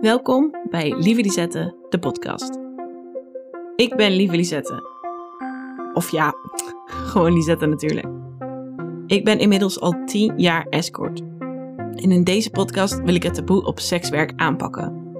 Welkom 0.00 0.54
bij 0.70 0.94
Lieve 0.96 1.20
Lisette, 1.20 1.74
de 1.88 1.98
podcast. 1.98 2.58
Ik 3.76 3.96
ben 3.96 4.12
Lieve 4.12 4.36
Lisette. 4.36 4.82
Of 5.94 6.10
ja, 6.10 6.34
gewoon 7.10 7.32
Lisette 7.32 7.66
natuurlijk. 7.66 8.06
Ik 9.06 9.24
ben 9.24 9.38
inmiddels 9.38 9.80
al 9.80 10.04
10 10.04 10.32
jaar 10.36 10.66
escort. 10.66 11.20
En 11.94 12.12
in 12.12 12.24
deze 12.24 12.50
podcast 12.50 13.00
wil 13.00 13.14
ik 13.14 13.22
het 13.22 13.34
taboe 13.34 13.64
op 13.64 13.80
sekswerk 13.80 14.32
aanpakken. 14.36 15.14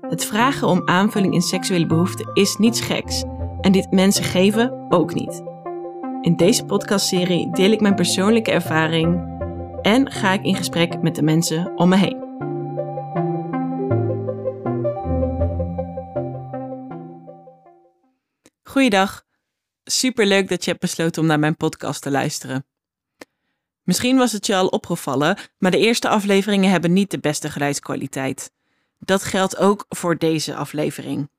Het 0.00 0.24
vragen 0.24 0.68
om 0.68 0.88
aanvulling 0.88 1.34
in 1.34 1.42
seksuele 1.42 1.86
behoeften 1.86 2.30
is 2.32 2.56
niets 2.56 2.80
geks. 2.80 3.24
En 3.60 3.72
dit 3.72 3.90
mensen 3.90 4.24
geven 4.24 4.86
ook 4.88 5.14
niet. 5.14 5.42
In 6.20 6.36
deze 6.36 6.64
podcastserie 6.64 7.50
deel 7.52 7.70
ik 7.70 7.80
mijn 7.80 7.94
persoonlijke 7.94 8.50
ervaring 8.50 9.33
en 9.84 10.10
ga 10.10 10.32
ik 10.32 10.42
in 10.42 10.56
gesprek 10.56 11.02
met 11.02 11.14
de 11.14 11.22
mensen 11.22 11.76
om 11.76 11.88
me 11.88 11.96
heen. 11.96 12.22
Goeiedag. 18.62 19.24
Superleuk 19.84 20.48
dat 20.48 20.64
je 20.64 20.70
hebt 20.70 20.82
besloten 20.82 21.22
om 21.22 21.28
naar 21.28 21.38
mijn 21.38 21.56
podcast 21.56 22.02
te 22.02 22.10
luisteren. 22.10 22.66
Misschien 23.82 24.16
was 24.16 24.32
het 24.32 24.46
je 24.46 24.56
al 24.56 24.66
opgevallen, 24.66 25.38
maar 25.58 25.70
de 25.70 25.78
eerste 25.78 26.08
afleveringen 26.08 26.70
hebben 26.70 26.92
niet 26.92 27.10
de 27.10 27.18
beste 27.18 27.50
geluidskwaliteit. 27.50 28.52
Dat 28.98 29.22
geldt 29.22 29.56
ook 29.56 29.86
voor 29.88 30.18
deze 30.18 30.54
aflevering. 30.54 31.30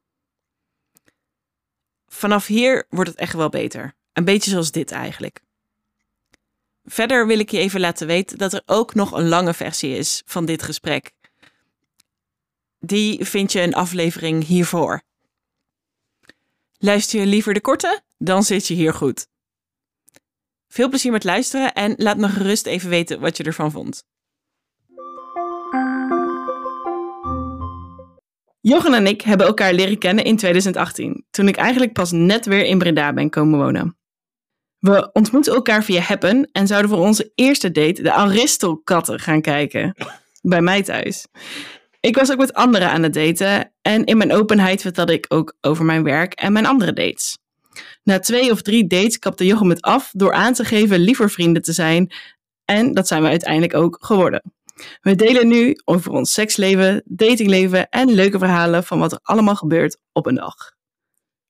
Vanaf 2.08 2.48
hier 2.48 2.86
wordt 2.90 3.10
het 3.10 3.20
echt 3.20 3.34
wel 3.34 3.50
beter. 3.50 3.94
Een 4.14 4.26
beetje 4.26 4.52
zoals 4.52 4.72
dit 4.72 4.92
eigenlijk. 4.92 5.45
Verder 6.86 7.28
wil 7.28 7.40
ik 7.40 7.52
je 7.52 7.58
even 7.58 7.80
laten 7.80 8.08
weten 8.08 8.38
dat 8.38 8.54
er 8.54 8.62
ook 8.66 8.94
nog 8.94 9.12
een 9.12 9.28
lange 9.28 9.54
versie 9.54 9.98
is 9.98 10.22
van 10.26 10.46
dit 10.46 10.64
gesprek. 10.64 11.12
Die 12.80 13.26
vind 13.26 13.52
je 13.52 13.62
een 13.62 13.74
aflevering 13.74 14.46
hiervoor. 14.46 15.02
Luister 16.78 17.20
je 17.20 17.26
liever 17.26 17.54
de 17.54 17.62
korte? 17.62 18.02
Dan 18.18 18.44
zit 18.44 18.68
je 18.68 18.74
hier 18.74 18.94
goed. 18.94 19.28
Veel 20.68 20.90
plezier 20.90 21.12
met 21.12 21.24
luisteren 21.24 21.74
en 21.74 21.94
laat 21.98 22.18
me 22.18 22.30
gerust 22.30 22.66
even 22.66 22.90
weten 22.90 23.20
wat 23.20 23.38
je 23.38 23.44
ervan 23.44 23.72
vond. 23.72 24.04
Jochen 28.62 28.94
en 28.94 29.08
ik 29.08 29.22
hebben 29.22 29.48
elkaar 29.48 29.74
leren 29.74 29.98
kennen 29.98 30.24
in 30.24 30.38
2018, 30.38 31.26
toen 31.32 31.48
ik 31.48 31.56
eigenlijk 31.56 31.94
pas 31.94 32.12
net 32.12 32.46
weer 32.46 32.66
in 32.66 32.78
Breda 32.78 33.14
ben 33.14 33.30
komen 33.30 33.60
wonen. 33.60 33.98
We 34.86 35.10
ontmoetten 35.14 35.54
elkaar 35.54 35.84
via 35.84 36.02
Happen 36.02 36.50
en 36.52 36.68
zouden 36.68 36.90
voor 36.90 37.00
onze 37.00 37.32
eerste 37.36 37.72
date 37.72 38.02
de 38.02 38.12
Aristokatten 38.12 39.20
gaan 39.20 39.42
kijken. 39.42 39.96
Bij 40.42 40.62
mij 40.62 40.84
thuis. 40.84 41.28
Ik 42.00 42.16
was 42.16 42.32
ook 42.32 42.38
met 42.38 42.54
anderen 42.54 42.90
aan 42.90 43.04
het 43.04 43.14
daten 43.14 43.72
en 43.82 44.04
in 44.04 44.18
mijn 44.18 44.34
openheid 44.34 44.82
vertelde 44.82 45.14
ik 45.14 45.26
ook 45.28 45.56
over 45.62 45.86
mijn 45.86 46.04
werk 46.04 46.34
en 46.34 46.54
mijn 46.54 46.66
andere 46.66 46.94
dates. 46.94 47.38
Na 48.04 48.20
twee 48.20 48.52
of 48.52 48.62
drie 48.62 48.88
dates 48.88 49.20
kapte 49.20 49.46
Jochem 49.46 49.70
het 49.70 49.82
af 49.82 50.12
door 50.14 50.34
aan 50.34 50.54
te 50.54 50.66
geven 50.66 51.00
liever 51.00 51.30
vrienden 51.30 51.62
te 51.62 51.74
zijn 51.74 52.14
en 52.66 52.94
dat 52.94 53.08
zijn 53.08 53.22
we 53.22 53.28
uiteindelijk 53.28 53.74
ook 53.74 53.98
geworden. 54.02 54.54
We 55.02 55.16
delen 55.16 55.48
nu 55.48 55.76
over 55.86 56.12
ons 56.12 56.34
seksleven, 56.34 57.02
datingleven 57.06 57.90
en 57.90 58.12
leuke 58.12 58.40
verhalen 58.40 58.84
van 58.84 59.00
wat 59.00 59.12
er 59.12 59.20
allemaal 59.22 59.56
gebeurt 59.56 59.98
op 60.12 60.26
een 60.26 60.36
dag. 60.36 60.56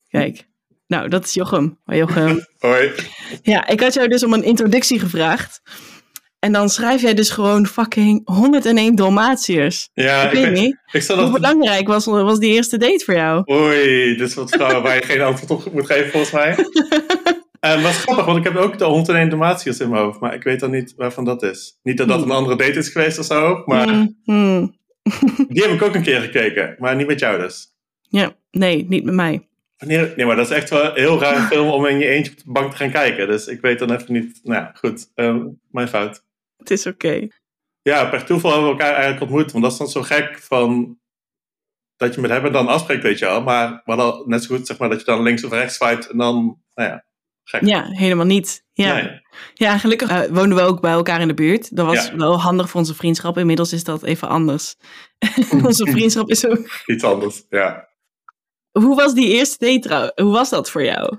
Kijk, 0.08 0.48
nou 0.88 1.10
dat 1.10 1.26
is 1.26 1.34
Jochem. 1.34 1.80
Hoi 1.84 2.00
Jochem. 2.00 2.46
Hoi. 2.60 2.92
Ja, 3.42 3.68
ik 3.68 3.80
had 3.80 3.94
jou 3.94 4.08
dus 4.08 4.24
om 4.24 4.34
een 4.34 4.44
introductie 4.44 5.00
gevraagd. 5.00 5.62
En 6.40 6.52
dan 6.52 6.70
schrijf 6.70 7.02
jij 7.02 7.14
dus 7.14 7.30
gewoon 7.30 7.68
fucking 7.68 8.22
101 8.26 8.96
Dalmatiërs. 8.96 9.90
Ja, 9.94 10.30
ik, 10.30 10.32
weet 10.32 10.52
niet. 10.52 10.78
Ik 10.92 11.08
Hoe 11.08 11.16
dat... 11.16 11.32
belangrijk 11.32 11.88
was, 11.88 12.06
was 12.06 12.40
die 12.40 12.54
eerste 12.54 12.78
date 12.78 13.04
voor 13.06 13.14
jou? 13.14 13.52
Oei, 13.52 14.16
dit 14.16 14.28
is 14.28 14.34
wat 14.34 14.50
vrouwen 14.50 14.84
waar 14.84 14.96
je 14.96 15.02
geen 15.02 15.22
antwoord 15.22 15.66
op 15.66 15.74
moet 15.74 15.86
geven 15.86 16.12
volgens 16.12 16.32
mij. 16.32 16.56
En 17.60 17.82
wat 17.82 17.92
grappig, 17.92 18.26
want 18.26 18.38
ik 18.38 18.44
heb 18.44 18.56
ook 18.56 18.78
de 18.78 18.86
101 18.86 19.30
Dalmatiërs 19.30 19.80
in 19.80 19.90
mijn 19.90 20.04
hoofd, 20.04 20.20
maar 20.20 20.34
ik 20.34 20.44
weet 20.44 20.60
dan 20.60 20.72
niet 20.72 20.94
waarvan 20.96 21.26
dat 21.26 21.44
is. 21.44 21.80
Niet 21.84 21.98
dat 21.98 22.08
dat 22.08 22.22
een 22.22 22.32
andere 22.32 22.56
date 22.56 22.80
is 22.80 22.90
geweest 22.90 23.20
of 23.20 23.26
zo, 23.26 23.64
maar 23.66 23.88
Hmm, 23.88 24.18
hmm. 24.24 24.76
die 25.48 25.64
heb 25.64 25.72
ik 25.72 25.82
ook 25.82 25.96
een 25.96 26.04
keer 26.04 26.22
gekeken, 26.22 26.76
maar 26.80 26.96
niet 26.96 27.08
met 27.08 27.20
jou 27.20 27.40
dus. 27.40 27.68
Ja, 28.02 28.36
nee, 28.52 28.86
niet 28.90 29.04
met 29.04 29.14
mij. 29.14 29.48
Wanneer, 29.78 30.14
nee, 30.16 30.26
maar 30.26 30.36
dat 30.36 30.50
is 30.50 30.56
echt 30.56 30.70
wel 30.70 30.86
een 30.86 30.94
heel 30.96 31.20
raar 31.20 31.48
film 31.48 31.68
om 31.70 31.86
in 31.86 32.00
je 32.00 32.08
eentje 32.08 32.32
op 32.32 32.38
de 32.38 32.52
bank 32.52 32.72
te 32.72 32.78
gaan 32.78 32.92
kijken. 32.92 33.28
Dus 33.28 33.48
ik 33.48 33.62
weet 33.62 33.80
dan 33.80 33.92
even 33.92 34.14
niet. 34.14 34.40
Nou 34.44 34.62
ja, 34.62 34.72
goed. 34.76 35.12
ehm, 35.16 35.46
mijn 35.72 35.88
fout. 35.88 36.24
Het 36.58 36.72
is 36.72 36.86
oké. 36.86 37.28
Ja, 37.82 38.06
per 38.06 38.26
toeval 38.26 38.52
hebben 38.52 38.70
we 38.70 38.76
elkaar 38.78 38.94
eigenlijk 38.94 39.22
ontmoet. 39.22 39.52
Want 39.52 39.64
dat 39.64 39.72
is 39.74 39.78
dan 39.78 39.88
zo 39.88 40.02
gek 40.02 40.40
van. 40.40 40.98
Dat 41.98 42.16
je 42.16 42.22
met 42.22 42.30
hem 42.30 42.52
dan 42.52 42.68
afspreekt, 42.68 43.04
weet 43.04 43.20
je 43.20 43.26
wel. 43.26 43.42
Maar 43.44 43.82
we 43.86 43.92
hadden 43.94 44.30
net 44.30 44.44
zo 44.44 44.56
goed, 44.56 44.68
zeg 44.68 44.78
maar, 44.78 44.90
dat 44.90 45.00
je 45.00 45.06
dan 45.06 45.22
links 45.24 45.44
of 45.44 45.52
rechts 45.52 45.76
swipet. 45.76 46.08
En 46.10 46.18
dan, 46.18 46.62
nou 46.76 46.90
ja, 46.90 47.06
gek. 47.44 47.66
Ja, 47.66 47.86
helemaal 47.90 48.26
niet. 48.26 48.64
Ja, 48.74 48.94
Nee. 48.94 49.22
ja 49.54 49.78
gelukkig 49.78 50.10
eh, 50.10 50.22
woonden 50.22 50.58
we 50.58 50.64
ook 50.64 50.82
bij 50.82 50.92
elkaar 50.92 51.22
in 51.22 51.28
de 51.28 51.34
buurt. 51.34 51.76
Dat 51.76 51.86
was 51.86 52.08
Ja. 52.08 52.16
wel 52.16 52.42
handig 52.42 52.70
voor 52.70 52.80
onze 52.80 52.96
vriendschap. 52.96 53.38
Inmiddels 53.38 53.74
is 53.74 53.84
dat 53.84 54.04
even 54.04 54.28
anders. 54.28 54.76
onze 55.66 55.86
vriendschap 55.92 56.30
is 56.30 56.48
ook... 56.48 56.82
Iets 56.86 57.04
anders, 57.04 57.44
ja. 57.50 57.88
Hoe 58.80 58.96
was 58.96 59.14
die 59.14 59.28
eerste 59.30 59.66
date 59.66 59.80
trouw? 59.80 60.12
Hoe 60.26 60.32
was 60.34 60.50
dat 60.50 60.70
voor 60.72 60.84
jou? 60.84 61.18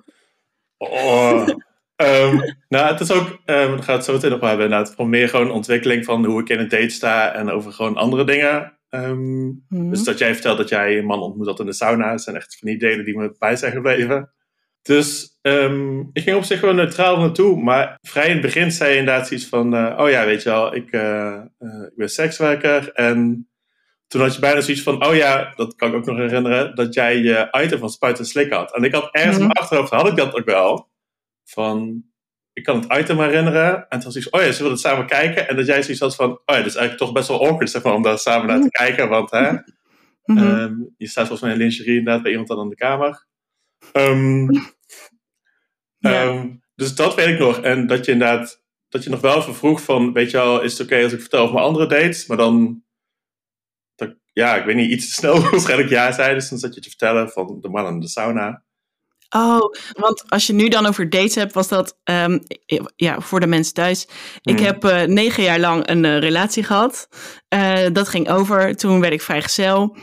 Oh. 0.78 1.49
Ehm, 1.97 2.39
nou, 2.69 2.87
het 2.93 3.00
is 3.00 3.11
ook, 3.12 3.39
ehm 3.44 3.69
daar 3.71 3.83
gaat 3.83 3.97
het 3.97 4.05
zo 4.05 4.12
meteen 4.12 4.31
nog 4.31 4.41
wel 4.41 4.49
hebben, 4.49 4.67
inderdaad. 4.67 4.94
Van 4.94 5.09
meer 5.09 5.28
gewoon 5.28 5.50
ontwikkeling 5.50 6.05
van 6.05 6.25
hoe 6.25 6.41
ik 6.41 6.49
in 6.49 6.59
een 6.59 6.69
date 6.69 6.89
sta 6.89 7.33
en 7.33 7.50
over 7.50 7.72
gewoon 7.72 7.97
andere 7.97 8.25
dingen. 8.25 8.78
Ehm, 8.89 9.45
Mhm. 9.47 9.91
Dus 9.91 10.05
dat 10.05 10.19
jij 10.19 10.33
vertelt 10.33 10.59
dat 10.59 10.69
jij 10.69 10.99
een 10.99 11.05
man 11.05 11.21
ontmoet 11.21 11.47
had 11.47 11.61
in 11.61 11.66
de 11.66 11.72
sauna. 11.72 12.11
Dat 12.11 12.22
zijn 12.22 12.37
echt 12.37 12.56
van 12.59 12.69
die 12.69 12.78
delen 12.78 13.05
die 13.05 13.16
me 13.19 13.34
bij 13.39 13.56
zijn 13.56 13.72
gebleven. 13.72 14.33
Dus 14.83 15.39
ehm, 15.43 16.00
ik 16.12 16.22
ging 16.22 16.37
op 16.37 16.45
zich 16.45 16.59
gewoon 16.59 16.77
neutraal 16.77 17.19
naartoe. 17.19 17.62
Maar 17.62 17.99
vrij 18.03 18.27
in 18.27 18.33
het 18.33 18.41
begin 18.41 18.72
zei 18.72 18.93
je 18.93 18.99
inderdaad 18.99 19.28
zoiets 19.28 19.47
van... 19.47 19.75
eh, 19.75 19.99
oh 19.99 20.11
ja, 20.11 20.25
weet 20.27 20.43
je 20.43 20.49
wel, 20.49 20.75
ik, 20.75 20.91
eh, 20.93 21.34
eh, 21.34 21.83
ik 21.89 21.97
ben 21.97 22.09
sekswerker. 22.11 22.93
En 22.93 23.49
toen 24.06 24.21
had 24.21 24.34
je 24.34 24.41
bijna 24.41 24.61
zoiets 24.61 24.83
van... 24.83 25.06
Oh 25.06 25.15
ja, 25.15 25.53
dat 25.56 25.75
kan 25.75 25.89
ik 25.89 25.94
ook 25.94 26.05
nog 26.05 26.17
herinneren. 26.17 26.75
Dat 26.75 26.94
jij 26.94 27.17
je 27.19 27.49
item 27.62 27.78
van 27.78 27.91
Spuit 27.91 28.19
en 28.19 28.25
Slik 28.27 28.53
had. 28.53 28.75
En 28.75 28.83
ik 28.84 28.94
had 28.94 29.09
ergens 29.12 29.25
in 29.37 29.43
Mhm. 29.43 29.47
mijn 29.47 29.59
achterhoofd, 29.59 29.91
had 29.91 30.06
ik 30.09 30.17
dat 30.17 30.34
ook 30.34 30.44
wel. 30.44 30.89
Van, 31.44 32.05
ik 32.53 32.62
kan 32.62 32.81
het 32.81 32.99
item 32.99 33.19
herinneren. 33.21 33.89
En 33.89 33.99
toen 34.00 34.12
was 34.12 34.16
ik 34.27 34.34
oh 34.34 34.41
ja, 34.41 34.47
ze 34.50 34.56
willen 34.56 34.72
het 34.72 34.81
samen 34.81 35.06
kijken. 35.06 35.49
En 35.49 35.56
dat 35.56 35.66
jij 35.66 35.83
zoiets 35.83 36.00
had 36.00 36.16
van... 36.16 36.31
Oh 36.31 36.39
ja, 36.47 36.56
dat 36.56 36.66
is 36.66 36.75
eigenlijk 36.75 36.99
toch 36.99 37.12
best 37.12 37.28
wel 37.28 37.47
awkward 37.47 37.71
zeg 37.71 37.83
maar, 37.83 37.95
om 37.95 38.03
daar 38.03 38.19
samen 38.19 38.47
naar 38.47 38.61
te 38.61 38.71
kijken. 38.71 39.09
Want 39.09 39.31
hè... 39.31 39.53
Mhm. 40.25 40.39
Ehm, 40.39 40.75
je 40.97 41.06
staat 41.09 41.27
volgens 41.27 41.41
mij 41.41 41.53
in 41.53 41.59
lingerie 41.59 41.99
inderdaad 41.99 42.22
bij 42.22 42.31
iemand 42.31 42.49
dan 42.49 42.61
in 42.62 42.69
de 42.69 42.75
kamer. 42.77 43.27
Ehm, 43.93 44.53
Ja. 45.99 46.22
ehm, 46.22 46.49
dus 46.75 46.95
dat 46.95 47.15
weet 47.15 47.27
ik 47.28 47.39
nog. 47.39 47.59
En 47.61 47.87
dat 47.87 48.05
je 48.05 48.12
inderdaad, 48.12 48.62
dat 48.89 49.05
je 49.05 49.11
nog 49.11 49.21
wel 49.21 49.37
even 49.39 49.55
vroeg 49.55 49.83
van, 49.83 50.12
weet 50.12 50.31
je 50.31 50.37
wel, 50.37 50.62
is 50.62 50.78
het 50.78 50.87
oké 50.87 51.03
als 51.03 51.12
ik 51.12 51.21
vertel 51.21 51.41
over 51.43 51.55
mijn 51.55 51.66
andere 51.66 51.87
dates? 51.87 52.27
Maar 52.27 52.37
dan, 52.37 52.84
ja, 54.43 54.57
ik 54.57 54.65
weet 54.65 54.77
niet, 54.77 54.91
iets 54.91 55.07
te 55.07 55.13
snel 55.13 55.41
waarschijnlijk 55.51 55.89
ja 55.89 56.13
zei. 56.13 56.35
Dus 56.35 56.49
dan 56.49 56.59
zat 56.59 56.75
je 56.75 56.81
te 56.81 56.89
vertellen 56.89 57.29
van 57.29 57.59
de 57.61 57.69
man 57.69 57.87
in 57.87 58.01
de 58.01 58.09
sauna. 58.09 58.63
Oh, 59.37 59.73
want 59.93 60.25
als 60.31 60.47
je 60.47 60.53
nu 60.53 60.69
dan 60.69 60.87
over 60.87 61.11
dates 61.11 61.35
hebt, 61.35 61.55
was 61.55 61.69
dat 61.69 61.99
ehm, 62.05 62.39
ja, 62.97 63.21
voor 63.21 63.41
de 63.41 63.47
mensen 63.47 63.75
thuis. 63.75 64.09
Ik 64.43 64.57
Hmm. 64.57 64.67
heb 64.67 64.85
eh, 64.85 65.03
negen 65.03 65.43
jaar 65.43 65.59
lang 65.61 65.89
een 65.89 66.05
eh, 66.05 66.19
relatie 66.19 66.63
gehad. 66.65 67.09
Eh, 67.49 67.87
dat 67.93 68.09
ging 68.09 68.29
over. 68.31 68.77
Toen 68.77 69.01
werd 69.01 69.13
ik 69.13 69.23
vrijgezel. 69.23 69.97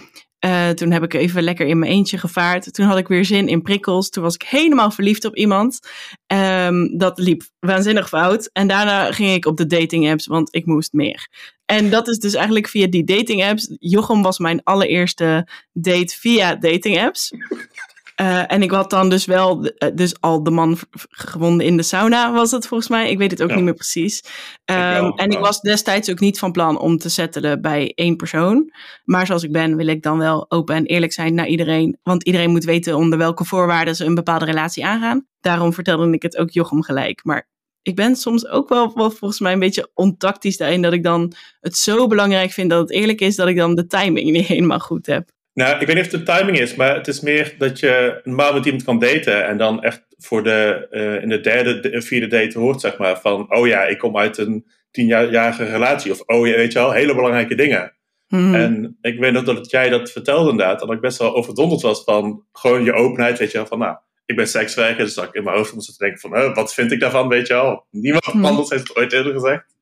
Toen 0.76 0.92
heb 0.92 1.04
ik 1.04 1.14
even 1.14 1.44
lekker 1.44 1.66
in 1.68 1.80
mijn 1.80 1.92
eentje 1.92 2.18
gevaard. 2.18 2.74
Toen 2.74 2.86
had 2.86 2.98
ik 2.98 3.08
weer 3.08 3.26
zin 3.26 3.48
in 3.48 3.62
prikkels. 3.62 4.10
Toen 4.10 4.24
was 4.24 4.36
ik 4.36 4.42
helemaal 4.42 4.92
verliefd 4.92 5.26
op 5.26 5.36
iemand. 5.36 5.80
Ehm, 6.28 6.98
dat 6.98 7.18
liep 7.20 7.44
waanzinnig 7.60 8.08
fout. 8.08 8.50
En 8.54 8.68
daarna 8.68 9.12
ging 9.12 9.32
ik 9.34 9.46
op 9.46 9.58
de 9.58 9.66
dating 9.66 10.10
apps, 10.12 10.28
want 10.28 10.56
ik 10.56 10.66
moest 10.66 10.94
meer. 10.94 11.28
En 11.65 11.89
dat 11.89 12.07
is 12.07 12.18
dus 12.18 12.33
eigenlijk 12.33 12.68
via 12.68 12.88
die 12.88 13.04
dating 13.04 13.44
apps. 13.44 13.75
Jochem 13.80 14.21
was 14.21 14.39
mijn 14.39 14.63
allereerste 14.63 15.48
date 15.74 16.15
via 16.19 16.56
dating 16.56 17.00
apps. 17.00 17.31
Eh, 18.15 18.51
en 18.51 18.62
ik 18.62 18.71
had 18.71 18.89
dan 18.89 19.10
dus 19.10 19.25
wel, 19.25 19.65
eh, 19.65 19.89
dus 19.95 20.21
al 20.21 20.44
de 20.44 20.51
man 20.51 20.77
gewonnen 21.10 21.65
in 21.65 21.77
de 21.77 21.83
sauna 21.83 22.31
was 22.33 22.51
het 22.51 22.68
volgens 22.68 22.89
mij. 22.89 23.10
Ik 23.10 23.18
weet 23.18 23.31
het 23.31 23.42
ook 23.44 23.50
Ja. 23.50 23.56
niet 23.56 23.63
meer 23.63 23.74
precies. 23.74 24.24
Ehm, 24.65 25.01
wel, 25.01 25.15
en 25.15 25.30
ik 25.30 25.39
was 25.39 25.62
destijds 25.62 26.10
ook 26.10 26.19
niet 26.19 26.39
van 26.39 26.51
plan 26.51 26.80
om 26.80 26.98
te 26.98 27.10
settelen 27.10 27.62
bij 27.62 27.92
één 27.95 28.16
persoon. 28.16 28.71
Maar 29.04 29.25
zoals 29.25 29.44
ik 29.44 29.51
ben, 29.51 29.75
wil 29.75 29.88
ik 29.88 30.01
dan 30.01 30.18
wel 30.18 30.51
open 30.51 30.75
en 30.75 30.86
eerlijk 30.86 31.13
zijn 31.13 31.33
naar 31.33 31.48
iedereen. 31.48 31.98
Want 32.04 32.24
iedereen 32.24 32.51
moet 32.51 32.63
weten 32.63 32.95
onder 32.95 33.18
welke 33.18 33.45
voorwaarden 33.45 33.95
ze 33.95 34.06
een 34.06 34.16
bepaalde 34.16 34.45
relatie 34.45 34.86
aangaan. 34.86 35.27
Daarom 35.42 35.74
vertelde 35.74 36.12
ik 36.12 36.21
het 36.21 36.38
ook 36.38 36.50
Jochem 36.50 36.83
gelijk. 36.83 37.24
Maar 37.24 37.48
ik 37.83 37.95
ben 37.95 38.15
soms 38.15 38.47
ook 38.47 38.69
wel, 38.69 38.91
wel 38.95 39.12
volgens 39.12 39.39
mij 39.39 39.53
een 39.53 39.59
beetje 39.59 39.89
ontactisch 39.94 40.57
daarin. 40.57 40.81
Dat 40.81 40.94
ik 40.94 41.03
dan 41.03 41.33
het 41.59 41.77
zo 41.77 42.07
belangrijk 42.07 42.51
vind 42.51 42.69
dat 42.69 42.80
het 42.80 42.91
eerlijk 42.91 43.21
is, 43.21 43.35
dat 43.35 43.47
ik 43.47 43.57
dan 43.57 43.75
de 43.75 43.88
timing 43.88 44.31
niet 44.31 44.47
helemaal 44.47 44.80
goed 44.80 45.06
heb. 45.06 45.30
Nou, 45.53 45.80
ik 45.80 45.88
weet 45.88 45.95
niet 45.95 46.06
of 46.06 46.12
het 46.12 46.25
de 46.25 46.33
timing 46.33 46.59
is, 46.59 46.75
maar 46.75 46.95
het 46.95 47.07
is 47.07 47.21
meer 47.21 47.56
dat 47.57 47.80
je 47.80 48.21
normaal 48.24 48.53
met 48.53 48.65
iemand 48.65 48.83
kan 48.83 49.00
daten 49.00 49.45
en 49.47 49.57
dan 49.57 49.83
echt 49.83 50.06
voor 50.18 50.44
de, 50.44 50.88
uh, 50.91 51.21
in 51.21 51.30
de 51.30 51.39
derde, 51.39 51.80
de, 51.80 52.01
vierde 52.01 52.27
date 52.27 52.59
hoort, 52.59 52.81
zeg 52.81 52.97
maar, 52.97 53.19
van, 53.19 53.56
oh 53.56 53.68
ja, 53.68 53.83
ik 53.83 53.97
kom 53.97 54.18
uit 54.18 54.38
een 54.38 54.65
tienjarige 54.91 55.63
relatie. 55.63 56.12
Of, 56.12 56.21
oh 56.25 56.47
ja, 56.47 56.56
weet 56.56 56.74
je 56.74 56.80
wel, 56.80 56.91
hele 56.91 57.15
belangrijke 57.15 57.56
dingen. 57.56 57.94
Mhm. 58.27 58.56
En 58.56 58.97
ik 59.01 59.19
weet 59.19 59.33
nog 59.33 59.44
dat 59.44 59.69
jij 59.69 59.89
dat 59.89 60.12
vertelde 60.12 60.50
inderdaad, 60.50 60.80
dat 60.80 60.91
ik 60.91 61.01
best 61.01 61.18
wel 61.18 61.35
overdonderd 61.35 61.81
was 61.81 62.03
van 62.03 62.45
gewoon 62.51 62.83
je 62.83 62.94
openheid, 62.94 63.39
weet 63.39 63.51
je 63.51 63.57
wel, 63.57 63.68
van, 63.68 63.80
nou, 63.80 63.97
ik 64.25 64.36
ben 64.36 64.48
sekswerker, 64.48 65.04
dus 65.04 65.14
dat 65.14 65.24
ik 65.28 65.34
in 65.34 65.44
mijn 65.44 65.56
hoofd 65.58 65.74
moest 65.74 65.88
te 65.98 66.04
denken 66.04 66.20
van, 66.20 66.38
uh, 66.38 66.56
wat 66.56 66.74
vind 66.74 66.92
ik 66.92 67.00
daarvan, 67.00 67.28
weet 67.28 67.48
je 67.48 67.54
wel. 67.54 67.86
Niemand 67.90 68.34
Mhm. 68.34 68.46
anders 68.46 68.70
heeft 68.70 68.88
het 68.88 68.98
ooit 68.98 69.14
eerder 69.14 69.34
gezegd. 69.34 69.75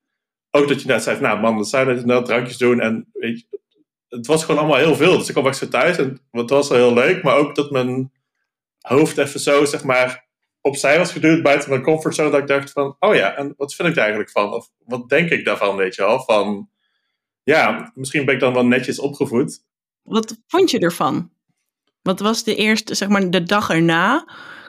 Ook 0.52 0.68
dat 0.68 0.82
je 0.82 0.88
net 0.88 1.04
zei 1.04 1.18
van, 1.18 1.26
nou 1.26 1.40
man, 1.40 1.56
dan 1.56 1.66
zou 1.66 1.90
je 1.90 2.00
inderdaad 2.00 2.26
drankjes 2.26 2.58
doen 2.58 2.80
en 2.80 3.10
weet 3.14 3.40
je, 3.40 3.60
het 4.10 4.28
was 4.28 4.44
gewoon 4.44 4.60
allemaal 4.60 4.78
heel 4.80 4.96
veel. 4.96 5.18
Dus 5.18 5.28
ik 5.28 5.34
kwam 5.34 5.48
echt 5.48 5.58
zo 5.58 5.68
thuis 5.68 5.98
en 5.98 6.22
het 6.32 6.50
was 6.50 6.70
wel 6.70 6.78
heel 6.78 6.94
leuk, 6.94 7.24
maar 7.24 7.36
ook 7.36 7.56
dat 7.56 7.72
mijn 7.72 8.12
hoofd 8.82 9.18
even 9.18 9.40
zo, 9.40 9.66
zeg 9.66 9.84
maar, 9.84 10.28
opzij 10.62 10.98
was 10.98 11.12
geduwd 11.12 11.44
buiten 11.44 11.70
mijn 11.70 11.82
comfortzone, 11.82 12.30
dat 12.30 12.40
ik 12.40 12.48
dacht 12.48 12.72
van, 12.72 12.96
oh 13.00 13.16
ja, 13.16 13.36
en 13.36 13.54
wat 13.58 13.76
vind 13.76 13.88
ik 13.88 13.94
daar 13.96 14.04
eigenlijk 14.04 14.32
van? 14.34 14.54
Of 14.54 14.70
wat 14.78 15.10
denk 15.10 15.30
ik 15.30 15.46
daarvan, 15.46 15.76
weet 15.76 15.96
je 15.96 16.02
wel? 16.02 16.24
Van, 16.24 16.70
ja, 17.44 17.92
misschien 17.96 18.26
ben 18.26 18.34
ik 18.34 18.40
dan 18.40 18.54
wel 18.54 18.66
netjes 18.66 19.00
opgevoed. 19.00 19.64
Wat 20.02 20.38
vond 20.48 20.72
je 20.72 20.80
ervan? 20.80 21.32
Wat 22.02 22.20
was 22.20 22.44
de 22.44 22.56
eerste, 22.56 22.96
zeg 22.96 23.10
maar, 23.10 23.30
de 23.30 23.44
dag 23.44 23.70
erna? 23.70 24.26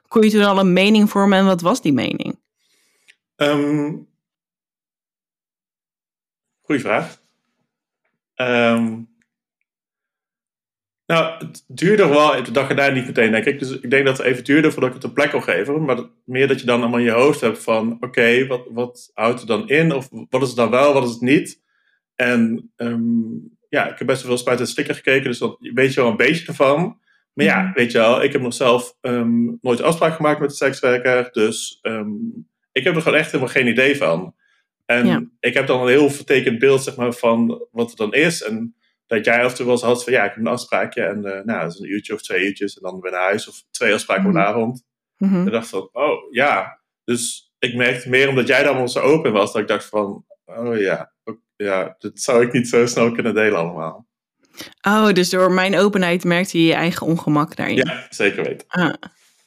Kon 0.08 0.22
je 0.22 0.30
toen 0.30 0.42
al 0.44 0.58
een 0.58 0.72
mening 0.72 1.10
vormen 1.10 1.38
en 1.38 1.44
wat 1.44 1.60
was 1.60 1.82
die 1.82 1.92
mening? 1.92 2.40
Ehm 3.36 3.94
goeie 6.62 6.80
vraag. 6.80 7.20
Ehm, 8.34 9.00
nou, 11.06 11.44
het 11.46 11.64
duurde 11.66 12.06
wel 12.08 12.42
de 12.44 12.50
dag 12.50 12.68
erna 12.68 12.88
niet 12.88 13.06
meteen, 13.06 13.30
denk 13.30 13.44
ik. 13.44 13.58
Dus 13.58 13.70
ik 13.80 13.90
denk 13.90 14.06
dat 14.06 14.16
het 14.18 14.26
even 14.26 14.44
duurde 14.44 14.70
voordat 14.70 14.88
ik 14.88 14.94
het 14.94 15.04
een 15.04 15.12
plek 15.12 15.30
kon 15.30 15.42
geven. 15.42 15.84
Maar 15.84 15.96
dat- 15.96 16.10
meer 16.24 16.48
dat 16.48 16.60
je 16.60 16.66
dan 16.66 16.80
allemaal 16.80 16.98
in 16.98 17.04
je 17.04 17.10
hoofd 17.10 17.40
hebt 17.40 17.58
van... 17.62 17.96
Oké, 18.00 18.46
wat, 18.46 18.66
wat 18.70 19.10
houdt 19.14 19.38
het 19.38 19.48
dan 19.48 19.68
in? 19.68 19.92
Of 19.92 20.08
wat 20.30 20.42
is 20.42 20.48
het 20.48 20.56
dan 20.56 20.70
wel, 20.70 20.92
wat 20.92 21.04
is 21.04 21.10
het 21.12 21.20
niet? 21.20 21.60
En 22.14 22.72
ehm, 22.76 23.20
ja, 23.68 23.90
ik 23.92 23.98
heb 23.98 24.06
best 24.06 24.20
wel 24.22 24.30
veel 24.30 24.38
spuit 24.40 24.60
en 24.60 24.66
sticker 24.66 24.94
gekeken. 24.94 25.24
Dus 25.24 25.38
dan 25.38 25.56
weet 25.58 25.94
je 25.94 26.00
wel 26.00 26.10
een 26.10 26.16
beetje 26.16 26.46
ervan. 26.46 27.00
Maar 27.34 27.46
ja, 27.46 27.62
Mhm. 27.62 27.72
weet 27.72 27.92
je 27.92 27.98
wel, 27.98 28.22
ik 28.22 28.32
heb 28.32 28.40
nog 28.42 28.54
zelf 28.54 28.96
ehm, 29.00 29.44
nooit 29.60 29.82
afspraak 29.82 30.14
gemaakt 30.14 30.40
met 30.40 30.48
de 30.50 30.54
sekswerker. 30.56 31.28
Dus 31.32 31.78
ehm, 31.82 32.10
ik 32.72 32.84
heb 32.84 32.94
er 32.96 33.02
gewoon 33.02 33.18
echt 33.18 33.30
helemaal 33.30 33.52
geen 33.52 33.66
idee 33.66 33.96
van. 33.96 34.34
En 34.86 35.06
Ja. 35.06 35.22
ik 35.40 35.54
heb 35.54 35.66
dan 35.66 35.80
een 35.82 35.88
heel 35.88 36.10
vertekend 36.10 36.58
beeld 36.58 36.82
zeg 36.82 36.96
maar, 36.96 37.12
van 37.12 37.66
wat 37.70 37.88
het 37.88 37.98
dan 37.98 38.12
is. 38.14 38.42
En 38.42 38.76
dat 39.06 39.24
jij 39.24 39.44
af 39.44 39.50
en 39.50 39.56
toe 39.56 39.64
wel 39.64 39.74
eens 39.74 39.84
had 39.84 40.04
van 40.04 40.12
ja, 40.12 40.24
ik 40.24 40.28
heb 40.30 40.38
een 40.38 40.46
afspraakje. 40.46 41.02
En 41.02 41.24
eh, 41.24 41.44
nou, 41.44 41.60
dat 41.60 41.72
is 41.72 41.78
een 41.78 41.90
uurtje 41.92 42.14
of 42.14 42.22
twee 42.22 42.46
uurtjes. 42.46 42.76
En 42.76 42.82
dan 42.82 43.00
weer 43.00 43.10
naar 43.12 43.20
huis. 43.22 43.48
Of 43.48 43.62
twee 43.70 43.94
afspraken 43.94 44.24
op 44.26 44.32
Mhm. 44.32 44.38
de 44.40 44.46
avond. 44.48 44.84
Mhm. 45.16 45.46
Ik 45.46 45.52
dacht 45.52 45.68
van, 45.68 45.88
oh 45.92 46.32
ja. 46.32 46.80
Dus 47.04 47.52
ik 47.58 47.74
merkte 47.74 48.08
meer 48.08 48.28
omdat 48.28 48.46
jij 48.46 48.62
dan 48.62 48.88
zo 48.88 49.00
open 49.00 49.32
was. 49.32 49.52
Dat 49.52 49.62
ik 49.62 49.68
dacht 49.68 49.84
van, 49.88 50.24
oh 50.44 50.78
ja. 50.80 51.12
Ja, 51.56 51.94
dat 51.98 52.20
zou 52.20 52.44
ik 52.46 52.52
niet 52.52 52.68
zo 52.68 52.86
snel 52.86 53.12
kunnen 53.12 53.34
delen 53.34 53.58
allemaal. 53.58 54.06
Oh, 54.82 55.12
dus 55.12 55.30
door 55.30 55.52
mijn 55.52 55.76
openheid 55.78 56.24
merkte 56.24 56.58
je 56.60 56.66
je 56.66 56.74
eigen 56.74 57.06
ongemak 57.06 57.56
daarin. 57.56 57.76
Ja, 57.76 58.06
zeker 58.10 58.42
weten. 58.44 58.66
Ah. 58.68 58.92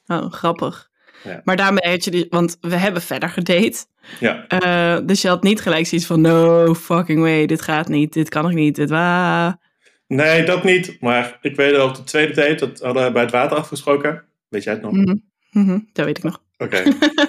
Oh, 0.07 0.31
grappig. 0.31 0.89
Ja. 1.23 1.41
Maar 1.43 1.55
daarmee 1.55 1.91
had 1.91 2.03
je 2.03 2.11
die, 2.11 2.25
want 2.29 2.57
we 2.61 2.75
hebben 2.75 3.01
verder 3.01 3.29
gedate. 3.29 3.85
Ja, 4.19 4.45
Eh, 4.47 4.97
dus 5.05 5.21
je 5.21 5.27
had 5.27 5.43
niet 5.43 5.61
gelijk 5.61 5.87
zoiets 5.87 6.07
van, 6.07 6.21
no 6.21 6.73
fucking 6.75 7.19
way, 7.19 7.45
dit 7.45 7.61
gaat 7.61 7.87
niet, 7.87 8.13
dit 8.13 8.29
kan 8.29 8.49
ik 8.49 8.55
niet, 8.55 8.75
dit 8.75 8.89
wa. 8.89 9.59
nee, 10.07 10.43
dat 10.43 10.63
niet. 10.63 10.97
Maar 11.01 11.37
ik 11.41 11.55
weet 11.55 11.75
al 11.75 11.87
op 11.87 11.95
de 11.95 12.03
tweede 12.03 12.33
date, 12.33 12.55
dat 12.55 12.79
hadden 12.79 13.05
we 13.05 13.11
bij 13.11 13.21
het 13.21 13.31
water 13.31 13.57
afgesproken. 13.57 14.23
Weet 14.49 14.63
jij 14.63 14.73
het 14.73 14.81
nog? 14.81 14.91
Mhm. 14.91 15.15
Mhm, 15.51 15.79
Dat 15.93 16.05
weet 16.05 16.17
ik 16.17 16.23
nog. 16.23 16.41
Oké. 16.57 16.83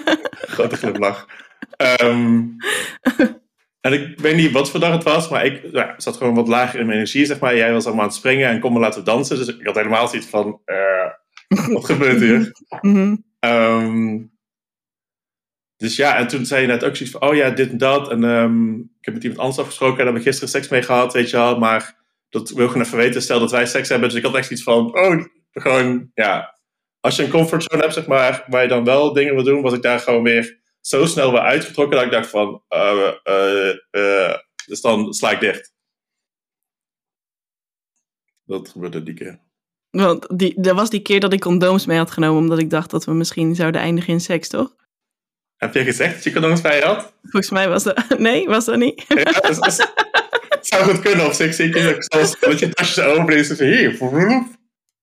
Grote 0.55 0.75
glimlach. 0.77 1.25
Ehm, 1.77 2.41
en 3.81 3.93
ik 3.93 4.19
weet 4.19 4.35
niet 4.35 4.51
wat 4.51 4.69
voor 4.69 4.79
dag 4.79 4.91
het 4.91 5.03
was, 5.03 5.29
maar 5.29 5.45
ik 5.45 5.61
ja, 5.71 5.93
zat 5.97 6.17
gewoon 6.17 6.35
wat 6.35 6.47
lager 6.47 6.79
in 6.79 6.85
mijn 6.85 6.97
energie, 6.97 7.25
zeg 7.25 7.39
maar. 7.39 7.55
Jij 7.55 7.73
was 7.73 7.85
allemaal 7.85 8.03
aan 8.03 8.09
het 8.09 8.17
springen 8.17 8.49
en 8.49 8.59
kom 8.59 8.73
me 8.73 8.79
laten 8.79 9.03
dansen. 9.03 9.37
Dus 9.37 9.47
ik 9.47 9.65
had 9.65 9.75
helemaal 9.75 10.07
zoiets 10.07 10.27
van, 10.27 10.61
eh, 10.65 11.09
wat 11.73 11.85
gebeurt 11.85 12.19
hier? 12.19 12.51
Ehm, 13.39 14.17
dus 15.77 15.95
ja, 15.95 16.17
en 16.17 16.27
toen 16.27 16.45
zei 16.45 16.61
je 16.61 16.67
net 16.67 16.83
ook 16.83 16.95
zoiets 16.95 17.17
van, 17.17 17.29
oh 17.29 17.35
ja, 17.35 17.49
dit 17.49 17.69
en 17.69 17.77
dat. 17.77 18.11
En 18.11 18.23
ehm, 18.23 18.73
ik 18.75 19.05
heb 19.05 19.13
met 19.13 19.23
iemand 19.23 19.41
anders 19.41 19.59
afgesproken 19.59 19.97
en 19.97 20.03
daar 20.03 20.13
heb 20.13 20.21
ik 20.21 20.27
gisteren 20.27 20.49
seks 20.49 20.67
mee 20.67 20.81
gehad, 20.81 21.13
weet 21.13 21.29
je 21.29 21.37
wel. 21.37 21.59
Maar 21.59 21.95
dat 22.29 22.49
wil 22.49 22.65
ik 22.65 22.71
gewoon 22.71 22.85
even 22.85 22.97
weten, 22.97 23.21
stel 23.21 23.39
dat 23.39 23.51
wij 23.51 23.65
seks 23.65 23.89
hebben. 23.89 24.09
Dus 24.09 24.17
ik 24.17 24.25
had 24.25 24.35
echt 24.35 24.51
iets 24.51 24.63
van, 24.63 24.97
oh, 24.99 25.23
gewoon, 25.51 26.11
ja. 26.13 26.55
Als 26.99 27.15
je 27.15 27.23
een 27.23 27.29
comfortzone 27.29 27.81
hebt, 27.81 27.93
zeg 27.93 28.07
maar, 28.07 28.43
waar 28.47 28.61
je 28.61 28.67
dan 28.67 28.83
wel 28.83 29.13
dingen 29.13 29.35
wil 29.35 29.43
doen, 29.43 29.61
was 29.61 29.73
ik 29.73 29.81
daar 29.81 29.99
gewoon 29.99 30.23
weer 30.23 30.59
zo 30.87 31.05
snel 31.05 31.31
weer 31.31 31.41
uitgetrokken 31.41 31.97
dat 31.97 32.05
ik 32.05 32.11
dacht 32.11 32.29
van, 32.29 32.63
eh, 32.67 33.13
eh, 33.23 33.69
eh, 33.89 34.37
dus 34.65 34.81
dan 34.81 35.13
sla 35.13 35.31
ik 35.31 35.39
dicht. 35.39 35.73
Dat 38.45 38.69
gebeurde 38.69 39.03
die 39.03 39.13
keer. 39.13 39.39
Want 39.89 40.39
die, 40.39 40.61
dat 40.61 40.75
was 40.75 40.89
die 40.89 41.01
keer 41.01 41.19
dat 41.19 41.33
ik 41.33 41.39
condooms 41.39 41.85
mee 41.85 41.97
had 41.97 42.11
genomen, 42.11 42.41
omdat 42.41 42.59
ik 42.59 42.69
dacht 42.69 42.89
dat 42.89 43.05
we 43.05 43.13
misschien 43.13 43.55
zouden 43.55 43.81
eindigen 43.81 44.13
in 44.13 44.21
seks, 44.21 44.47
toch? 44.47 44.75
Heb 45.55 45.73
je 45.73 45.83
gezegd 45.83 46.13
dat 46.13 46.23
je 46.23 46.31
condooms 46.31 46.61
bij 46.61 46.77
je 46.77 46.85
had? 46.85 47.13
Volgens 47.21 47.51
mij 47.51 47.69
was 47.69 47.83
dat... 47.83 48.05
Nee, 48.17 48.47
was 48.47 48.65
dat 48.65 48.77
niet? 48.77 49.05
Ja, 49.07 49.23
dus, 49.23 49.59
dus- 49.59 49.87
het 50.49 50.67
zou 50.67 50.83
goed 50.83 50.99
kunnen. 50.99 51.35
Zie 51.35 51.67
je 51.67 51.95
zoals 51.97 52.39
dat 52.39 52.59
je 52.59 52.69
tasjes 52.69 53.05
open 53.05 53.37
is. 53.37 53.47
Dus 53.47 53.59
hier. 53.59 53.97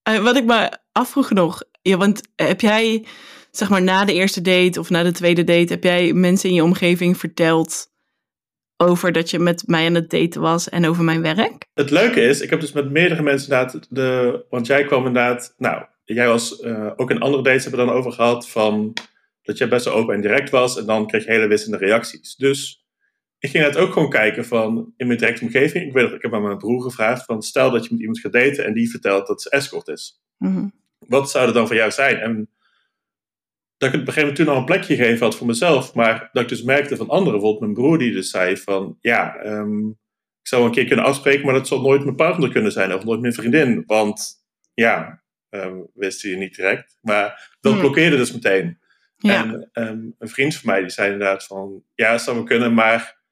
Eh, 0.03 0.19
wat 0.19 0.37
ik 0.37 0.45
me 0.45 0.79
afvroeg 0.93 1.31
nog, 1.31 1.63
ja, 1.83 1.97
want 1.97 2.21
heb 2.37 2.61
jij, 2.61 3.07
zeg 3.57 3.69
maar, 3.69 3.83
na 3.83 4.05
de 4.05 4.13
eerste 4.13 4.41
date 4.41 4.81
of 4.81 4.91
na 4.91 5.03
de 5.03 5.13
tweede 5.13 5.45
date, 5.45 5.73
heb 5.73 5.83
jij 5.83 6.13
mensen 6.13 6.49
in 6.49 6.55
je 6.55 6.63
omgeving 6.63 7.19
verteld 7.19 7.93
over 8.77 9.13
dat 9.13 9.31
je 9.31 9.39
met 9.39 9.63
mij 9.67 9.87
aan 9.87 9.95
het 9.95 10.11
daten 10.11 10.41
was 10.41 10.69
en 10.69 10.87
over 10.87 11.05
mijn 11.05 11.23
werk? 11.23 11.67
Het 11.75 11.91
leuke 11.91 12.21
is, 12.21 12.41
ik 12.41 12.51
heb 12.51 12.61
dus 12.61 12.73
met 12.73 12.91
meerdere 12.91 13.23
mensen 13.23 13.51
inderdaad. 13.51 13.87
De, 13.91 14.45
want 14.51 14.67
jij 14.67 14.85
kwam 14.85 15.07
inderdaad. 15.07 15.55
Nou, 15.59 15.85
jij 16.05 16.27
was 16.27 16.61
eh, 16.61 16.91
ook 16.97 17.11
in 17.11 17.21
andere 17.21 17.43
dates 17.43 17.63
hebben 17.63 17.81
we 17.81 17.87
dan 17.87 17.97
over 17.97 18.13
gehad. 18.13 18.49
Van 18.49 18.93
dat 19.43 19.59
jij 19.59 19.69
best 19.69 19.85
wel 19.85 19.95
open 19.95 20.15
en 20.15 20.21
direct 20.21 20.51
was. 20.51 20.79
En 20.79 20.87
dan 20.87 21.07
kreeg 21.07 21.25
je 21.25 21.31
hele 21.31 21.47
wisselende 21.47 21.87
reacties. 21.87 22.37
Dus 22.37 22.85
ik 23.39 23.51
ging 23.51 23.65
het 23.65 23.77
ook 23.77 23.93
gewoon 23.93 24.11
kijken 24.11 24.45
van 24.45 24.93
in 24.97 25.07
mijn 25.07 25.19
directe 25.19 25.45
omgeving. 25.45 25.87
Ik, 25.87 25.93
weet, 25.93 26.13
ik 26.13 26.23
heb 26.23 26.35
aan 26.35 26.43
mijn 26.43 26.59
broer 26.59 26.83
gevraagd 26.83 27.25
van 27.25 27.43
stel 27.43 27.71
dat 27.71 27.85
je 27.85 27.91
met 27.91 28.01
iemand 28.01 28.21
gaat 28.21 28.33
daten 28.33 28.65
en 28.65 28.75
die 28.75 28.91
vertelt 28.91 29.27
dat 29.27 29.43
ze 29.43 29.51
escort 29.51 29.89
is. 29.89 30.23
Mhm. 30.39 30.67
wat 30.99 31.31
zou 31.31 31.47
er 31.47 31.53
dan 31.53 31.67
voor 31.67 31.77
jou 31.77 31.91
zijn? 31.91 32.19
En 32.19 32.49
dat 33.85 33.95
ik 33.95 34.01
het 34.01 34.09
op 34.09 34.17
een 34.17 34.23
gegeven 34.23 34.23
moment 34.23 34.37
toen 34.37 34.49
al 34.49 34.57
een 34.57 34.65
plekje 34.65 34.97
gegeven 34.97 35.27
had 35.27 35.37
voor 35.37 35.47
mezelf, 35.47 35.95
maar 35.95 36.29
dat 36.33 36.43
ik 36.43 36.49
dus 36.49 36.63
merkte 36.63 36.97
van 36.97 37.09
anderen, 37.09 37.33
bijvoorbeeld 37.33 37.61
mijn 37.61 37.75
broer 37.75 37.99
die 37.99 38.13
dus 38.13 38.31
zei 38.31 38.57
van, 38.57 38.97
ja, 39.01 39.37
ehm, 39.37 39.89
ik 40.41 40.49
zou 40.51 40.65
een 40.65 40.71
keer 40.71 40.85
kunnen 40.87 41.05
afspreken, 41.05 41.45
maar 41.45 41.55
dat 41.55 41.69
zal 41.69 41.81
nooit 41.81 42.05
mijn 42.05 42.17
partner 42.17 42.51
kunnen 42.51 42.73
zijn 42.73 42.95
of 42.95 43.05
nooit 43.05 43.21
mijn 43.21 43.35
vriendin, 43.35 43.83
want 43.87 44.45
ja, 44.75 45.23
ehm, 45.51 45.77
wist 45.95 46.23
hij 46.23 46.35
niet 46.35 46.57
direct. 46.57 46.99
Maar 47.01 47.57
dat 47.61 47.73
Hmm. 47.73 47.81
blokkeerde 47.81 48.17
dus 48.17 48.33
meteen. 48.33 48.79
Ja, 49.17 49.43
En 49.45 49.69
ehm, 49.73 49.99
een 50.19 50.29
vriend 50.29 50.55
van 50.55 50.71
mij 50.71 50.81
die 50.81 50.91
zei 50.91 51.13
inderdaad 51.13 51.45
van, 51.45 51.83
ja, 51.95 52.11
dat 52.11 52.21
zou 52.23 52.37
wel 52.37 52.45
kunnen, 52.45 52.75
maar 52.75 53.23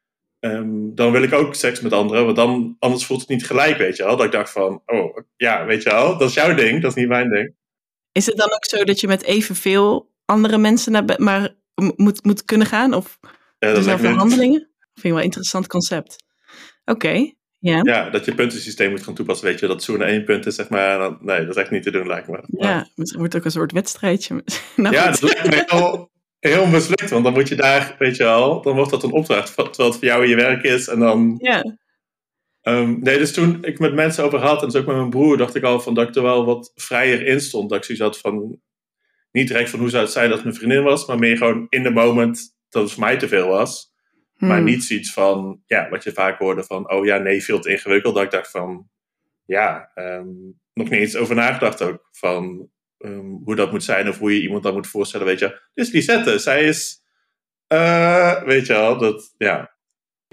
dan 0.95 1.12
wil 1.12 1.23
ik 1.23 1.33
ook 1.33 1.55
seks 1.55 1.81
met 1.81 1.93
anderen, 1.93 2.25
want 2.25 2.37
dan, 2.37 2.77
anders 2.79 3.07
voelt 3.07 3.21
het 3.21 3.29
niet 3.29 3.47
gelijk, 3.47 3.77
weet 3.79 3.97
je 3.97 4.05
wel. 4.05 4.17
Dat 4.17 4.27
ik 4.27 4.33
dacht 4.33 4.50
van, 4.53 4.83
oh, 4.87 5.17
ja, 5.37 5.65
weet 5.65 5.83
je 5.83 5.91
wel, 5.91 6.19
dat 6.19 6.29
is 6.29 6.35
jouw 6.35 6.55
ding, 6.55 6.81
dat 6.83 6.91
is 6.91 6.97
niet 6.97 7.09
mijn 7.09 7.31
ding. 7.31 7.55
is 8.12 8.27
het 8.27 8.37
dan 8.37 8.53
ook 8.53 8.65
zo 8.65 8.85
dat 8.85 9.00
je 9.00 9.07
met 9.07 9.23
evenveel 9.23 10.12
andere 10.33 10.59
mensen 10.59 10.93
naar 10.93 11.05
bed 11.05 11.19
maar 11.19 11.55
moet, 11.97 12.25
moet 12.25 12.45
kunnen 12.45 12.67
gaan? 12.67 12.95
Of 12.95 13.19
Ja, 13.59 13.69
er 13.69 13.99
verhandelingen? 13.99 14.71
Vind 14.93 15.05
ik 15.07 15.11
wel 15.11 15.19
een 15.19 15.25
interessant 15.25 15.67
concept. 15.67 16.17
Oké, 16.85 17.33
ja. 17.59 17.81
Ja, 17.83 18.11
dat 18.11 18.25
je 18.25 18.35
puntensysteem 18.35 18.91
moet 18.91 19.03
gaan 19.03 19.15
toepassen. 19.15 19.47
Weet 19.47 19.61
je, 19.61 19.67
dat 19.67 19.83
zoenen 19.83 20.07
één 20.07 20.25
punt 20.25 20.47
is, 20.47 20.55
zeg 20.55 20.69
maar. 20.69 20.99
dan- 20.99 21.19
nee, 21.21 21.41
dat 21.47 21.57
is 21.57 21.62
echt 21.62 21.71
niet 21.71 21.83
te 21.83 21.91
doen, 21.91 22.07
lijkt 22.07 22.29
me. 22.29 22.33
Maar- 22.47 22.71
Ja, 22.71 22.89
misschien 22.95 23.19
wordt 23.21 23.33
het 23.35 23.43
ook 23.43 23.47
een 23.49 23.55
soort 23.55 23.73
wedstrijdje. 23.73 24.43
nou, 24.77 24.95
ja, 24.95 25.12
goed. 25.12 25.21
dat 25.21 25.45
lijkt 25.45 25.73
me 25.73 25.77
heel, 25.79 26.11
heel 26.39 26.67
mislukt. 26.67 27.11
Want 27.11 27.25
dan 27.25 27.33
moet 27.33 27.49
je 27.49 27.55
daar, 27.55 27.97
weet 27.99 28.17
je 28.17 28.23
wel, 28.23 28.62
dan 28.62 28.75
wordt 28.75 28.91
dat 28.91 29.03
een 29.03 29.12
opdracht. 29.12 29.55
Terwijl 29.55 29.89
het 29.91 29.99
voor 29.99 30.05
jou 30.09 30.27
je 30.27 30.35
werk 30.37 30.62
is. 30.62 30.89
En 30.89 30.99
dan. 30.99 31.35
ja. 31.39 31.77
ehm, 32.61 32.97
nee, 33.01 33.19
dus 33.19 33.33
toen 33.33 33.65
ik 33.65 33.79
met 33.79 33.95
mensen 33.95 34.25
over 34.25 34.39
had, 34.39 34.62
en 34.62 34.69
dus 34.69 34.81
ook 34.81 34.87
met 34.87 34.97
mijn 34.97 35.11
broer, 35.11 35.37
dacht 35.37 35.55
ik 35.55 35.62
al 35.62 35.81
van 35.81 35.95
dat 35.95 36.09
ik 36.09 36.15
er 36.15 36.23
wel 36.23 36.45
wat 36.45 36.73
vrijer 36.75 37.27
in 37.27 37.41
stond. 37.41 37.69
Dat 37.71 37.79
ik 37.79 37.85
zoiets 37.85 38.05
had 38.05 38.19
van. 38.19 38.61
Niet 39.33 39.49
direct 39.49 39.71
van 39.71 39.79
hoe 39.79 39.91
zou 39.91 40.03
het 40.03 40.12
zijn 40.12 40.27
dat 40.29 40.35
het 40.35 40.45
mijn 40.45 40.57
vriendin 40.57 40.83
was, 40.83 41.07
maar 41.07 41.19
meer 41.19 41.37
gewoon 41.37 41.67
in 41.69 41.83
de 41.83 41.91
moment 41.91 42.57
dat 42.69 42.83
het 42.83 42.93
voor 42.93 43.03
mij 43.03 43.19
te 43.19 43.29
veel 43.29 43.49
was. 43.49 43.91
Maar 44.37 44.57
Hmm. 44.57 44.65
niet 44.65 44.85
zoiets 44.85 45.12
van, 45.12 45.62
ja, 45.67 45.89
wat 45.89 46.05
je 46.05 46.12
vaak 46.12 46.39
hoorde 46.39 46.65
van, 46.65 46.91
oh 46.91 47.05
ja, 47.05 47.19
nee, 47.19 47.43
veel 47.45 47.61
te 47.61 47.71
ingewikkeld. 47.71 48.15
Dat 48.15 48.25
ik 48.25 48.31
dacht 48.31 48.51
van, 48.51 48.89
ja, 49.47 49.91
ehm, 49.95 50.27
nog 50.75 50.89
niet 50.89 51.01
eens 51.01 51.17
over 51.17 51.35
nagedacht 51.35 51.83
ook. 51.83 52.09
Van 52.11 52.71
ehm, 52.99 53.27
hoe 53.45 53.55
dat 53.57 53.71
moet 53.73 53.85
zijn 53.85 54.09
of 54.09 54.19
hoe 54.19 54.35
je 54.35 54.43
iemand 54.43 54.62
dan 54.62 54.75
moet 54.75 54.87
voorstellen. 54.87 55.27
Weet 55.27 55.39
je, 55.39 55.61
is 55.75 55.91
Lisette, 55.91 56.39
zij 56.39 56.65
is, 56.65 57.03
eh, 57.67 58.43
weet 58.43 58.67
je 58.67 58.73
wel, 58.73 58.99
dat, 58.99 59.35
ja. 59.39 59.72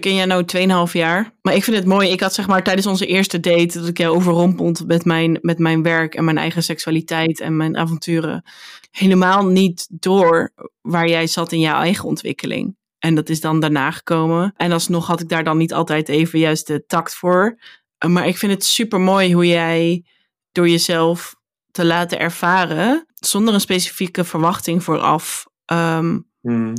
Ken 0.00 0.14
jij 0.14 0.24
nou 0.24 0.44
2,5 0.88 0.92
jaar. 0.92 1.32
Maar 1.42 1.54
ik 1.54 1.64
vind 1.64 1.76
het 1.76 1.86
mooi. 1.86 2.10
Ik 2.10 2.20
had 2.20 2.34
zeg 2.34 2.46
maar 2.46 2.62
tijdens 2.62 2.86
onze 2.86 3.06
eerste 3.06 3.40
date 3.40 3.78
dat 3.78 3.88
ik 3.88 3.98
jou 3.98 4.14
overrompeld 4.16 4.86
met 4.86 5.04
mijn, 5.04 5.38
met 5.42 5.58
mijn 5.58 5.82
werk 5.82 6.14
en 6.14 6.24
mijn 6.24 6.38
eigen 6.38 6.62
seksualiteit 6.62 7.40
en 7.40 7.56
mijn 7.56 7.76
avonturen. 7.76 8.44
Helemaal 8.90 9.46
niet 9.46 9.86
door 9.90 10.52
waar 10.80 11.08
jij 11.08 11.26
zat 11.26 11.52
in 11.52 11.60
jouw 11.60 11.80
eigen 11.80 12.04
ontwikkeling. 12.04 12.76
En 12.98 13.14
dat 13.14 13.28
is 13.28 13.40
dan 13.40 13.60
daarna 13.60 13.90
gekomen. 13.90 14.52
En 14.56 14.72
alsnog 14.72 15.06
had 15.06 15.20
ik 15.20 15.28
daar 15.28 15.44
dan 15.44 15.56
niet 15.56 15.72
altijd 15.72 16.08
even 16.08 16.38
juist 16.38 16.66
de 16.66 16.84
tact 16.86 17.14
voor. 17.14 17.58
Maar 18.06 18.26
ik 18.26 18.38
vind 18.38 18.52
het 18.52 18.64
super 18.64 19.00
mooi 19.00 19.34
hoe 19.34 19.46
jij 19.46 20.04
door 20.52 20.68
jezelf 20.68 21.34
te 21.70 21.84
laten 21.84 22.18
ervaren, 22.18 23.06
zonder 23.14 23.54
een 23.54 23.60
specifieke 23.60 24.24
verwachting 24.24 24.84
vooraf 24.84 25.46
um, 25.72 26.29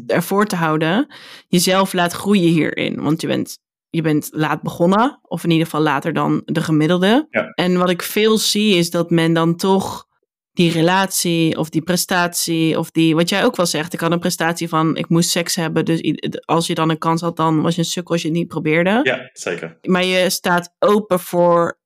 ervoor 0.07 0.45
te 0.45 0.55
houden, 0.55 1.13
jezelf 1.47 1.93
laat 1.93 2.13
groeien 2.13 2.51
hierin. 2.51 3.01
Want 3.01 3.21
je 3.21 3.27
bent, 3.27 3.57
je 3.89 4.01
bent 4.01 4.29
laat 4.31 4.61
begonnen, 4.61 5.19
of 5.21 5.43
in 5.43 5.49
ieder 5.49 5.65
geval 5.65 5.81
later 5.81 6.13
dan 6.13 6.41
de 6.45 6.61
gemiddelde. 6.61 7.27
En 7.55 7.77
wat 7.77 7.89
ik 7.89 8.01
veel 8.01 8.37
zie 8.37 8.75
is 8.75 8.89
dat 8.89 9.09
men 9.09 9.33
dan 9.33 9.55
toch 9.55 10.09
die 10.53 10.71
relatie 10.71 11.57
of 11.57 11.69
die 11.69 11.81
prestatie 11.81 12.79
of 12.79 12.91
die, 12.91 13.15
wat 13.15 13.29
jij 13.29 13.45
ook 13.45 13.55
wel 13.55 13.65
zegt, 13.65 13.93
ik 13.93 13.99
had 13.99 14.11
een 14.11 14.19
prestatie 14.19 14.69
van 14.69 14.97
ik 14.97 15.09
moest 15.09 15.29
seks 15.29 15.55
hebben, 15.55 15.85
dus 15.85 16.01
als 16.45 16.67
je 16.67 16.73
dan 16.73 16.89
een 16.89 16.97
kans 16.97 17.21
had, 17.21 17.35
dan 17.35 17.61
was 17.61 17.75
je 17.75 17.81
een 17.81 17.87
sukkel 17.87 18.13
als 18.13 18.21
je 18.21 18.27
het 18.27 18.37
niet 18.37 18.47
probeerde. 18.47 18.99
Ja, 19.03 19.29
zeker. 19.33 19.77
Maar 19.81 20.05
je 20.05 20.29
staat 20.29 20.75
open 20.79 21.19
voor 21.19 21.79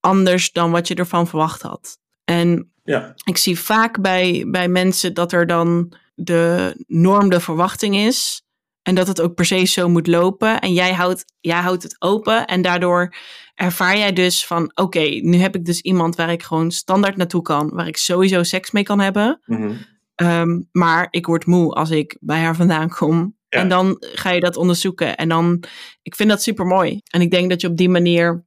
anders 0.00 0.52
dan 0.52 0.70
wat 0.70 0.88
je 0.88 0.94
ervan 0.94 1.26
verwacht 1.26 1.62
had. 1.62 1.98
En 2.24 2.72
ja. 2.84 3.14
ik 3.24 3.36
zie 3.36 3.58
vaak 3.58 4.00
bij, 4.00 4.44
bij 4.46 4.68
mensen 4.68 5.14
dat 5.14 5.32
er 5.32 5.46
dan 5.46 5.92
de 6.14 6.74
norm, 6.86 7.30
de 7.30 7.40
verwachting 7.40 7.96
is. 7.96 8.42
En 8.82 8.94
dat 8.94 9.06
het 9.06 9.20
ook 9.20 9.34
per 9.34 9.44
se 9.44 9.64
zo 9.64 9.88
moet 9.88 10.06
lopen. 10.06 10.60
En 10.60 10.72
jij 10.72 10.92
houdt, 10.92 11.24
jij 11.40 11.60
houdt 11.60 11.82
het 11.82 11.96
open. 11.98 12.46
En 12.46 12.62
daardoor 12.62 13.14
ervaar 13.54 13.96
jij 13.96 14.12
dus 14.12 14.46
van: 14.46 14.70
oké, 14.74 15.00
nu 15.00 15.36
heb 15.36 15.54
ik 15.54 15.64
dus 15.64 15.80
iemand 15.80 16.16
waar 16.16 16.32
ik 16.32 16.42
gewoon 16.42 16.70
standaard 16.70 17.16
naartoe 17.16 17.42
kan. 17.42 17.70
Waar 17.70 17.86
ik 17.86 17.96
sowieso 17.96 18.42
seks 18.42 18.70
mee 18.70 18.82
kan 18.82 19.00
hebben. 19.00 19.40
Mhm. 19.44 19.72
Ehm, 20.14 20.60
maar 20.72 21.08
ik 21.10 21.26
word 21.26 21.46
moe 21.46 21.72
als 21.72 21.90
ik 21.90 22.16
bij 22.20 22.40
haar 22.40 22.56
vandaan 22.56 22.88
kom. 22.88 23.36
En 23.48 23.68
dan 23.68 23.96
ga 23.98 24.30
je 24.30 24.40
dat 24.40 24.56
onderzoeken. 24.56 25.16
En 25.16 25.28
dan, 25.28 25.64
ik 26.02 26.14
vind 26.14 26.28
dat 26.28 26.42
super 26.42 26.66
mooi. 26.66 27.00
En 27.10 27.20
ik 27.20 27.30
denk 27.30 27.50
dat 27.50 27.60
je 27.60 27.68
op 27.68 27.76
die 27.76 27.88
manier 27.88 28.44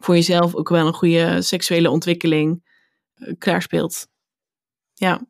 voor 0.00 0.14
jezelf 0.14 0.54
ook 0.54 0.68
wel 0.68 0.86
een 0.86 0.94
goede 0.94 1.42
seksuele 1.42 1.90
ontwikkeling 1.90 2.62
uh, 3.16 3.34
klaarspeelt. 3.38 4.06
Ja. 4.94 5.26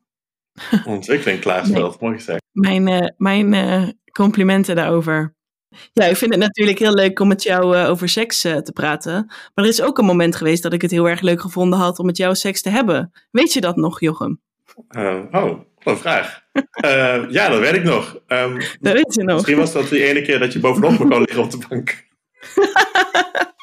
Ontwikkeling 0.85 1.39
klaarspeelt, 1.39 1.99
mooi 1.99 2.15
gezegd. 2.15 2.41
Mijn, 2.51 2.87
uh, 2.87 3.07
mijn 3.17 3.53
uh, 3.53 3.87
complimenten 4.11 4.75
daarover. 4.75 5.35
Ja, 5.93 6.05
ik 6.05 6.15
vind 6.15 6.31
het 6.31 6.41
natuurlijk 6.41 6.79
heel 6.79 6.93
leuk 6.93 7.19
om 7.19 7.27
met 7.27 7.43
jou 7.43 7.75
over 7.75 8.09
seks 8.09 8.41
te 8.41 8.71
praten. 8.73 9.25
Maar 9.25 9.65
er 9.65 9.71
is 9.71 9.81
ook 9.81 9.97
een 9.97 10.05
moment 10.05 10.35
geweest 10.35 10.63
dat 10.63 10.73
ik 10.73 10.81
het 10.81 10.91
heel 10.91 11.09
erg 11.09 11.21
leuk 11.21 11.41
gevonden 11.41 11.79
had 11.79 11.99
om 11.99 12.05
met 12.05 12.17
jou 12.17 12.35
seks 12.35 12.61
te 12.61 12.69
hebben. 12.69 13.11
Weet 13.31 13.53
je 13.53 13.61
dat 13.61 13.75
nog, 13.75 13.99
Jochem? 13.99 14.41
oh, 15.31 15.59
wat 15.85 15.93
een 15.93 15.97
vraag. 15.97 16.41
ja, 17.29 17.49
dat 17.49 17.59
weet 17.59 17.73
ik 17.73 17.83
nog. 17.83 18.19
Um, 18.27 18.59
dat 18.79 18.93
weet 18.93 19.15
je 19.15 19.23
nog. 19.23 19.35
Misschien 19.35 19.57
was 19.57 19.71
dat 19.71 19.89
die 19.89 20.03
ene 20.03 20.21
keer 20.21 20.39
dat 20.39 20.53
je 20.53 20.59
bovenop 20.59 20.91
me 20.91 20.97
kon 21.07 21.19
liggen 21.19 21.43
op 21.43 21.51
de 21.51 21.65
bank. 21.69 22.05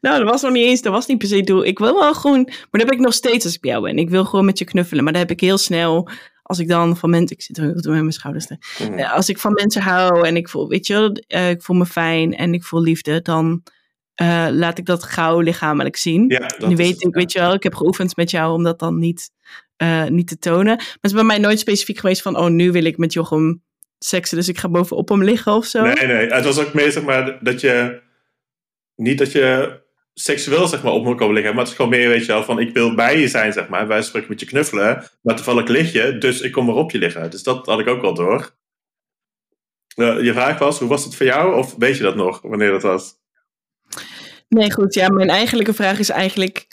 nou, 0.00 0.18
dat 0.18 0.30
was 0.30 0.42
nog 0.42 0.52
niet 0.52 0.66
eens, 0.66 0.82
dat 0.82 0.92
was 0.92 1.06
niet 1.06 1.18
per 1.18 1.28
se 1.28 1.36
het 1.36 1.46
doel. 1.46 1.64
Ik 1.64 1.78
wil 1.78 1.94
wel 1.94 2.14
gewoon, 2.14 2.42
maar 2.44 2.68
dat 2.70 2.82
heb 2.82 2.92
ik 2.92 2.98
nog 2.98 3.14
steeds 3.14 3.44
als 3.44 3.54
ik 3.54 3.60
bij 3.60 3.70
jou 3.70 3.82
ben. 3.82 3.98
Ik 3.98 4.10
wil 4.10 4.24
gewoon 4.24 4.44
met 4.44 4.58
je 4.58 4.64
knuffelen, 4.64 5.04
maar 5.04 5.12
dat 5.12 5.22
heb 5.22 5.30
ik 5.30 5.40
heel 5.40 5.58
snel. 5.58 6.08
Als 6.42 6.58
ik 6.58 6.68
dan 6.68 6.96
van 6.96 7.10
mensen, 7.10 7.36
ik 7.36 7.42
zit 7.42 7.58
er 7.58 7.64
met 7.66 7.84
mijn 7.84 8.12
schouders 8.12 8.46
te. 8.46 8.56
Mhm. 8.78 9.00
Als 9.00 9.28
ik 9.28 9.38
van 9.38 9.52
mensen 9.52 9.82
hou 9.82 10.26
en 10.26 10.36
ik 10.36 10.48
voel, 10.48 10.68
weet 10.68 10.86
je 10.86 10.94
wel, 10.94 11.16
uh, 11.28 11.50
ik 11.50 11.62
voel 11.62 11.76
me 11.76 11.86
fijn 11.86 12.36
en 12.36 12.54
ik 12.54 12.64
voel 12.64 12.82
liefde, 12.82 13.22
dan 13.22 13.62
uh, 14.22 14.46
laat 14.50 14.78
ik 14.78 14.86
dat 14.86 15.02
gauw 15.02 15.40
lichamelijk 15.40 15.96
zien. 15.96 16.24
Ja, 16.28 16.50
nu 16.68 16.76
weet 16.76 17.04
ik, 17.04 17.14
weet 17.14 17.32
je 17.32 17.38
wel, 17.38 17.54
ik 17.54 17.62
heb 17.62 17.74
geoefend 17.74 18.16
met 18.16 18.30
jou 18.30 18.54
om 18.54 18.62
dat 18.62 18.78
dan 18.78 18.98
niet, 18.98 19.30
uh, 19.82 20.06
niet 20.06 20.28
te 20.28 20.38
tonen. 20.38 20.76
Maar 20.76 20.88
het 20.92 21.10
is 21.10 21.12
bij 21.12 21.22
mij 21.22 21.38
nooit 21.38 21.58
specifiek 21.58 21.98
geweest 21.98 22.22
van, 22.22 22.36
oh, 22.36 22.48
nu 22.48 22.72
wil 22.72 22.84
ik 22.84 22.98
met 22.98 23.12
Jochem 23.12 23.62
seksen, 23.98 24.36
dus 24.36 24.48
ik 24.48 24.58
ga 24.58 24.68
bovenop 24.68 25.08
hem 25.08 25.24
liggen 25.24 25.52
of 25.52 25.64
zo. 25.64 25.82
Nee, 25.82 26.06
nee, 26.06 26.26
het 26.26 26.44
was 26.44 26.58
ook 26.58 26.74
meer 26.74 26.92
zeg 26.92 27.02
maar 27.02 27.38
dat 27.40 27.60
je 27.60 28.00
niet 29.00 29.18
dat 29.18 29.32
je 29.32 29.78
seksueel 30.14 30.66
zeg 30.66 30.82
maar, 30.82 30.92
op 30.92 31.04
me 31.04 31.14
komen 31.14 31.34
liggen. 31.34 31.52
Maar 31.52 31.62
het 31.62 31.70
is 31.70 31.76
gewoon 31.76 31.90
meer, 31.90 32.08
weet 32.08 32.26
je 32.26 32.32
wel, 32.32 32.44
van 32.44 32.58
ik 32.58 32.74
wil 32.74 32.94
bij 32.94 33.20
je 33.20 33.28
zijn, 33.28 33.52
zeg 33.52 33.68
maar. 33.68 33.86
Wij 33.86 34.02
spreken 34.02 34.28
met 34.28 34.40
je 34.40 34.46
knuffelen. 34.46 35.10
Maar 35.22 35.36
toevallig 35.36 35.68
lig 35.68 35.92
je, 35.92 36.18
dus 36.18 36.40
ik 36.40 36.52
kom 36.52 36.66
maar 36.66 36.74
op 36.74 36.90
je 36.90 36.98
liggen. 36.98 37.30
Dus 37.30 37.42
dat 37.42 37.66
had 37.66 37.80
ik 37.80 37.86
ook 37.86 38.00
wel 38.00 38.14
door. 38.14 38.58
Uh, 39.96 40.22
je 40.22 40.32
vraag 40.32 40.58
was, 40.58 40.78
hoe 40.78 40.88
was 40.88 41.04
het 41.04 41.14
voor 41.14 41.26
jou? 41.26 41.56
Of 41.56 41.74
weet 41.78 41.96
je 41.96 42.02
dat 42.02 42.16
nog, 42.16 42.40
wanneer 42.42 42.70
dat 42.70 42.82
was? 42.82 43.18
Nee, 44.48 44.72
goed. 44.72 44.94
Ja, 44.94 45.08
mijn 45.08 45.28
eigenlijke 45.28 45.74
vraag 45.74 45.98
is 45.98 46.10
eigenlijk... 46.10 46.68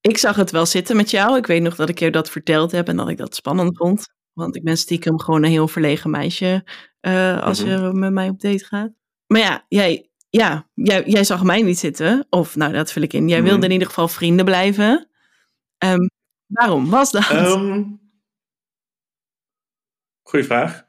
Ik 0.00 0.18
zag 0.18 0.36
het 0.36 0.50
wel 0.50 0.66
zitten 0.66 0.96
met 0.96 1.10
jou. 1.10 1.36
Ik 1.36 1.46
weet 1.46 1.62
nog 1.62 1.74
dat 1.74 1.88
ik 1.88 1.98
je 1.98 2.10
dat 2.10 2.30
verteld 2.30 2.72
heb 2.72 2.88
en 2.88 2.96
dat 2.96 3.08
ik 3.08 3.16
dat 3.16 3.34
spannend 3.34 3.76
vond. 3.76 4.06
Want 4.32 4.56
ik 4.56 4.64
ben 4.64 4.76
stiekem 4.76 5.20
gewoon 5.20 5.42
een 5.42 5.50
heel 5.50 5.68
verlegen 5.68 6.10
meisje 6.10 6.64
uh, 7.00 7.42
als 7.42 7.62
mm 7.62 7.68
-hmm. 7.70 7.86
je 7.86 7.92
met 7.92 8.12
mij 8.12 8.28
op 8.28 8.40
date 8.40 8.64
gaat. 8.64 8.92
Maar 9.26 9.40
ja, 9.40 9.64
jij, 9.68 10.10
ja, 10.34 10.66
jij, 10.74 11.04
jij 11.06 11.24
zag 11.24 11.42
mij 11.42 11.62
niet 11.62 11.78
zitten. 11.78 12.26
Of, 12.30 12.56
nou, 12.56 12.72
dat 12.72 12.92
vul 12.92 13.02
ik 13.02 13.12
in. 13.12 13.28
Jij 13.28 13.42
wilde 13.42 13.66
in 13.66 13.72
ieder 13.72 13.88
geval 13.88 14.08
vrienden 14.08 14.44
blijven. 14.44 15.08
Ehm, 15.78 16.06
waarom 16.46 16.90
was 16.90 17.10
dat? 17.10 17.30
Um, 17.30 18.00
goeie 20.22 20.44
vraag. 20.44 20.86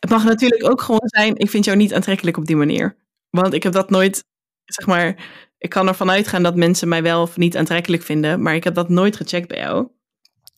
Het 0.00 0.10
mag 0.10 0.24
natuurlijk 0.24 0.70
ook 0.70 0.80
gewoon 0.80 1.08
zijn, 1.08 1.36
ik 1.36 1.50
vind 1.50 1.64
jou 1.64 1.76
niet 1.76 1.94
aantrekkelijk 1.94 2.36
op 2.36 2.46
die 2.46 2.56
manier. 2.56 2.96
Want 3.30 3.54
ik 3.54 3.62
heb 3.62 3.72
dat 3.72 3.90
nooit, 3.90 4.24
zeg 4.64 4.86
maar, 4.86 5.24
ik 5.58 5.70
kan 5.70 5.88
ervan 5.88 6.10
uitgaan 6.10 6.42
dat 6.42 6.56
mensen 6.56 6.88
mij 6.88 7.02
wel 7.02 7.22
of 7.22 7.36
niet 7.36 7.56
aantrekkelijk 7.56 8.02
vinden, 8.02 8.42
maar 8.42 8.54
ik 8.54 8.64
heb 8.64 8.74
dat 8.74 8.88
nooit 8.88 9.16
gecheckt 9.16 9.48
bij 9.48 9.58
jou. 9.58 9.88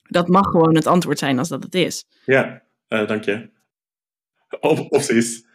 Dat 0.02 0.28
mag 0.28 0.46
gewoon 0.46 0.74
het 0.74 0.86
antwoord 0.86 1.18
zijn 1.18 1.38
als 1.38 1.48
dat 1.48 1.62
het 1.62 1.74
is. 1.74 2.04
Ja, 2.24 2.62
uh, 2.88 3.06
dank 3.06 3.24
je. 3.24 3.50
Of, 4.60 4.80
opties. 4.80 5.45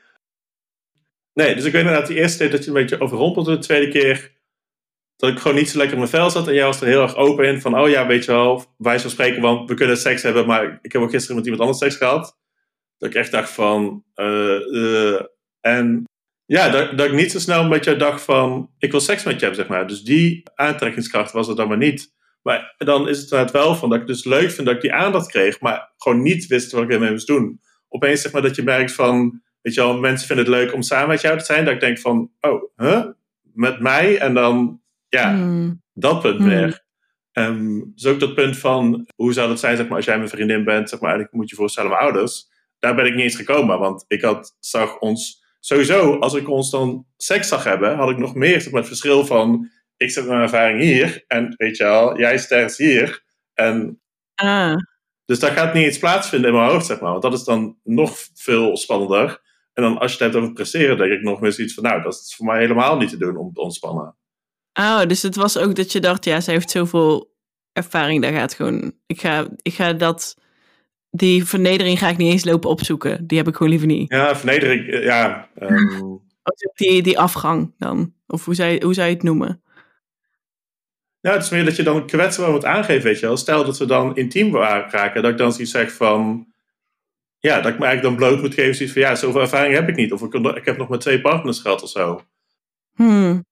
Nee, 1.33 1.55
dus 1.55 1.65
ik 1.65 1.71
weet 1.71 1.81
inderdaad 1.81 2.07
de 2.07 2.15
eerste 2.15 2.37
keer 2.37 2.51
dat 2.51 2.61
je 2.63 2.67
een 2.67 2.73
beetje 2.73 2.99
overrompelde. 2.99 3.51
De 3.51 3.57
tweede 3.63 3.87
keer 3.87 4.39
dat 5.15 5.29
ik 5.29 5.39
gewoon 5.39 5.57
niet 5.57 5.69
zo 5.69 5.77
lekker 5.77 5.93
in 5.93 6.01
mijn 6.01 6.11
vel 6.11 6.29
zat. 6.29 6.47
En 6.47 6.53
jij 6.53 6.65
was 6.65 6.81
er 6.81 6.87
heel 6.87 7.01
erg 7.01 7.15
open 7.15 7.45
in 7.45 7.61
van, 7.61 7.79
oh 7.79 7.89
ja, 7.89 8.07
weet 8.07 8.25
je 8.25 8.31
wel, 8.31 8.65
wij 8.77 8.99
van 8.99 9.09
spreken, 9.09 9.41
want 9.41 9.69
we 9.69 9.75
kunnen 9.75 9.97
seks 9.97 10.21
hebben. 10.21 10.47
Maar 10.47 10.79
ik 10.81 10.91
heb 10.91 11.01
ook 11.01 11.09
gisteren 11.09 11.35
met 11.35 11.45
iemand 11.45 11.61
anders 11.63 11.79
seks 11.79 11.95
gehad. 11.95 12.37
Dat 12.97 13.09
ik 13.09 13.15
echt 13.15 13.31
dacht 13.31 13.49
van, 13.49 14.03
uh, 14.15 14.59
uh, 14.71 15.21
en 15.59 16.03
ja, 16.45 16.69
dat, 16.69 16.97
dat 16.97 17.07
ik 17.07 17.13
niet 17.13 17.31
zo 17.31 17.39
snel 17.39 17.67
met 17.67 17.83
jou 17.83 17.97
dacht 17.97 18.21
van, 18.21 18.71
ik 18.77 18.91
wil 18.91 18.99
seks 18.99 19.23
met 19.23 19.33
je 19.33 19.39
hebben, 19.39 19.59
zeg 19.59 19.67
maar. 19.67 19.87
Dus 19.87 20.01
die 20.01 20.43
aantrekkingskracht 20.55 21.31
was 21.31 21.47
er 21.47 21.55
dan 21.55 21.67
maar 21.67 21.77
niet. 21.77 22.13
Maar 22.41 22.73
dan 22.77 23.07
is 23.07 23.17
het 23.17 23.31
inderdaad 23.31 23.51
wel 23.51 23.75
van 23.75 23.89
dat 23.89 23.99
ik 23.99 24.07
dus 24.07 24.25
leuk 24.25 24.51
vind 24.51 24.67
dat 24.67 24.75
ik 24.75 24.81
die 24.81 24.93
aandacht 24.93 25.27
kreeg, 25.27 25.59
maar 25.59 25.93
gewoon 25.97 26.21
niet 26.21 26.47
wist 26.47 26.71
wat 26.71 26.83
ik 26.83 26.91
ermee 26.91 27.11
moest 27.11 27.27
doen. 27.27 27.61
Opeens 27.89 28.21
zeg 28.21 28.31
maar 28.31 28.41
dat 28.41 28.55
je 28.55 28.63
merkt 28.63 28.91
van, 28.91 29.41
weet 29.61 29.73
je 29.73 29.81
wel, 29.81 29.99
mensen 29.99 30.27
vinden 30.27 30.45
het 30.45 30.53
leuk 30.53 30.73
om 30.73 30.81
samen 30.81 31.07
met 31.07 31.21
jou 31.21 31.37
te 31.37 31.45
zijn. 31.45 31.65
Dat 31.65 31.73
ik 31.73 31.79
denk 31.79 31.99
van, 31.99 32.31
oh, 32.39 32.63
huh? 32.75 33.05
Met 33.41 33.79
mij? 33.79 34.17
En 34.19 34.33
dan, 34.33 34.81
ja, 35.07 35.33
Hmm. 35.33 35.81
dat 35.93 36.21
punt 36.21 36.37
Hmm. 36.37 36.47
weer. 36.47 36.83
Um, 37.33 37.91
dus 37.95 38.05
ook 38.05 38.19
dat 38.19 38.35
punt 38.35 38.57
van, 38.57 39.07
hoe 39.15 39.33
zou 39.33 39.47
dat 39.47 39.59
zijn, 39.59 39.77
zeg 39.77 39.87
maar, 39.87 39.95
als 39.95 40.05
jij 40.05 40.17
mijn 40.17 40.29
vriendin 40.29 40.63
bent, 40.63 40.89
zeg 40.89 40.99
maar, 40.99 41.09
eigenlijk 41.09 41.39
moet 41.39 41.49
je 41.49 41.55
voorstellen 41.55 41.89
mijn 41.89 42.01
ouders. 42.01 42.49
Daar 42.79 42.95
ben 42.95 43.05
ik 43.05 43.13
niet 43.13 43.23
eens 43.23 43.35
gekomen, 43.35 43.79
want 43.79 44.05
ik 44.07 44.21
had, 44.21 44.55
zag 44.59 44.99
ons, 44.99 45.43
sowieso, 45.59 46.19
als 46.19 46.33
ik 46.33 46.49
ons 46.49 46.69
dan 46.71 47.05
seks 47.17 47.47
zag 47.47 47.63
hebben, 47.63 47.95
had 47.95 48.09
ik 48.09 48.17
nog 48.17 48.35
meer, 48.35 48.61
zeg 48.61 48.71
maar, 48.71 48.79
het 48.79 48.89
verschil 48.89 49.25
van, 49.25 49.69
ik 49.97 50.11
zit 50.11 50.23
met 50.23 50.31
mijn 50.31 50.43
ervaring 50.43 50.79
hier, 50.81 51.23
en 51.27 51.53
weet 51.57 51.77
je 51.77 51.83
wel, 51.83 52.19
jij 52.19 52.37
sterft 52.37 52.77
hier. 52.77 53.23
En 53.53 54.01
Ah, 54.35 54.75
dus 55.25 55.39
dat 55.39 55.51
gaat 55.51 55.73
niet 55.73 55.85
eens 55.85 55.97
plaatsvinden 55.97 56.49
in 56.49 56.55
mijn 56.55 56.69
hoofd, 56.69 56.85
zeg 56.85 56.99
maar. 56.99 57.11
Want 57.11 57.23
dat 57.23 57.33
is 57.33 57.43
dan 57.43 57.77
nog 57.83 58.17
veel 58.33 58.77
spannender. 58.77 59.41
En 59.81 59.87
dan 59.87 59.97
als 59.97 60.11
je 60.11 60.23
het 60.23 60.33
hebt 60.33 60.43
over 60.43 60.53
presteren, 60.55 60.97
denk 60.97 61.11
ik 61.11 61.21
nog 61.21 61.41
meer 61.41 61.51
zoiets 61.51 61.73
van... 61.73 61.83
Nou, 61.83 62.01
dat 62.01 62.13
is 62.13 62.35
voor 62.35 62.45
mij 62.45 62.59
helemaal 62.59 62.97
niet 62.97 63.09
te 63.09 63.17
doen 63.17 63.37
om 63.37 63.53
te 63.53 63.61
ontspannen. 63.61 64.15
oh, 64.73 65.01
dus 65.05 65.21
het 65.21 65.35
was 65.35 65.57
ook 65.57 65.75
dat 65.75 65.91
je 65.91 65.99
dacht, 65.99 66.25
ja, 66.25 66.39
zij 66.39 66.53
heeft 66.53 66.69
zoveel 66.69 67.33
ervaring, 67.73 68.21
daar 68.21 68.33
gaat 68.33 68.53
gewoon, 68.53 68.93
ik 69.05 69.21
ga, 69.21 69.47
ik 69.61 69.73
ga 69.73 69.93
dat, 69.93 70.37
die 71.09 71.45
vernedering 71.45 71.99
ga 71.99 72.09
ik 72.09 72.17
niet 72.17 72.31
eens 72.31 72.45
lopen 72.45 72.69
opzoeken. 72.69 73.27
Die 73.27 73.37
heb 73.37 73.47
ik 73.47 73.55
gewoon 73.55 73.71
liever 73.71 73.87
niet. 73.87 74.11
Ja, 74.11 74.35
vernedering, 74.35 74.87
eh, 74.87 75.03
ja. 75.03 75.49
Um, 75.61 76.21
Of 76.43 76.73
Die, 76.75 77.01
die 77.01 77.19
afgang 77.19 77.73
dan, 77.77 78.13
of 78.27 78.45
hoe 78.45 78.55
zou, 78.55 78.71
je, 78.71 78.83
hoe 78.83 78.93
zou 78.93 79.07
je 79.07 79.13
het 79.13 79.23
noemen? 79.23 79.61
ja, 81.21 81.31
het 81.33 81.43
is 81.43 81.49
meer 81.49 81.65
dat 81.65 81.75
je 81.75 81.83
dan 81.83 82.07
kwetsbaar 82.07 82.51
moet 82.51 82.65
aangeven, 82.65 83.03
weet 83.03 83.19
je 83.19 83.25
wel. 83.25 83.37
Stel 83.37 83.65
dat 83.65 83.77
we 83.77 83.85
dan 83.85 84.15
intiem 84.15 84.55
raken, 84.55 85.21
dat 85.21 85.31
ik 85.31 85.37
dan 85.37 85.51
zoiets 85.51 85.71
zeg 85.71 85.91
van... 85.91 86.49
Ja, 87.41 87.61
dat 87.61 87.71
ik 87.71 87.79
me 87.79 87.85
eigenlijk 87.85 88.01
dan 88.01 88.27
bloot 88.27 88.41
moet 88.41 88.53
geven, 88.53 88.75
zoiets 88.75 88.93
van... 88.93 89.01
Ja, 89.01 89.15
zoveel 89.15 89.41
ervaring 89.41 89.73
heb 89.73 89.89
ik 89.89 89.95
niet. 89.95 90.11
Of 90.11 90.21
ik, 90.21 90.33
ik 90.33 90.65
heb 90.65 90.77
nog 90.77 90.89
maar 90.89 90.99
twee 90.99 91.21
partners 91.21 91.59
gehad 91.59 91.83
of 91.83 91.89
zo. 91.89 92.21
Hmm. 92.95 93.45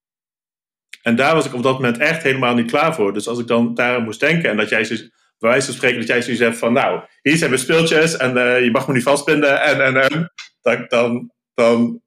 En 1.01 1.15
daar 1.15 1.35
was 1.35 1.45
ik 1.45 1.53
op 1.53 1.63
dat 1.63 1.73
moment 1.73 1.97
echt 1.97 2.23
helemaal 2.23 2.55
niet 2.55 2.71
klaar 2.71 2.95
voor. 2.95 3.13
Dus 3.13 3.27
als 3.27 3.39
ik 3.39 3.47
dan 3.47 3.73
daaraan 3.73 4.03
moest 4.03 4.19
denken 4.19 4.49
en 4.49 4.57
dat 4.57 4.69
jij 4.69 4.85
zoiets, 4.85 5.09
bij 5.37 5.49
wijze 5.49 5.65
van 5.65 5.75
spreken, 5.75 5.99
dat 5.99 6.07
jij 6.07 6.21
zoiets 6.21 6.41
hebt 6.41 6.57
van, 6.57 6.73
nou, 6.73 7.03
hier 7.21 7.37
zijn 7.37 7.49
mijn 7.49 7.61
speeltjes 7.61 8.17
en 8.17 8.37
uh, 8.37 8.63
je 8.63 8.71
mag 8.71 8.87
me 8.87 8.93
niet 8.93 9.03
vastbinden 9.03 9.61
en, 9.61 9.85
en, 9.85 10.09
en. 10.09 10.31
dat 10.61 10.79
ik 10.79 10.89
dan, 10.89 11.31
dan 11.53 12.01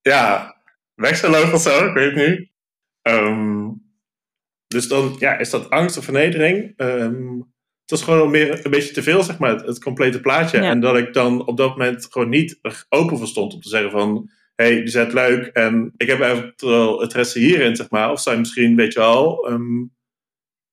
ja, 0.00 0.56
weg 0.94 1.16
zou 1.16 1.32
lopen 1.32 1.52
of 1.52 1.62
zo, 1.62 1.86
ik 1.86 1.94
weet 1.94 2.14
het 2.14 2.28
niet. 2.28 2.48
Ehm, 3.02 3.68
dus 4.66 4.88
dan 4.88 5.16
ja, 5.18 5.38
is 5.38 5.50
dat 5.50 5.70
angst 5.70 5.96
of 5.96 6.04
vernedering. 6.04 6.72
Um, 6.76 7.52
het 7.90 7.98
was 7.98 8.02
gewoon 8.02 8.30
meer 8.30 8.64
een 8.64 8.70
beetje 8.70 8.92
te 8.92 9.02
veel, 9.02 9.22
zeg 9.22 9.38
maar, 9.38 9.56
het, 9.56 9.82
complete 9.82 10.20
plaatje. 10.20 10.58
En 10.58 10.80
dat 10.80 10.96
ik 10.96 11.12
dan 11.12 11.46
op 11.46 11.56
dat 11.56 11.70
moment 11.70 12.06
gewoon 12.10 12.28
niet 12.28 12.58
open 12.88 13.18
voor 13.18 13.26
stond 13.26 13.54
om 13.54 13.60
te 13.60 13.68
zeggen 13.68 13.90
van... 13.90 14.30
hey, 14.54 14.76
die 14.76 14.88
zet 14.88 15.12
leuk 15.12 15.46
en 15.46 15.92
ik 15.96 16.08
heb 16.08 16.20
eventueel 16.20 17.00
het 17.00 17.12
resten 17.12 17.40
hierin, 17.40 17.76
zeg 17.76 17.90
maar. 17.90 18.10
Of 18.10 18.20
zijn 18.20 18.38
misschien, 18.38 18.76
weet 18.76 18.92
je 18.92 18.98
wel, 18.98 19.50
um, 19.50 19.94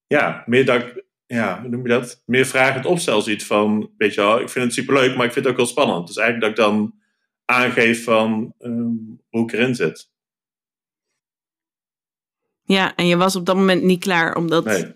ja, 0.07 0.43
meer 0.45 0.65
dat 0.65 0.81
ik, 0.81 1.03
ja, 1.25 1.61
hoe 1.61 1.69
noem 1.69 1.81
je 1.81 1.89
dat? 1.89 2.23
Meer 2.25 2.45
vragend 2.45 2.85
opstel 2.85 3.21
ziet 3.21 3.45
van, 3.45 3.91
weet 3.97 4.13
je 4.13 4.21
wel, 4.21 4.39
ik 4.39 4.49
vind 4.49 4.65
het 4.65 4.73
superleuk, 4.73 5.15
maar 5.15 5.25
ik 5.25 5.31
vind 5.31 5.45
het 5.45 5.53
ook 5.53 5.59
wel 5.59 5.69
spannend. 5.69 6.07
Dus 6.07 6.17
eigenlijk 6.17 6.57
dat 6.57 6.65
ik 6.65 6.71
dan 6.71 6.99
aangeef 7.45 8.03
van 8.03 8.53
hoe 9.29 9.43
ik 9.43 9.51
erin 9.51 9.75
zit. 9.75 10.09
Ja, 12.63 12.95
en 12.95 13.07
je 13.07 13.17
was 13.17 13.35
op 13.35 13.45
dat 13.45 13.55
moment 13.55 13.83
niet 13.83 13.99
klaar 13.99 14.35
om 14.35 14.47
dat 14.49 14.93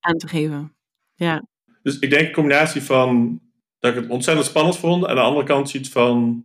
aan 0.00 0.16
te 0.16 0.28
geven. 0.28 0.74
Ja. 1.20 1.46
Dus 1.82 1.98
ik 1.98 2.10
denk 2.10 2.26
een 2.26 2.32
combinatie 2.32 2.82
van 2.82 3.40
dat 3.78 3.90
ik 3.90 4.00
het 4.00 4.10
ontzettend 4.10 4.46
spannend 4.46 4.78
vond. 4.78 5.02
En 5.02 5.08
aan 5.08 5.16
de 5.16 5.20
andere 5.22 5.46
kant 5.46 5.70
zoiets 5.70 5.88
van, 5.88 6.44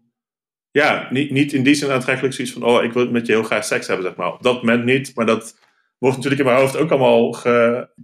ja, 0.72 1.08
niet, 1.12 1.32
niet 1.32 1.54
in 1.54 1.64
die 1.64 1.74
zin 1.74 1.92
aantrekkelijk 1.92 2.34
zoiets 2.34 2.54
van, 2.54 2.64
oh, 2.64 2.84
ik 2.84 2.94
wil 2.94 3.12
met 3.12 3.26
je 3.26 3.32
heel 3.32 3.44
graag 3.44 3.64
seks 3.64 3.88
hebben, 3.88 4.06
zeg 4.06 4.16
maar. 4.16 4.34
Op 4.34 4.44
dat 4.44 4.56
moment 4.56 4.84
niet, 4.84 5.16
maar 5.16 5.26
dat 5.26 5.60
wordt 5.98 6.16
natuurlijk 6.16 6.42
in 6.42 6.48
mijn 6.48 6.60
hoofd 6.62 6.78
ook 6.78 6.92
allemaal 6.92 7.38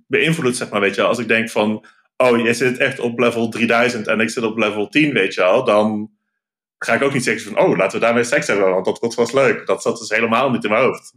beïnvloed, 0.07 0.55
zeg 0.55 0.69
maar, 0.69 0.81
weet 0.81 0.95
je. 0.95 1.01
Als 1.01 1.19
ik 1.19 1.27
denk 1.27 1.49
van, 1.49 1.85
oh, 2.17 2.39
jij 2.39 2.53
zit 2.53 2.77
echt 2.77 2.99
op 2.99 3.19
level 3.19 3.49
3000 3.49 4.07
en 4.07 4.19
ik 4.19 4.29
zit 4.29 4.43
op 4.43 4.57
level 4.57 4.87
10, 4.89 5.13
weet 5.13 5.33
je 5.33 5.41
wel, 5.41 5.63
dan 5.63 6.11
ga 6.77 6.93
ik 6.93 7.01
ook 7.01 7.13
niet 7.13 7.23
zeggen 7.23 7.53
van, 7.53 7.63
oh, 7.63 7.77
laten 7.77 7.99
we 7.99 8.05
daarmee 8.05 8.23
seks 8.23 8.47
hebben, 8.47 8.69
want 8.69 8.85
dat, 8.85 8.99
dat 9.01 9.15
was 9.15 9.31
leuk. 9.31 9.65
Dat 9.65 9.81
zat 9.81 9.97
dus 9.97 10.09
helemaal 10.09 10.51
niet 10.51 10.63
in 10.63 10.69
mijn 10.69 10.83
hoofd. 10.83 11.11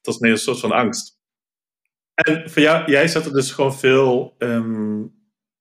Dat 0.00 0.14
was 0.14 0.18
meer 0.18 0.30
een 0.30 0.38
soort 0.38 0.60
van 0.60 0.72
angst. 0.72 1.19
En 2.14 2.50
voor 2.50 2.62
jou, 2.62 2.90
jij 2.90 3.08
zat 3.08 3.26
er 3.26 3.32
dus 3.32 3.50
gewoon 3.50 3.74
veel 3.74 4.34
ehm, 4.38 5.02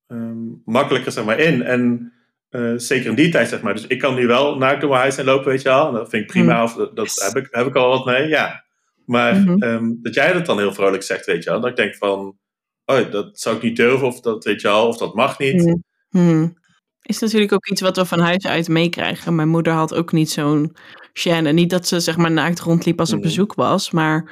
ehm, 0.07 0.37
makkelijker 0.65 1.11
zeg 1.11 1.25
maar, 1.25 1.39
in. 1.39 1.63
En 1.63 2.13
uh, 2.51 2.73
zeker 2.75 3.09
in 3.09 3.15
die 3.15 3.29
tijd, 3.29 3.49
zeg 3.49 3.61
maar. 3.61 3.73
Dus 3.73 3.87
ik 3.87 3.99
kan 3.99 4.15
nu 4.15 4.27
wel 4.27 4.57
naakt 4.57 4.81
door 4.81 4.89
mijn 4.89 5.01
huis 5.01 5.17
en 5.17 5.25
lopen, 5.25 5.47
weet 5.47 5.61
je 5.61 5.69
wel. 5.69 5.87
En 5.87 5.93
dat 5.93 6.09
vind 6.09 6.23
ik 6.23 6.29
prima. 6.29 6.57
Mm. 6.57 6.63
Of 6.63 6.73
dat, 6.73 7.31
heb, 7.33 7.43
ik, 7.43 7.47
heb 7.51 7.67
ik 7.67 7.75
al 7.75 7.89
wat 7.89 8.05
mee, 8.05 8.27
ja. 8.27 8.63
Maar 9.05 9.35
mm-hmm. 9.35 9.61
ehm, 9.61 9.91
dat 10.01 10.13
jij 10.13 10.33
dat 10.33 10.45
dan 10.45 10.57
heel 10.57 10.73
vrolijk 10.73 11.03
zegt, 11.03 11.25
weet 11.25 11.43
je 11.43 11.49
wel. 11.49 11.59
Dat 11.59 11.69
ik 11.69 11.75
denk 11.75 11.95
van, 11.95 12.37
oh, 12.85 13.11
dat 13.11 13.39
zou 13.39 13.55
ik 13.55 13.61
niet 13.61 13.75
durven. 13.75 14.07
Of 14.07 14.19
dat, 14.21 14.43
weet 14.43 14.61
je 14.61 14.67
wel, 14.67 14.87
of 14.87 14.97
dat 14.97 15.15
mag 15.15 15.39
niet. 15.39 15.65
Mm. 15.65 15.83
Mm. 16.09 16.57
Is 17.01 17.19
natuurlijk 17.19 17.53
ook 17.53 17.67
iets 17.67 17.81
wat 17.81 17.95
we 17.95 18.05
van 18.05 18.19
huis 18.19 18.47
uit 18.47 18.67
meekrijgen. 18.67 19.35
Mijn 19.35 19.49
moeder 19.49 19.73
had 19.73 19.93
ook 19.93 20.11
niet 20.11 20.29
zo'n 20.29 20.75
gêne. 21.13 21.53
Niet 21.53 21.69
dat 21.69 21.87
ze 21.87 21.99
zeg 21.99 22.17
maar 22.17 22.31
naakt 22.31 22.59
rondliep 22.59 22.99
als 22.99 23.13
op 23.13 23.21
bezoek 23.21 23.53
was, 23.53 23.91
maar 23.91 24.31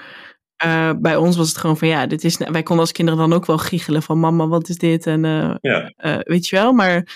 uh, 0.65 0.91
bij 0.99 1.15
ons 1.15 1.37
was 1.37 1.47
het 1.47 1.57
gewoon 1.57 1.77
van 1.77 1.87
ja, 1.87 2.07
dit 2.07 2.23
is, 2.23 2.37
wij 2.37 2.63
konden 2.63 2.85
als 2.85 2.91
kinderen 2.91 3.19
dan 3.19 3.33
ook 3.33 3.45
wel 3.45 3.57
giechelen 3.57 4.03
van 4.03 4.19
mama, 4.19 4.47
wat 4.47 4.69
is 4.69 4.77
dit? 4.77 5.05
En 5.05 5.23
uh, 5.23 5.55
ja. 5.61 5.93
uh, 5.97 6.19
weet 6.23 6.47
je 6.47 6.55
wel, 6.55 6.73
maar 6.73 7.07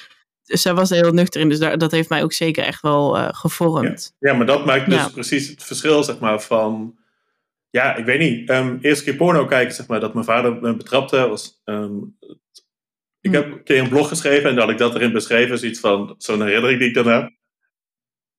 zij 0.44 0.74
was 0.74 0.92
er 0.92 1.04
heel 1.04 1.12
nuchter 1.12 1.42
in, 1.42 1.50
dus 1.50 1.60
daar, 1.60 1.78
dat 1.78 1.92
heeft 1.92 2.10
mij 2.10 2.24
ook 2.24 2.34
zeker 2.34 2.64
echt 2.64 2.82
wel 2.82 3.14
gevormd. 3.34 4.16
Ja. 4.20 4.32
ja. 4.32 4.38
maar 4.38 4.46
dat 4.46 4.66
maakt 4.66 4.90
dus 4.90 4.96
ja. 4.96 5.10
precies 5.10 5.48
het 5.48 5.64
verschil, 5.64 6.04
zeg 6.04 6.20
maar, 6.20 6.42
van 6.42 6.96
ja, 7.72 7.96
ik 7.96 8.06
weet 8.06 8.20
niet. 8.20 8.50
Um, 8.50 8.78
eerste 8.82 9.04
keer 9.04 9.16
porno 9.16 9.46
kijken, 9.46 9.76
zeg 9.76 9.88
maar, 9.88 10.00
dat 10.00 10.14
mijn 10.14 10.26
vader 10.26 10.62
me 10.62 10.76
betrapte, 10.76 11.28
was. 11.28 11.62
Um, 11.66 12.18
ik 13.22 13.30
hm. 13.30 13.36
heb 13.36 13.52
een 13.52 13.64
keer 13.64 13.80
een 13.80 13.90
blog 13.90 14.08
geschreven 14.08 14.50
en 14.50 14.56
dat 14.56 14.70
ik 14.70 14.78
dat 14.78 14.96
erin 14.96 15.12
beschreven, 15.12 15.60
zoiets 15.60 15.80
van 15.80 16.16
zo'n 16.18 16.42
herinnering 16.42 16.80
die 16.80 16.88
ik 16.88 16.94
dan 16.94 17.08
heb. 17.08 17.32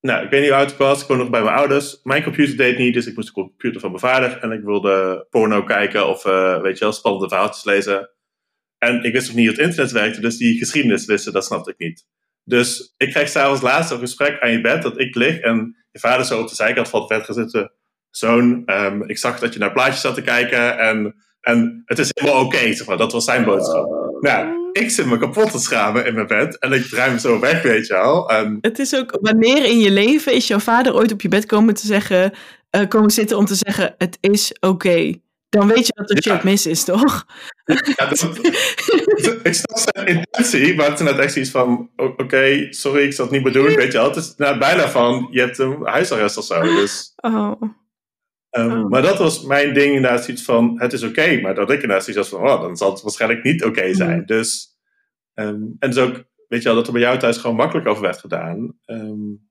Nou, 0.03 0.25
ik 0.25 0.31
weet 0.31 0.41
niet 0.41 0.51
hoe 0.51 0.59
oud 0.59 0.71
ik 0.71 0.77
was. 0.77 1.03
Ik 1.03 1.07
woonde 1.07 1.23
nog 1.23 1.33
bij 1.33 1.43
mijn 1.43 1.57
ouders. 1.57 2.01
Mijn 2.03 2.23
computer 2.23 2.57
deed 2.57 2.79
niet, 2.79 2.95
dus 2.95 3.07
ik 3.07 3.17
moest 3.17 3.27
de 3.27 3.33
computer 3.35 3.81
van 3.81 3.91
mijn 3.91 4.03
vader. 4.03 4.39
En 4.39 4.53
ik 4.53 4.63
wilde 4.63 5.27
porno 5.31 5.63
kijken 5.63 6.09
of, 6.09 6.25
uh, 6.25 6.61
weet 6.61 6.79
je 6.79 6.85
wel, 6.85 6.93
spannende 6.93 7.29
verhaaltjes 7.29 7.65
lezen. 7.65 8.11
En 8.79 9.03
ik 9.03 9.13
wist 9.13 9.27
nog 9.27 9.37
niet 9.37 9.47
hoe 9.47 9.57
het 9.57 9.67
internet 9.67 9.93
werkte, 9.93 10.21
dus 10.21 10.37
die 10.37 10.59
geschiedenis 10.59 11.05
wisten, 11.05 11.33
dat 11.33 11.45
snapte 11.45 11.71
ik 11.71 11.79
niet. 11.79 12.07
Dus 12.45 12.95
ik 12.97 13.11
kreeg 13.11 13.29
s'avonds 13.29 13.63
laatst 13.63 13.91
een 13.91 13.99
gesprek 13.99 14.41
aan 14.41 14.51
je 14.51 14.61
bed 14.61 14.83
dat 14.83 15.01
ik 15.01 15.15
lig 15.15 15.39
en 15.39 15.77
je 15.91 15.99
vader 15.99 16.25
zo 16.25 16.41
op 16.41 16.49
de 16.49 16.55
zijkant 16.55 16.89
van 16.89 17.01
het 17.01 17.09
bed 17.09 17.25
gaat. 17.25 17.71
Zoon, 18.11 18.63
um, 18.67 19.09
ik 19.09 19.19
zag 19.19 19.39
dat 19.39 19.53
je 19.53 19.59
naar 19.59 19.73
plaatjes 19.73 20.01
zat 20.01 20.15
te 20.15 20.23
kijken 20.23 20.79
en, 20.79 21.15
en 21.41 21.83
het 21.85 21.99
is 21.99 22.11
helemaal 22.15 22.45
oké, 22.45 22.73
zeg 22.73 22.87
maar. 22.87 22.97
Dat 22.97 23.13
was 23.13 23.25
zijn 23.25 23.45
boodschap. 23.45 24.17
Nou, 24.21 24.62
ik 24.73 24.91
zit 24.91 25.07
me 25.07 25.19
kapot 25.19 25.51
te 25.51 25.59
schamen 25.59 26.07
in 26.07 26.15
mijn 26.15 26.27
bed 26.27 26.59
en 26.59 26.73
ik 26.73 26.85
draai 26.85 27.13
me 27.13 27.21
zo 27.21 27.41
weg, 27.41 27.63
weet 27.63 27.87
je 27.87 27.93
wel. 27.93 28.31
En... 28.31 28.59
Het 28.61 28.79
is 28.79 28.97
ook, 28.97 29.19
wanneer 29.21 29.65
in 29.65 29.79
je 29.79 29.91
leven 29.91 30.33
is 30.33 30.47
jouw 30.47 30.59
vader 30.59 30.95
ooit 30.95 31.13
op 31.13 31.21
je 31.21 31.29
bed 31.29 31.47
komen 31.47 31.75
te 31.75 31.87
zeggen, 31.87 32.33
uh, 32.77 32.89
komen 32.89 33.11
zitten 33.11 33.37
om 33.37 33.45
te 33.45 33.55
zeggen, 33.55 33.95
het 33.99 34.19
is 34.21 34.57
oké. 34.61 35.15
Dan 35.49 35.67
weet 35.67 35.87
je 35.87 35.93
dat 35.95 36.11
er 36.11 36.23
shit 36.23 36.43
mis 36.43 36.67
is, 36.67 36.85
toch? 36.85 37.25
Ja, 37.65 38.07
dat, 38.07 38.23
ik 39.43 39.55
snap 39.55 39.79
zijn 39.79 40.07
intentie, 40.07 40.75
maar 40.75 40.91
het 40.91 41.01
is 41.01 41.07
net 41.07 41.19
echt 41.19 41.37
iets 41.37 41.51
van, 41.51 41.91
oké, 41.97 42.67
sorry, 42.71 43.03
ik 43.03 43.13
zal 43.13 43.25
het 43.25 43.35
niet 43.35 43.43
bedoelen, 43.43 43.77
weet 43.77 43.93
je 43.93 43.99
wel. 43.99 44.07
Het 44.09 44.17
is 44.17 44.35
nou, 44.37 44.59
bijna 44.59 44.89
van, 44.89 45.29
je 45.31 45.41
hebt 45.41 45.59
een 45.59 45.79
huisarrest 45.83 46.37
of 46.37 46.45
zo, 46.45 46.63
dus... 46.63 47.13
Oh. 47.17 47.63
Um, 48.59 48.83
oh. 48.83 48.89
Maar 48.89 49.03
dat 49.03 49.19
was 49.19 49.43
mijn 49.43 49.75
ding 49.75 49.95
inderdaad 49.95 50.25
zoiets 50.25 50.45
van, 50.45 50.81
het 50.81 50.93
is 50.93 51.03
oké. 51.03 51.41
maar 51.41 51.55
dat 51.55 51.71
ik 51.71 51.83
inderdaad 51.83 52.05
zoiets 52.05 52.29
van, 52.29 52.41
oh, 52.41 52.61
dan 52.61 52.77
zal 52.77 52.91
het 52.91 53.03
waarschijnlijk 53.03 53.43
niet 53.43 53.65
oké 53.65 53.95
zijn. 53.95 54.19
Mm. 54.19 54.27
Dus, 54.27 54.79
um, 55.35 55.77
en 55.79 55.91
dus 55.91 55.99
ook, 55.99 56.25
weet 56.49 56.63
je 56.63 56.69
wel, 56.69 56.75
dat 56.75 56.87
er 56.87 56.93
bij 56.93 57.03
jou 57.03 57.19
thuis 57.19 57.37
gewoon 57.37 57.57
makkelijk 57.57 57.87
over 57.87 58.03
werd 58.03 58.19
gedaan. 58.19 58.79
Um, 58.87 59.51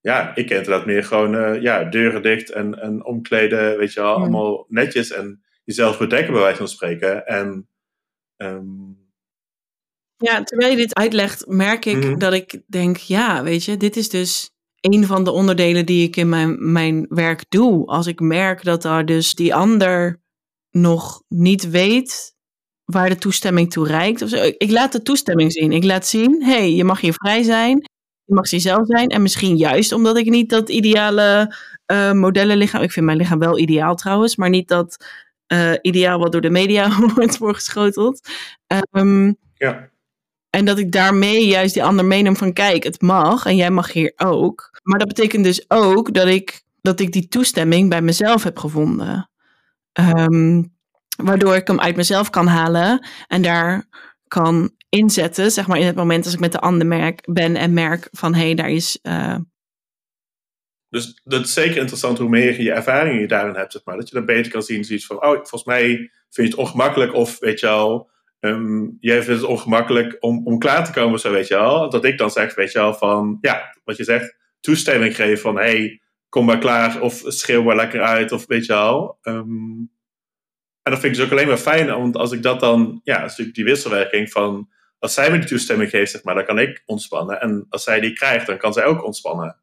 ja, 0.00 0.34
ik 0.34 0.46
ken 0.46 0.56
inderdaad 0.56 0.86
meer 0.86 1.04
gewoon, 1.04 1.34
uh, 1.34 1.62
ja, 1.62 1.84
deuren 1.84 2.22
dicht 2.22 2.50
en, 2.50 2.80
en 2.80 3.04
omkleden, 3.04 3.78
weet 3.78 3.92
je 3.92 4.00
wel, 4.00 4.16
mm. 4.16 4.22
allemaal 4.22 4.66
netjes. 4.68 5.10
En 5.10 5.42
jezelf 5.64 5.98
bedekken 5.98 6.32
bij 6.32 6.42
wijze 6.42 6.58
van 6.58 6.68
spreken. 6.68 7.26
En... 7.26 7.68
ja, 10.16 10.42
terwijl 10.42 10.70
je 10.70 10.76
dit 10.76 10.94
uitlegt, 10.94 11.46
merk 11.46 11.84
ik 11.84 11.96
mm-hmm. 11.96 12.18
dat 12.18 12.32
ik 12.32 12.62
denk, 12.66 12.96
ja, 12.96 13.42
weet 13.42 13.64
je, 13.64 13.76
dit 13.76 13.96
is 13.96 14.08
dus 14.08 14.57
een 14.80 15.06
van 15.06 15.24
de 15.24 15.30
onderdelen 15.30 15.86
die 15.86 16.06
ik 16.06 16.16
in 16.16 16.28
mijn, 16.28 16.72
mijn 16.72 17.06
werk 17.08 17.44
doe. 17.48 17.86
Als 17.86 18.06
ik 18.06 18.20
merk 18.20 18.64
dat 18.64 18.82
daar 18.82 19.06
dus 19.06 19.34
die 19.34 19.54
ander 19.54 20.20
nog 20.70 21.22
niet 21.28 21.70
weet 21.70 22.36
waar 22.84 23.08
de 23.08 23.18
toestemming 23.18 23.70
toe 23.70 23.86
reikt. 23.86 24.22
Of 24.22 24.28
zo. 24.28 24.36
Ik 24.58 24.70
laat 24.70 24.92
de 24.92 25.02
toestemming 25.02 25.52
zien. 25.52 25.72
Ik 25.72 25.84
laat 25.84 26.06
zien, 26.06 26.42
hé, 26.44 26.52
hey, 26.52 26.74
je 26.74 26.84
mag 26.84 27.00
hier 27.00 27.12
vrij 27.12 27.42
zijn. 27.42 27.76
Je 28.24 28.34
mag 28.34 28.50
jezelf 28.50 28.86
zijn. 28.86 29.08
En 29.08 29.22
misschien 29.22 29.56
juist 29.56 29.92
omdat 29.92 30.16
ik 30.16 30.28
niet 30.28 30.50
dat 30.50 30.68
ideale 30.68 31.54
uh, 31.92 32.12
modellenlichaam... 32.12 32.82
Ik 32.82 32.92
vind 32.92 33.06
mijn 33.06 33.18
lichaam 33.18 33.38
wel 33.38 33.58
ideaal 33.58 33.94
trouwens, 33.94 34.36
maar 34.36 34.50
niet 34.50 34.68
dat 34.68 34.96
uh, 35.52 35.72
ideaal 35.82 36.18
wat 36.18 36.32
door 36.32 36.40
de 36.40 36.50
media 36.50 36.98
wordt 37.14 37.36
voorgeschoteld. 37.36 38.28
Um, 38.90 39.36
ja. 39.54 39.90
En 40.50 40.64
dat 40.64 40.78
ik 40.78 40.92
daarmee 40.92 41.46
juist 41.46 41.74
die 41.74 41.84
ander 41.84 42.04
meeneem 42.04 42.36
van 42.36 42.52
kijk, 42.52 42.84
het 42.84 43.00
mag 43.00 43.46
en 43.46 43.56
jij 43.56 43.70
mag 43.70 43.92
hier 43.92 44.12
ook. 44.16 44.80
Maar 44.82 44.98
dat 44.98 45.08
betekent 45.08 45.44
dus 45.44 45.64
ook 45.70 46.14
dat 46.14 46.26
ik, 46.26 46.62
dat 46.80 47.00
ik 47.00 47.12
die 47.12 47.28
toestemming 47.28 47.88
bij 47.88 48.02
mezelf 48.02 48.42
heb 48.42 48.58
gevonden. 48.58 49.30
Um, 49.92 50.76
waardoor 51.22 51.54
ik 51.54 51.66
hem 51.66 51.80
uit 51.80 51.96
mezelf 51.96 52.30
kan 52.30 52.46
halen 52.46 53.06
en 53.26 53.42
daar 53.42 53.84
kan 54.28 54.70
inzetten, 54.88 55.50
zeg 55.50 55.66
maar 55.66 55.78
in 55.78 55.86
het 55.86 55.96
moment 55.96 56.24
als 56.24 56.34
ik 56.34 56.40
met 56.40 56.52
de 56.52 56.60
ander 56.60 56.86
merk, 56.86 57.20
ben 57.24 57.56
en 57.56 57.72
merk 57.72 58.08
van 58.10 58.34
hé, 58.34 58.44
hey, 58.44 58.54
daar 58.54 58.70
is... 58.70 58.98
Uh... 59.02 59.36
Dus 60.88 61.20
dat 61.24 61.44
is 61.44 61.52
zeker 61.52 61.76
interessant 61.76 62.18
hoe 62.18 62.28
meer 62.28 62.62
je 62.62 62.72
ervaringen 62.72 63.20
je 63.20 63.28
daarin 63.28 63.54
hebt, 63.54 63.72
zeg 63.72 63.84
maar. 63.84 63.96
Dat 63.96 64.08
je 64.08 64.14
dan 64.14 64.24
beter 64.24 64.52
kan 64.52 64.62
zien, 64.62 64.84
zoiets 64.84 65.06
van, 65.06 65.16
oh, 65.16 65.32
volgens 65.32 65.64
mij 65.64 65.86
vind 65.86 66.10
je 66.30 66.42
het 66.42 66.54
ongemakkelijk 66.54 67.14
of 67.14 67.38
weet 67.38 67.60
je 67.60 67.68
al 67.68 68.10
um, 68.40 68.96
jij 69.00 69.22
vindt 69.22 69.40
het 69.40 69.50
ongemakkelijk 69.50 70.16
om, 70.20 70.46
om 70.46 70.58
klaar 70.58 70.84
te 70.84 70.92
komen, 70.92 71.20
zo 71.20 71.30
weet 71.32 71.48
je 71.48 71.54
wel. 71.54 71.90
Dat 71.90 72.04
ik 72.04 72.18
dan 72.18 72.30
zeg, 72.30 72.54
weet 72.54 72.72
je 72.72 72.78
wel, 72.78 72.94
van 72.94 73.38
ja, 73.40 73.76
wat 73.84 73.96
je 73.96 74.04
zegt, 74.04 74.36
toestemming 74.60 75.16
geven 75.16 75.38
van 75.38 75.56
hey, 75.56 76.00
kom 76.28 76.44
maar 76.44 76.58
klaar 76.58 77.00
of 77.00 77.22
schreeuw 77.26 77.62
maar 77.62 77.76
lekker 77.76 78.02
uit 78.02 78.32
of 78.32 78.46
weet 78.46 78.66
je 78.66 78.72
wel. 78.72 79.18
Um, 79.22 79.90
en 80.82 80.94
dat 80.94 81.00
vind 81.00 81.12
ik 81.12 81.18
dus 81.18 81.24
ook 81.26 81.32
alleen 81.32 81.48
maar 81.48 81.56
fijn, 81.56 81.86
want 81.86 82.16
als 82.16 82.32
ik 82.32 82.42
dat 82.42 82.60
dan, 82.60 83.00
ja, 83.04 83.20
natuurlijk 83.20 83.56
die 83.56 83.64
wisselwerking 83.64 84.30
van 84.30 84.68
als 84.98 85.14
zij 85.14 85.30
me 85.30 85.38
die 85.38 85.48
toestemming 85.48 85.90
geeft, 85.90 86.10
zeg 86.10 86.22
maar, 86.22 86.34
dan 86.34 86.44
kan 86.44 86.58
ik 86.58 86.82
ontspannen. 86.86 87.40
En 87.40 87.66
als 87.68 87.82
zij 87.82 88.00
die 88.00 88.12
krijgt, 88.12 88.46
dan 88.46 88.58
kan 88.58 88.72
zij 88.72 88.84
ook 88.84 89.04
ontspannen. 89.04 89.56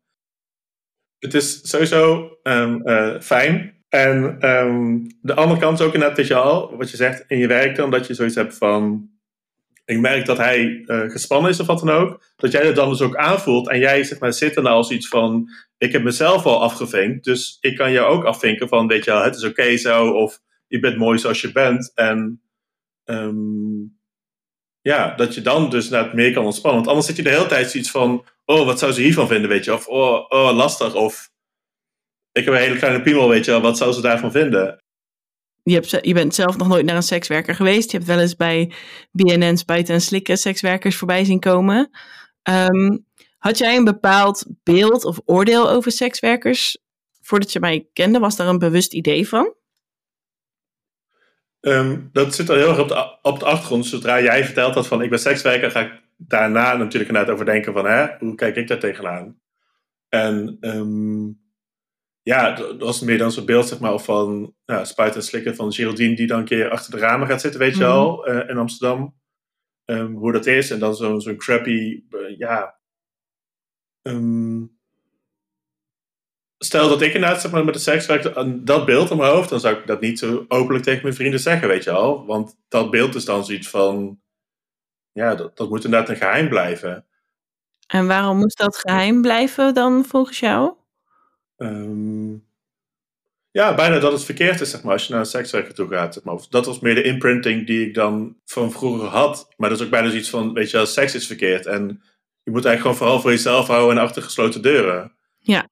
Het 1.20 1.34
is 1.34 1.70
sowieso 1.70 2.32
um, 2.44 2.88
uh, 2.88 3.20
fijn 3.20 3.75
en 3.96 4.50
um, 4.50 5.08
de 5.22 5.34
andere 5.34 5.60
kant 5.60 5.80
is 5.80 5.86
ook 5.86 5.94
inderdaad, 5.94 6.18
weet 6.18 6.28
je 6.28 6.36
al, 6.36 6.78
wat 6.78 6.92
je 6.92 6.98
zegt 6.98 7.24
in 7.28 7.38
je 7.38 7.48
werk 7.48 7.76
dan, 7.76 7.92
dat 7.92 8.08
je 8.08 8.14
zoiets 8.14 8.36
hebt 8.36 8.58
van, 8.58 9.10
ik 9.86 10.00
merk 10.00 10.26
dat 10.26 10.38
hij 10.38 10.84
uh, 10.86 11.10
gespannen 11.10 11.52
is 11.52 11.60
of 11.60 11.68
wat 11.68 11.80
dan 11.80 11.90
ook, 11.90 12.24
dat 12.36 12.52
jij 12.52 12.64
dat 12.64 12.76
dan 12.76 12.90
dus 12.90 13.02
ook 13.02 13.16
aanvoelt 13.16 13.70
en 13.70 13.80
jij 13.80 14.04
zeg 14.04 14.20
maar 14.20 14.34
zit 14.34 14.56
er 14.56 14.64
nou 14.64 14.76
als 14.76 14.92
iets 14.92 15.08
van, 15.08 15.50
ik 15.78 15.92
heb 15.92 16.04
mezelf 16.04 16.46
al 16.46 16.62
afgevinkt, 16.62 17.24
dus 17.24 17.58
ik 17.62 17.78
kan 17.78 17.92
jou 17.92 18.08
ook 18.08 18.24
afvinken 18.24 18.68
van, 18.68 18.88
weet 18.88 19.06
je 19.06 19.12
wel, 19.12 19.24
het 19.24 19.36
is 19.36 19.44
oké 19.44 19.78
zo, 19.78 20.10
of 20.10 20.40
je 20.68 20.80
bent 20.80 20.98
mooi 20.98 21.20
zoals 21.20 21.42
je 21.42 21.52
bent. 21.52 21.92
En 21.96 22.42
um, 23.06 23.98
ja, 24.82 25.16
dat 25.16 25.36
je 25.36 25.42
dan 25.42 25.70
dus 25.70 25.90
net 25.90 26.14
meer 26.14 26.34
kan 26.34 26.46
ontspannen. 26.46 26.80
Want 26.80 26.88
anders 26.90 27.08
zit 27.08 27.16
je 27.16 27.24
de 27.24 27.38
hele 27.38 27.46
tijd 27.46 27.72
zoiets 27.72 27.92
van, 27.92 28.26
oh, 28.46 28.66
wat 28.66 28.80
zou 28.80 28.92
ze 28.92 29.02
hiervan 29.02 29.28
vinden, 29.28 29.50
weet 29.50 29.66
je? 29.66 29.74
Of, 29.74 29.88
oh, 29.88 30.26
oh 30.30 30.56
lastig. 30.56 30.96
Of, 30.96 31.30
ik 32.36 32.46
heb 32.46 32.54
een 32.54 32.60
hele 32.60 32.78
kleine 32.78 33.02
piemel, 33.02 33.30
weet 33.30 33.46
je 33.46 33.60
Wat 33.60 33.78
zou 33.78 33.92
ze 33.92 34.02
daarvan 34.02 34.32
vinden? 34.32 34.84
Je, 35.64 35.74
hebt, 35.74 35.90
je 36.02 36.14
bent 36.14 36.36
zelf 36.36 36.58
nog 36.58 36.68
nooit 36.68 36.86
naar 36.86 36.96
een 36.96 37.04
sekswerker 37.04 37.56
geweest. 37.56 37.92
Je 37.92 37.98
hebt 37.98 38.10
wel 38.10 38.20
eens 38.20 38.36
bij 38.36 38.72
BNN 39.12 39.58
Spuiten 39.58 39.94
en 39.94 40.02
Slikken 40.02 40.38
sekswerkers 40.38 40.96
voorbij 40.96 41.24
zien 41.24 41.40
komen. 41.40 41.90
Ehm, 42.44 42.98
had 43.38 43.58
jij 43.58 43.76
een 43.76 43.84
bepaald 43.84 44.46
beeld 44.64 45.06
of 45.06 45.20
oordeel 45.26 45.70
over 45.70 45.92
sekswerkers 45.92 46.78
voordat 47.22 47.52
je 47.52 47.60
mij 47.60 47.88
kende? 47.94 48.20
Was 48.20 48.36
daar 48.36 48.48
een 48.48 48.60
bewust 48.60 48.94
idee 48.94 49.28
van? 49.28 49.54
Ehm, 51.60 52.02
dat 52.12 52.36
zit 52.36 52.50
al 52.50 52.56
heel 52.56 52.70
erg 52.70 52.80
op 52.80 52.88
de, 52.88 53.18
op 53.22 53.40
de 53.40 53.46
achtergrond. 53.46 53.86
Zodra 53.86 54.22
jij 54.22 54.46
vertelt 54.46 54.74
dat 54.74 54.88
van 54.88 55.02
ik 55.02 55.10
ben 55.10 55.20
sekswerker, 55.20 55.72
ga 55.72 55.80
ik 55.80 56.02
daarna 56.18 56.76
natuurlijk 56.76 57.12
inderdaad 57.12 57.34
over 57.34 57.46
denken 57.46 57.74
van 57.74 57.86
hè, 57.86 58.08
hoe 58.20 58.36
kijk 58.36 58.56
ik 58.56 58.68
daar 58.68 58.80
tegenaan? 58.80 59.40
En 60.10 60.58
um, 60.62 61.45
ja, 62.26 62.52
dat 62.52 62.80
was 62.80 63.00
meer 63.00 63.18
dan 63.18 63.32
zo'n 63.32 63.46
beeld 63.46 63.68
zeg 63.68 63.80
maar 63.80 64.00
van 64.00 64.56
ja, 64.66 64.86
spuiten 64.86 65.20
en 65.20 65.26
slikken 65.26 65.56
van 65.56 65.74
Geraldine 65.74 66.16
die 66.16 66.28
dan 66.28 66.40
een 66.40 66.46
keer 66.46 66.70
achter 66.70 66.92
de 66.92 66.98
ramen 66.98 67.28
gaat 67.28 67.42
zitten, 67.42 67.60
weet 67.60 67.78
je 67.78 67.86
al, 67.86 68.30
uh, 68.30 68.50
in 68.50 68.58
Amsterdam. 68.58 69.16
Um, 69.86 70.16
hoe 70.16 70.32
dat 70.32 70.46
is. 70.46 70.72
En 70.72 70.80
dan 70.80 70.96
zo'n 70.96 71.22
zo'n 71.22 71.38
crappy, 71.38 72.04
uh, 72.10 72.38
ja, 72.38 72.80
stel 76.58 76.90
dat 76.90 77.02
ik 77.02 77.14
inderdaad 77.14 77.42
zeg 77.42 77.52
maar, 77.52 77.66
met 77.66 77.74
de 77.74 77.80
seks 77.80 78.06
werkte, 78.06 78.62
dat 78.64 78.86
beeld 78.86 79.10
in 79.10 79.18
mijn 79.18 79.32
hoofd, 79.32 79.50
dan 79.50 79.60
zou 79.60 79.76
ik 79.76 79.88
dat 79.88 80.02
niet 80.02 80.20
zo 80.20 80.46
openlijk 80.48 80.84
tegen 80.84 81.02
mijn 81.02 81.16
vrienden 81.16 81.40
zeggen, 81.40 81.68
weet 81.68 81.84
je 81.84 81.92
al. 81.92 82.26
Want 82.26 82.58
dat 82.68 82.92
beeld 82.92 83.16
is 83.16 83.26
dan 83.26 83.46
zoiets 83.46 83.70
van, 83.70 84.20
ja, 85.12 85.36
dat, 85.36 85.58
dat 85.58 85.70
moet 85.70 85.84
inderdaad 85.84 86.10
een 86.10 86.16
geheim 86.16 86.50
blijven. 86.50 87.06
En 87.88 88.08
waarom 88.08 88.38
moest 88.38 88.58
dat 88.58 88.78
geheim 88.78 89.22
blijven 89.22 89.74
dan 89.74 90.06
volgens 90.06 90.40
jou? 90.40 90.74
Ehm, 91.58 92.34
ja, 93.52 93.76
bijna 93.76 94.00
dat 94.00 94.12
het 94.12 94.24
verkeerd 94.24 94.62
is, 94.62 94.70
zeg 94.70 94.84
maar, 94.84 94.94
als 94.94 95.06
je 95.06 95.12
naar 95.12 95.22
een 95.22 95.26
sekswerker 95.26 95.74
toe 95.74 95.88
gaat. 95.88 96.14
Zeg 96.14 96.24
maar. 96.24 96.38
Dat 96.50 96.66
was 96.66 96.80
meer 96.80 96.96
de 96.96 97.04
imprinting 97.04 97.68
die 97.68 97.88
ik 97.88 97.94
dan 97.94 98.38
van 98.46 98.72
vroeger 98.72 99.08
had. 99.08 99.54
Maar 99.58 99.70
dat 99.70 99.80
is 99.80 99.86
ook 99.86 99.92
bijna 99.92 100.10
zoiets 100.10 100.30
van, 100.30 100.54
weet 100.54 100.72
je 100.72 100.78
wel, 100.78 100.86
seks 100.86 101.16
is 101.16 101.28
verkeerd. 101.28 101.66
En 101.66 102.02
je 102.44 102.52
moet 102.52 102.66
eigenlijk 102.66 102.82
gewoon 102.82 102.96
vooral 102.96 103.20
voor 103.20 103.32
jezelf 103.32 103.68
houden 103.68 103.98
en 103.98 104.04
achter 104.04 104.22
gesloten 104.22 104.62
deuren. 104.62 105.12
Ja. 105.40 105.68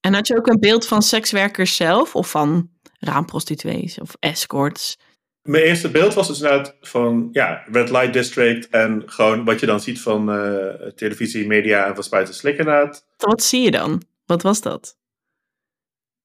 En 0.00 0.14
had 0.14 0.26
je 0.26 0.36
ook 0.36 0.46
een 0.46 0.60
beeld 0.60 0.86
van 0.86 1.02
sekswerkers 1.02 1.76
zelf 1.76 2.14
of 2.14 2.30
van 2.30 2.70
raamprostituees 2.98 4.00
of 4.00 4.16
escorts? 4.18 4.98
Mijn 5.42 5.64
eerste 5.64 5.90
beeld 5.90 6.14
was 6.14 6.26
dus 6.26 6.40
inderdaad 6.40 6.76
van 6.80 7.28
ja, 7.32 7.62
Red 7.72 7.90
Light 7.90 8.12
District 8.12 8.68
en 8.68 9.02
gewoon 9.06 9.44
wat 9.44 9.60
je 9.60 9.66
dan 9.66 9.80
ziet 9.80 10.00
van 10.00 10.36
uh, 10.36 10.88
televisie, 10.94 11.46
media 11.46 11.86
en 11.86 11.94
van 11.94 12.04
Spuiten 12.04 12.34
Slik 12.34 12.58
inderdaad. 12.58 13.06
Wat 13.16 13.42
zie 13.42 13.62
je 13.62 13.70
dan? 13.70 14.02
Wat 14.28 14.42
was 14.42 14.60
dat? 14.60 14.98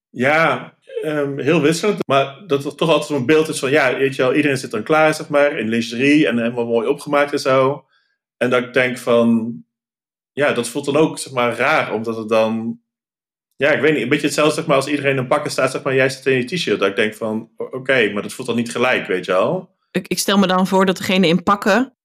Ja, 0.10 0.78
um, 1.04 1.39
heel 1.39 1.62
wisselend. 1.62 2.08
Maar 2.08 2.44
dat 2.48 2.66
er 2.66 2.76
toch 2.76 2.89
altijd 2.89 3.08
zo'n 3.08 3.26
beeld 3.26 3.48
is 3.48 3.60
van 3.60 3.72
ja, 3.72 3.98
weet 3.98 4.16
je 4.16 4.22
wel, 4.22 4.34
iedereen 4.34 4.58
zit 4.58 4.72
dan 4.72 4.84
klaar, 4.84 5.13
zeg 5.13 5.30
maar, 5.30 5.58
in 5.60 5.70
lingerie 5.70 6.28
en 6.28 6.38
helemaal 6.38 6.66
mooi 6.66 6.88
opgemaakt 6.88 7.32
en 7.32 7.39
zo. 7.39 7.86
En 8.38 8.50
dat 8.50 8.63
ik 8.63 8.74
denk 8.74 8.98
van, 8.98 9.56
ja, 10.32 10.54
dat 10.54 10.70
voelt 10.70 10.86
dan 10.86 10.98
ook, 10.98 11.20
zeg 11.20 11.34
maar, 11.34 11.56
raar, 11.56 11.94
omdat 11.94 12.18
het 12.18 12.30
dan 12.30 12.82
ja, 13.56 13.72
ik 13.72 13.82
weet 13.82 13.94
niet. 13.94 14.02
Een 14.02 14.10
beetje 14.10 14.26
hetzelfde 14.26 14.56
zeg 14.56 14.66
maar, 14.66 14.76
als 14.76 14.88
iedereen 14.88 15.18
een 15.18 15.28
pakken 15.28 15.52
staat, 15.52 15.72
zeg 15.72 15.84
maar, 15.84 15.96
jij 15.96 16.10
zit 16.10 16.26
in 16.26 16.38
je 16.38 16.44
t-shirt. 16.44 16.80
Dat 16.80 16.89
ik 16.89 16.96
denk 16.96 17.13
van, 17.13 17.52
oké, 17.58 18.10
maar 18.12 18.22
dat 18.22 18.34
voelt 18.34 18.48
dan 18.48 18.58
niet 18.58 18.72
gelijk, 18.72 19.08
weet 19.08 19.26
je 19.26 19.32
wel. 19.32 19.76
Ik, 19.92 20.08
ik 20.08 20.20
stel 20.20 20.38
me 20.38 20.48
dan 20.48 20.68
voor 20.68 20.86
dat 20.86 20.98
degene 20.98 21.28
in 21.28 21.44
pakken 21.44 21.96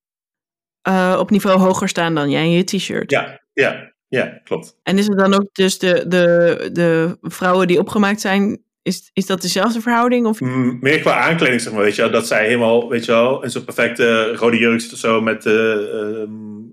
uh, 0.89 1.17
op 1.19 1.31
niveau 1.31 1.59
hoger 1.59 1.89
staan 1.89 2.15
dan 2.15 2.31
jij 2.31 2.45
in 2.45 2.51
je 2.51 2.65
t-shirt. 2.65 3.11
Ja, 3.11 3.41
ja, 3.53 3.93
ja, 4.09 4.41
klopt. 4.45 4.79
En 4.83 4.99
is 4.99 5.07
het 5.07 5.19
dan 5.19 5.35
ook 5.35 5.49
dus 5.53 5.79
de, 5.79 6.05
de, 6.09 6.71
de 6.73 7.19
vrouwen 7.23 7.67
die 7.67 7.79
opgemaakt 7.79 8.21
zijn, 8.21 8.63
is, 8.83 9.11
is 9.13 9.27
dat 9.27 9.43
dezelfde 9.43 9.81
verhouding? 9.81 10.27
Of? 10.27 10.41
Mm, 10.41 10.79
meer 10.81 11.01
qua 11.01 11.15
aankleding, 11.15 11.61
zeg 11.61 11.73
maar, 11.73 11.83
weet 11.83 11.95
je 11.95 12.03
wel. 12.03 12.11
Dat 12.11 12.27
zij 12.27 12.47
helemaal, 12.47 12.89
weet 12.89 13.05
je 13.05 13.13
wel, 13.13 13.43
in 13.43 13.51
zo'n 13.51 13.65
perfecte 13.65 14.33
rode 14.33 14.59
jurk 14.59 14.93
of 14.93 14.99
zo 14.99 15.21
met 15.21 15.47
uh, 15.47 15.55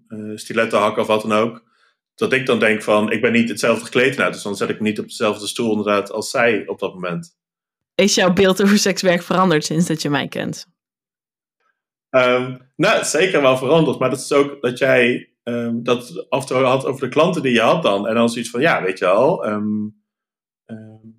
uh, 0.08 0.36
stilettenhakken 0.36 1.02
of 1.02 1.08
wat 1.08 1.22
dan 1.22 1.32
ook 1.32 1.64
dat 2.16 2.34
ik 2.34 2.46
dan 2.46 2.60
denk 2.60 2.84
van, 2.84 3.12
ik 3.12 3.22
ben 3.22 3.32
niet 3.32 3.50
hetzelfde 3.50 3.86
gekleed 3.86 4.18
nou, 4.18 4.32
dus 4.32 4.42
dan 4.42 4.56
zet 4.56 4.70
ik 4.70 4.80
me 4.80 4.88
niet 4.88 5.00
op 5.00 5.08
dezelfde 5.08 5.48
stoel 5.48 5.70
inderdaad 5.70 6.12
als 6.12 6.30
zij 6.30 6.68
op 6.68 6.80
dat 6.80 6.94
moment. 6.94 7.38
Is 7.96 8.16
jouw 8.16 8.34
beeld 8.34 8.62
over 8.62 8.78
sekswerk 8.78 9.22
veranderd 9.22 9.66
sinds 9.66 9.88
dat 9.88 10.02
je 10.02 10.10
mij 10.10 10.28
kent? 10.28 10.68
Um, 12.10 12.72
nou, 12.76 13.04
zeker 13.04 13.42
wel 13.42 13.58
veranderd, 13.58 14.00
maar 14.00 14.10
dat 14.10 14.20
is 14.20 14.32
ook 14.32 14.62
dat 14.62 14.78
jij 14.78 15.30
um, 15.48 15.84
dat 15.84 16.26
af 16.30 16.42
en 16.42 16.48
toe 16.48 16.64
had 16.64 16.86
over 16.86 17.02
de 17.02 17.10
klanten 17.10 17.42
die 17.42 17.54
je 17.54 17.62
had 17.62 17.84
dan. 17.84 18.08
En 18.08 18.16
dan 18.16 18.30
zoiets 18.30 18.50
van, 18.50 18.62
ja, 18.62 18.84
weet 18.84 19.00
je 19.00 19.06
wel, 19.06 19.48
um, 19.48 20.04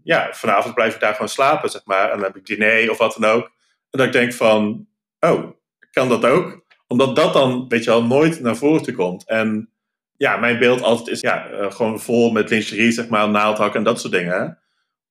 ja, 0.03 0.29
vanavond 0.33 0.75
blijf 0.75 0.95
ik 0.95 1.01
daar 1.01 1.13
gewoon 1.13 1.29
slapen, 1.29 1.71
zeg 1.71 1.85
maar. 1.85 2.11
En 2.11 2.17
dan 2.17 2.27
heb 2.27 2.37
ik 2.37 2.47
diner 2.47 2.91
of 2.91 2.99
wat 2.99 3.17
dan 3.19 3.31
ook. 3.31 3.45
En 3.91 3.99
dat 3.99 4.07
ik 4.07 4.13
denk 4.13 4.33
van, 4.33 4.87
oh, 5.21 5.51
kan 5.91 6.09
dat 6.09 6.25
ook? 6.25 6.65
Omdat 6.87 7.17
dat 7.17 7.33
dan, 7.33 7.69
weet 7.69 7.85
je 7.85 7.91
wel, 7.91 8.05
nooit 8.05 8.41
naar 8.41 8.57
voren 8.57 8.95
komt. 8.95 9.27
En 9.27 9.71
ja, 10.17 10.37
mijn 10.37 10.59
beeld 10.59 10.83
altijd 10.83 11.09
is 11.09 11.21
ja, 11.21 11.51
uh, 11.51 11.71
gewoon 11.71 12.01
vol 12.01 12.31
met 12.31 12.51
lingerie, 12.51 12.91
zeg 12.91 13.09
maar, 13.09 13.29
naaldhakken 13.29 13.79
en 13.79 13.85
dat 13.85 14.01
soort 14.01 14.13
dingen. 14.13 14.59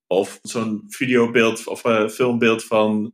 Of 0.07 0.39
zo'n 0.41 0.83
videobeeld 0.87 1.67
of 1.67 1.85
uh, 1.85 2.07
filmbeeld 2.07 2.63
van 2.63 3.13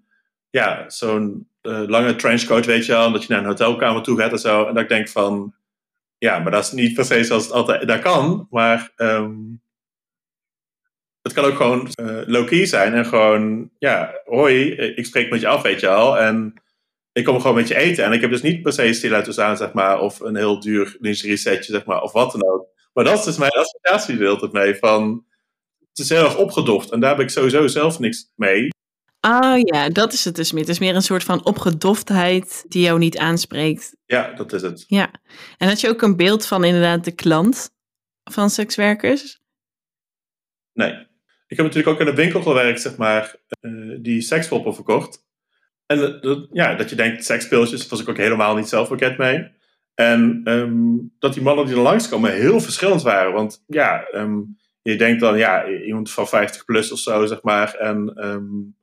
ja, 0.49 0.89
zo'n 0.89 1.49
uh, 1.61 1.83
lange 1.87 2.15
trenchcoat, 2.15 2.65
weet 2.65 2.85
je 2.85 2.91
wel, 2.91 3.11
dat 3.11 3.23
je 3.23 3.33
naar 3.33 3.41
een 3.41 3.47
hotelkamer 3.47 4.01
toe 4.01 4.19
gaat 4.19 4.31
en 4.31 4.39
zo. 4.39 4.65
En 4.65 4.73
dat 4.73 4.83
ik 4.83 4.89
denk 4.89 5.09
van, 5.09 5.55
ja, 6.21 6.39
maar 6.39 6.51
dat 6.51 6.63
is 6.63 6.71
niet 6.71 6.93
per 6.93 7.05
se 7.05 7.23
zoals 7.23 7.43
het 7.43 7.53
altijd 7.53 7.87
dat 7.87 7.99
kan, 7.99 8.47
maar 8.49 8.91
um, 8.95 9.61
het 11.21 11.33
kan 11.33 11.45
ook 11.45 11.55
gewoon 11.55 11.89
low-key 12.25 12.65
zijn 12.65 12.93
en 12.93 13.05
gewoon, 13.05 13.69
ja, 13.77 14.21
hoi, 14.25 14.71
ik 14.71 15.05
spreek 15.05 15.29
met 15.29 15.41
je 15.41 15.47
af, 15.47 15.61
weet 15.61 15.79
je 15.79 15.87
wel. 15.87 16.17
En 16.17 16.53
ik 17.11 17.23
kom 17.23 17.41
gewoon 17.41 17.55
met 17.55 17.67
je 17.67 17.75
eten. 17.75 18.03
En 18.03 18.11
ik 18.11 18.21
heb 18.21 18.29
dus 18.29 18.41
niet 18.41 18.61
per 18.61 18.73
se 18.73 18.93
stiletto's 18.93 19.39
aan, 19.39 19.57
zeg 19.57 19.73
maar, 19.73 19.99
of 19.99 20.19
een 20.19 20.35
heel 20.35 20.59
duur 20.59 20.95
lingerie 20.99 21.37
setje, 21.37 21.73
zeg 21.73 21.85
maar, 21.85 22.01
of 22.01 22.11
wat 22.11 22.31
dan 22.31 22.45
ook. 22.45 22.67
Maar 22.93 23.03
dat 23.03 23.17
is 23.17 23.23
dus 23.23 23.37
mijn 23.37 23.51
associatie 23.51 24.19
er 24.19 24.29
altijd 24.29 24.51
mee, 24.51 24.75
van, 24.75 25.25
het 25.89 25.99
is 25.99 26.09
heel. 26.09 26.89
En 26.89 26.99
daar 26.99 27.09
heb 27.09 27.19
ik 27.19 27.29
sowieso 27.29 27.67
zelf 27.67 27.99
niks 27.99 28.31
mee. 28.35 28.67
Ah 29.21 29.59
ja, 29.63 29.89
dat 29.89 30.13
is 30.13 30.25
het 30.25 30.35
dus 30.35 30.51
meer. 30.51 30.61
Het 30.61 30.71
is 30.71 30.79
meer 30.79 30.95
een 30.95 31.01
soort 31.01 31.23
van 31.23 31.45
opgedoftheid 31.45 32.65
die 32.67 32.83
jou 32.83 32.99
niet 32.99 33.17
aanspreekt. 33.17 33.95
Ja, 34.05 34.33
dat 34.33 34.53
is 34.53 34.61
het. 34.61 34.83
Ja. 34.87 35.11
En 35.57 35.67
had 35.67 35.81
je 35.81 35.89
ook 35.89 36.01
een 36.01 36.15
beeld 36.15 36.45
van 36.45 36.63
inderdaad 36.63 37.05
de 37.05 37.11
klant 37.11 37.69
van 38.23 38.49
sekswerkers? 38.49 39.41
Nee. 40.73 41.09
Ik 41.47 41.57
heb 41.57 41.65
natuurlijk 41.65 41.87
ook 41.87 41.99
in 41.99 42.07
een 42.07 42.15
winkel 42.15 42.41
gewerkt, 42.41 42.81
zeg 42.81 42.97
maar, 42.97 43.35
uh, 43.61 43.97
die 44.01 44.21
sekspoppen 44.21 44.75
verkocht. 44.75 45.25
En 45.85 45.99
dat, 46.21 46.47
ja, 46.51 46.75
dat 46.75 46.89
je 46.89 46.95
denkt, 46.95 47.25
seksspeeltjes, 47.25 47.87
was 47.87 48.01
ik 48.01 48.09
ook 48.09 48.17
helemaal 48.17 48.55
niet 48.55 48.69
zelf 48.69 48.89
bekend 48.89 49.17
mee. 49.17 49.51
En 49.95 50.41
um, 50.45 51.13
dat 51.19 51.33
die 51.33 51.43
mannen 51.43 51.65
die 51.65 51.75
er 51.75 51.81
langskomen 51.81 52.33
heel 52.33 52.59
verschillend 52.59 53.01
waren. 53.01 53.33
Want 53.33 53.63
ja, 53.67 54.07
um, 54.13 54.57
je 54.81 54.95
denkt 54.95 55.19
dan, 55.19 55.37
ja, 55.37 55.67
iemand 55.67 56.11
van 56.11 56.27
50 56.27 56.65
plus 56.65 56.91
of 56.91 56.99
zo, 56.99 57.25
zeg 57.25 57.41
maar. 57.41 57.73
En 57.73 58.27
um, 58.27 58.75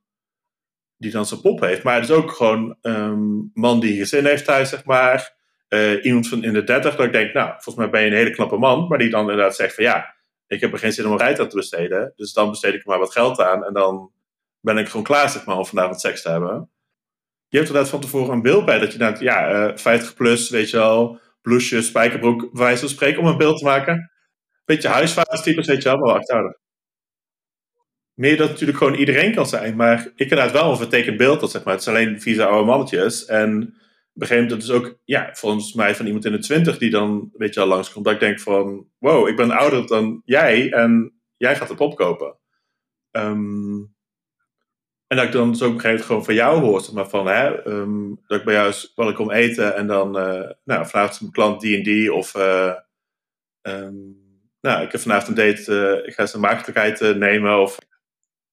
die 0.99 1.11
dan 1.11 1.27
zijn 1.27 1.41
pop 1.41 1.61
heeft. 1.61 1.83
Maar 1.83 1.95
het 1.95 2.05
is 2.05 2.11
ook 2.11 2.31
gewoon 2.31 2.77
een 2.81 3.51
man 3.55 3.81
die 3.81 3.91
een 3.93 3.99
gezin 3.99 4.25
heeft 4.25 4.45
thuis, 4.45 4.69
zeg 4.69 4.85
maar. 4.85 5.37
Uh, 5.69 6.05
iemand 6.05 6.29
van 6.29 6.45
in 6.45 6.53
de 6.53 6.65
30, 6.65 6.97
dat 6.97 7.07
ik 7.07 7.13
denk, 7.13 7.33
nou, 7.33 7.49
volgens 7.51 7.75
mij 7.75 7.91
ben 7.91 8.01
je 8.01 8.07
een 8.07 8.17
hele 8.17 8.31
knappe 8.31 8.57
man. 8.57 8.89
Maar 8.89 8.99
die 8.99 9.11
dan 9.11 9.21
inderdaad 9.21 9.57
zegt 9.57 9.75
van, 9.75 9.85
ja, 9.85 10.15
ik 10.47 10.61
heb 10.61 10.73
er 10.73 10.79
geen 10.79 10.93
zin 10.93 11.07
om 11.07 11.13
een 11.13 11.19
rijtuig 11.19 11.49
te 11.49 11.57
besteden. 11.57 12.13
Dus 12.17 12.33
dan 12.33 12.51
besteed 12.51 12.75
ik 12.75 12.81
er 12.81 12.89
maar 12.89 12.99
wat 12.99 13.13
geld 13.13 13.41
aan. 13.41 13.65
En 13.65 13.73
dan 13.73 14.11
ben 14.61 14.79
ik 14.79 14.89
gewoon 14.89 15.07
klaar, 15.07 15.29
zeg 15.29 15.45
maar, 15.45 15.57
om 15.57 15.67
vanavond 15.67 16.01
seks 16.01 16.23
te 16.23 16.31
hebben 16.31 16.71
je 17.49 17.57
hebt 17.57 17.69
inderdaad 17.69 17.91
van 17.91 18.01
tevoren 18.01 18.33
een 18.33 18.43
beeld 18.43 18.65
bij 18.65 18.79
dat 18.79 18.93
je 18.93 18.99
denkt, 18.99 19.21
ja, 19.21 19.69
uh, 19.69 19.77
50 19.77 20.15
plus, 20.15 20.51
weet 20.51 20.71
je 20.71 20.77
wel, 20.77 21.21
blouseje, 21.43 21.83
spijkerbroek, 21.83 22.49
wijze 22.53 22.81
van 22.81 22.89
spreken, 22.89 23.21
om 23.21 23.27
een 23.27 23.37
beeld 23.37 23.59
te 23.59 23.65
maken. 23.65 24.11
Beetje 24.65 24.89
huisvaderstypes, 24.89 25.67
weet 25.67 25.83
je 25.83 25.89
wel, 25.89 25.99
maar 25.99 26.15
achterhouden. 26.15 26.59
Meer 28.19 28.37
dat 28.37 28.49
natuurlijk 28.49 28.79
gewoon 28.79 28.95
iedereen 28.95 29.35
kan 29.35 29.47
zijn, 29.47 29.77
maar 29.77 30.07
ik 30.15 30.31
inderdaad 30.31 30.53
wel 30.53 30.71
een 30.71 30.77
vertekend 30.77 31.17
beeld, 31.17 31.41
dat 31.41 31.51
zeg 31.51 31.65
maar. 31.65 31.73
Het 31.73 31.83
is 31.83 31.89
alleen 31.89 32.21
visa 32.21 32.45
oude 32.45 32.67
mannetjes. 32.67 33.25
En 33.25 33.75
begreep 34.13 34.49
dat 34.49 34.63
is 34.63 34.71
ook, 34.71 34.99
ja, 35.05 35.29
volgens 35.33 35.73
mij 35.73 35.95
van 35.95 36.07
iemand 36.07 36.25
in 36.25 36.33
de 36.33 36.39
twintig 36.39 36.79
die 36.79 36.91
dan, 36.91 37.31
weet 37.37 37.55
je 37.55 37.61
wel, 37.61 37.69
langskomt. 37.69 38.05
Dat 38.05 38.15
ik 38.15 38.21
denk 38.21 38.41
van, 38.41 38.89
wow, 38.99 39.29
ik 39.29 39.37
ben 39.37 39.51
ouder 39.51 39.87
dan 39.87 40.23
jij 40.25 40.73
en 40.73 41.21
jij 41.37 41.57
gaat 41.57 41.69
het 41.69 41.81
opkopen. 41.81 42.39
Um, 43.11 43.95
en 45.07 45.17
dat 45.17 45.27
ik 45.27 45.33
dan 45.33 45.57
zo 45.57 45.69
op 45.71 45.85
een 45.85 46.01
gewoon 46.01 46.25
van 46.25 46.35
jou 46.35 46.61
hoor, 46.61 46.89
maar 46.93 47.09
van, 47.09 47.27
hè, 47.27 47.67
um, 47.67 48.21
dat 48.27 48.39
ik 48.39 48.45
bij 48.45 48.55
jou 48.55 48.75
wel 48.95 49.13
kom 49.13 49.31
eten 49.31 49.77
en 49.77 49.87
dan, 49.87 50.19
uh, 50.19 50.51
nou, 50.65 50.87
vanavond 50.87 51.21
mijn 51.21 51.33
klant 51.33 51.61
die 51.61 51.77
en 51.77 51.83
die, 51.83 52.13
of, 52.13 52.37
uh, 52.37 52.75
um, 53.63 54.27
nou, 54.61 54.83
ik 54.83 54.93
heb 54.93 55.01
vanavond 55.01 55.29
een 55.39 55.47
date, 55.47 55.73
uh, 55.73 56.07
ik 56.07 56.15
ga 56.15 56.27
zijn 56.27 56.43
maagdelijkheid 56.43 57.17
nemen, 57.17 57.61
of, 57.61 57.78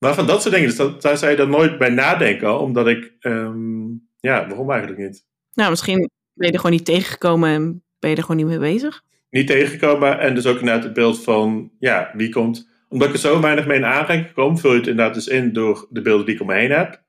maar 0.05 0.15
van 0.15 0.27
dat 0.27 0.41
soort 0.41 0.53
dingen. 0.53 0.69
Dus 0.69 0.77
dat, 0.77 1.01
daar 1.01 1.17
zou 1.17 1.31
je 1.31 1.37
dan 1.37 1.49
nooit 1.49 1.77
bij 1.77 1.89
nadenken, 1.89 2.59
omdat 2.59 2.87
ik, 2.87 3.13
um, 3.21 4.07
ja, 4.19 4.47
waarom 4.47 4.71
eigenlijk 4.71 5.01
niet? 5.01 5.25
Nou, 5.53 5.69
misschien 5.69 6.09
Ben 6.33 6.47
je 6.47 6.53
er 6.53 6.59
gewoon 6.59 6.75
niet 6.75 6.85
tegengekomen 6.85 7.49
en 7.49 7.83
ben 7.99 8.09
je 8.09 8.15
er 8.15 8.21
gewoon 8.21 8.37
niet 8.37 8.59
mee 8.59 8.73
bezig? 8.73 9.03
Niet 9.29 9.47
tegengekomen 9.47 10.19
en 10.19 10.35
dus 10.35 10.45
ook 10.45 10.59
inderdaad 10.59 10.83
het 10.83 10.93
beeld 10.93 11.23
van, 11.23 11.71
ja, 11.79 12.11
wie 12.13 12.29
komt... 12.29 12.73
Omdat 12.89 13.07
ik 13.07 13.13
er 13.13 13.19
zo 13.19 13.41
weinig 13.41 13.65
mee 13.65 13.77
in 13.77 13.85
aanraking 13.85 14.33
kom, 14.33 14.57
vul 14.57 14.71
je 14.71 14.77
het 14.77 14.87
inderdaad 14.87 15.13
dus 15.13 15.27
in 15.27 15.53
door 15.53 15.87
de 15.89 16.01
beelden 16.01 16.25
die 16.25 16.35
ik 16.35 16.41
om 16.41 16.47
me 16.47 16.53
heen 16.53 16.71
heb. 16.71 17.03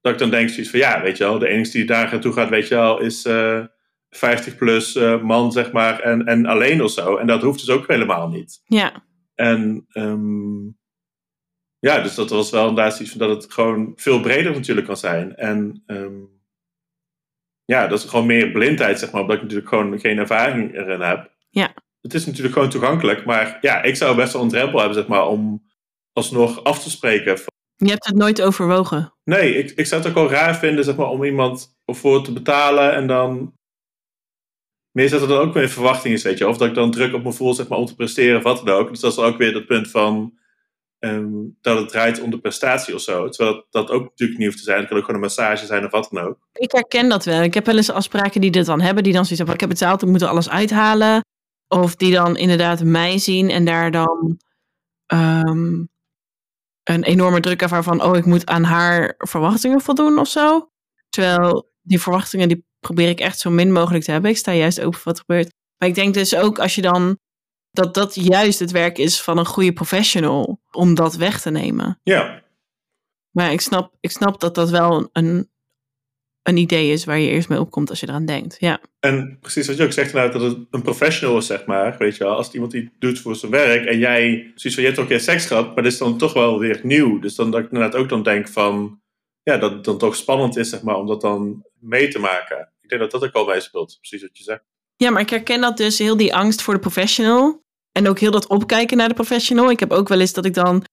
Dat 0.00 0.12
ik 0.12 0.18
dan 0.18 0.30
denk 0.30 0.48
zoiets 0.48 0.70
van, 0.70 0.78
ja, 0.78 1.02
weet 1.02 1.16
je 1.16 1.24
wel, 1.24 1.38
de 1.38 1.48
enige 1.48 1.70
die 1.70 1.84
daar 1.84 2.10
naartoe 2.10 2.32
gaat, 2.32 2.48
weet 2.48 2.68
je 2.68 2.74
wel, 2.74 3.00
is... 3.00 3.26
Uh, 3.26 3.64
50 4.10 4.56
plus 4.56 4.96
uh, 4.96 5.22
man, 5.22 5.52
zeg 5.52 5.72
maar, 5.72 6.00
en, 6.00 6.26
en 6.26 6.46
alleen 6.46 6.82
of 6.82 6.90
zo. 6.90 7.16
En 7.16 7.26
dat 7.26 7.42
hoeft 7.42 7.58
dus 7.66 7.76
ook 7.76 7.88
helemaal 7.88 8.28
niet. 8.28 8.62
Ja. 8.64 9.04
En 9.34 9.86
um, 9.92 10.76
ja, 11.88 12.00
dus 12.00 12.14
dat 12.14 12.30
was 12.30 12.50
wel 12.50 12.68
inderdaad 12.68 13.00
iets 13.00 13.10
van 13.10 13.18
dat 13.18 13.42
het 13.42 13.52
gewoon 13.52 13.92
veel 13.96 14.20
breder 14.20 14.52
natuurlijk 14.52 14.86
kan 14.86 14.96
zijn. 14.96 15.36
En 15.36 15.82
um, 15.86 16.40
ja, 17.64 17.86
dat 17.86 17.98
is 17.98 18.10
gewoon 18.10 18.26
meer 18.26 18.50
blindheid, 18.50 18.98
zeg 18.98 19.10
maar, 19.10 19.20
omdat 19.20 19.36
ik 19.36 19.42
natuurlijk 19.42 19.68
gewoon 19.68 20.00
geen 20.00 20.18
ervaring 20.18 20.74
erin 20.74 21.00
heb. 21.00 21.30
Ja. 21.50 21.74
Het 22.00 22.14
is 22.14 22.26
natuurlijk 22.26 22.54
gewoon 22.54 22.70
toegankelijk, 22.70 23.24
maar 23.24 23.58
ja, 23.60 23.82
ik 23.82 23.96
zou 23.96 24.16
best 24.16 24.32
wel 24.32 24.42
een 24.42 24.48
drempel 24.48 24.78
hebben, 24.78 24.96
zeg 24.96 25.06
maar, 25.06 25.26
om 25.26 25.70
alsnog 26.12 26.64
af 26.64 26.82
te 26.82 26.90
spreken. 26.90 27.38
Je 27.76 27.88
hebt 27.88 28.06
het 28.06 28.16
nooit 28.16 28.42
overwogen? 28.42 29.14
Nee, 29.24 29.54
ik, 29.54 29.70
ik 29.70 29.86
zou 29.86 30.00
het 30.00 30.10
ook 30.10 30.16
wel 30.16 30.30
raar 30.30 30.56
vinden, 30.56 30.84
zeg 30.84 30.96
maar, 30.96 31.08
om 31.08 31.24
iemand 31.24 31.78
voor 31.86 32.24
te 32.24 32.32
betalen 32.32 32.92
en 32.94 33.06
dan 33.06 33.58
meer 34.90 35.10
dat 35.10 35.22
er 35.22 35.28
dan 35.28 35.38
ook 35.38 35.54
weer 35.54 35.68
verwachting 35.68 36.14
is, 36.14 36.22
weet 36.22 36.38
je. 36.38 36.48
Of 36.48 36.56
dat 36.56 36.68
ik 36.68 36.74
dan 36.74 36.90
druk 36.90 37.14
op 37.14 37.24
me 37.24 37.32
voel, 37.32 37.54
zeg 37.54 37.68
maar, 37.68 37.78
om 37.78 37.86
te 37.86 37.94
presteren 37.94 38.36
of 38.36 38.42
wat 38.42 38.66
dan 38.66 38.74
ook. 38.74 38.88
Dus 38.88 39.00
dat 39.00 39.12
is 39.12 39.18
ook 39.18 39.38
weer 39.38 39.54
het 39.54 39.66
punt 39.66 39.90
van 39.90 40.40
dat 41.60 41.78
het 41.78 41.88
draait 41.88 42.20
om 42.20 42.30
de 42.30 42.40
prestatie 42.40 42.94
of 42.94 43.00
zo. 43.00 43.28
Terwijl 43.28 43.66
dat, 43.70 43.90
ook 43.90 44.02
natuurlijk 44.02 44.38
niet 44.38 44.48
hoeft 44.48 44.58
te 44.58 44.64
zijn. 44.64 44.78
Het 44.78 44.88
kan 44.88 44.96
ook 44.96 45.04
gewoon 45.04 45.20
een 45.20 45.26
massage 45.26 45.66
zijn 45.66 45.84
of 45.84 45.90
wat 45.90 46.08
dan 46.10 46.24
ook. 46.24 46.38
Ik 46.52 46.72
herken 46.72 47.08
dat 47.08 47.24
wel. 47.24 47.42
Ik 47.42 47.54
heb 47.54 47.66
wel 47.66 47.76
eens 47.76 47.90
afspraken 47.90 48.40
die 48.40 48.50
dit 48.50 48.66
dan 48.66 48.80
hebben. 48.80 49.02
Die 49.02 49.12
dan 49.12 49.22
zoiets 49.22 49.38
hebben, 49.38 49.54
ik 49.54 49.60
heb 49.60 49.68
betaald, 49.68 50.02
ik 50.02 50.08
moet 50.08 50.22
er 50.22 50.28
alles 50.28 50.48
uithalen. 50.48 51.24
Of 51.68 51.96
die 51.96 52.12
dan 52.12 52.36
inderdaad 52.36 52.82
mij 52.84 53.18
zien 53.18 53.50
en 53.50 53.64
daar 53.64 53.90
dan 53.90 54.38
um, 55.06 55.88
een 56.82 57.04
enorme 57.04 57.40
druk 57.40 57.62
ervaren 57.62 57.84
van... 57.84 58.02
oh, 58.02 58.16
ik 58.16 58.24
moet 58.24 58.46
aan 58.46 58.64
haar 58.64 59.14
verwachtingen 59.18 59.80
voldoen 59.80 60.18
of 60.18 60.28
zo. 60.28 60.68
Terwijl 61.08 61.70
die 61.80 62.00
verwachtingen 62.00 62.48
die 62.48 62.66
probeer 62.80 63.08
ik 63.08 63.20
echt 63.20 63.38
zo 63.38 63.50
min 63.50 63.72
mogelijk 63.72 64.04
te 64.04 64.10
hebben. 64.10 64.30
Ik 64.30 64.36
sta 64.36 64.52
juist 64.52 64.80
open 64.80 64.98
voor 64.98 65.12
wat 65.12 65.18
er 65.18 65.24
gebeurt. 65.26 65.54
Maar 65.78 65.88
ik 65.88 65.94
denk 65.94 66.14
dus 66.14 66.34
ook 66.34 66.58
als 66.58 66.74
je 66.74 66.82
dan 66.82 67.18
dat 67.72 67.94
dat 67.94 68.14
juist 68.14 68.58
het 68.58 68.70
werk 68.70 68.98
is 68.98 69.22
van 69.22 69.38
een 69.38 69.46
goede 69.46 69.72
professional 69.72 70.60
om 70.70 70.94
dat 70.94 71.14
weg 71.14 71.40
te 71.40 71.50
nemen. 71.50 72.00
Ja. 72.02 72.42
Maar 73.30 73.52
ik 73.52 73.60
snap, 73.60 73.94
ik 74.00 74.10
snap 74.10 74.40
dat 74.40 74.54
dat 74.54 74.70
wel 74.70 75.08
een, 75.12 75.50
een 76.42 76.56
idee 76.56 76.92
is 76.92 77.04
waar 77.04 77.18
je 77.18 77.30
eerst 77.30 77.48
mee 77.48 77.60
opkomt 77.60 77.90
als 77.90 78.00
je 78.00 78.08
eraan 78.08 78.26
denkt. 78.26 78.56
Ja. 78.58 78.80
En 79.00 79.38
precies 79.40 79.66
wat 79.66 79.76
je 79.76 79.84
ook 79.84 79.92
zegt, 79.92 80.12
nou, 80.12 80.30
dat 80.30 80.40
het 80.40 80.58
een 80.70 80.82
professional 80.82 81.36
is, 81.36 81.46
zeg 81.46 81.66
maar. 81.66 81.98
Weet 81.98 82.16
je 82.16 82.24
wel, 82.24 82.36
als 82.36 82.46
het 82.46 82.54
iemand 82.54 82.72
die 82.72 82.90
doet 82.98 83.18
voor 83.18 83.36
zijn 83.36 83.52
werk 83.52 83.84
en 83.84 83.98
jij, 83.98 84.52
zoiets 84.54 84.74
van, 84.74 84.82
je 84.82 84.88
hebt 84.88 84.98
ook 84.98 85.06
keer 85.06 85.20
seks 85.20 85.46
gehad, 85.46 85.66
maar 85.66 85.82
dat 85.82 85.92
is 85.92 85.98
dan 85.98 86.18
toch 86.18 86.32
wel 86.32 86.58
weer 86.58 86.80
nieuw. 86.82 87.18
Dus 87.18 87.34
dan 87.34 87.50
dat 87.50 87.60
ik 87.60 87.70
inderdaad 87.70 88.00
ook 88.00 88.08
dan 88.08 88.22
denk 88.22 88.48
van, 88.48 89.00
ja, 89.42 89.56
dat 89.56 89.72
het 89.72 89.84
dan 89.84 89.98
toch 89.98 90.16
spannend 90.16 90.56
is, 90.56 90.68
zeg 90.68 90.82
maar, 90.82 90.96
om 90.96 91.06
dat 91.06 91.20
dan 91.20 91.66
mee 91.78 92.08
te 92.08 92.18
maken. 92.18 92.72
Ik 92.80 92.88
denk 92.88 93.00
dat 93.00 93.10
dat 93.10 93.24
ook 93.24 93.34
al 93.34 93.44
bij 93.44 93.60
speelt, 93.60 93.98
precies 94.00 94.22
wat 94.22 94.38
je 94.38 94.44
zegt. 94.44 94.64
Ja, 94.96 95.10
maar 95.10 95.22
ik 95.22 95.30
herken 95.30 95.60
dat 95.60 95.76
dus 95.76 95.98
heel 95.98 96.16
die 96.16 96.34
angst 96.34 96.62
voor 96.62 96.74
de 96.74 96.80
professional. 96.80 97.61
En 97.92 98.08
ook 98.08 98.18
heel 98.18 98.30
dat 98.30 98.46
opkijken 98.46 98.96
naar 98.96 99.08
de 99.08 99.14
professional. 99.14 99.70
Ik 99.70 99.80
heb 99.80 99.92
ook 99.92 100.08
wel 100.08 100.20
eens 100.20 100.32
dat 100.32 100.44
ik 100.44 100.54
dan 100.54 100.84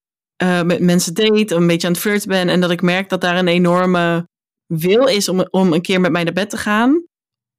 uh, 0.44 0.62
met 0.62 0.80
mensen 0.80 1.14
date, 1.14 1.56
een 1.56 1.68
beetje 1.68 1.88
aan 1.88 1.94
het 1.94 2.02
flirten 2.02 2.30
ben. 2.30 2.50
En 2.50 2.62
dat 2.62 2.72
ik 2.72 2.82
merk 2.82 3.10
dat 3.10 3.22
daar 3.22 3.38
een 3.38 3.48
enorme 3.48 4.28
wil 4.66 5.06
is 5.06 5.30
om, 5.30 5.48
om 5.50 5.74
een 5.74 5.82
keer 5.82 6.02
met 6.02 6.12
mij 6.12 6.24
naar 6.24 6.34
bed 6.34 6.50
te 6.50 6.58
gaan. 6.58 7.04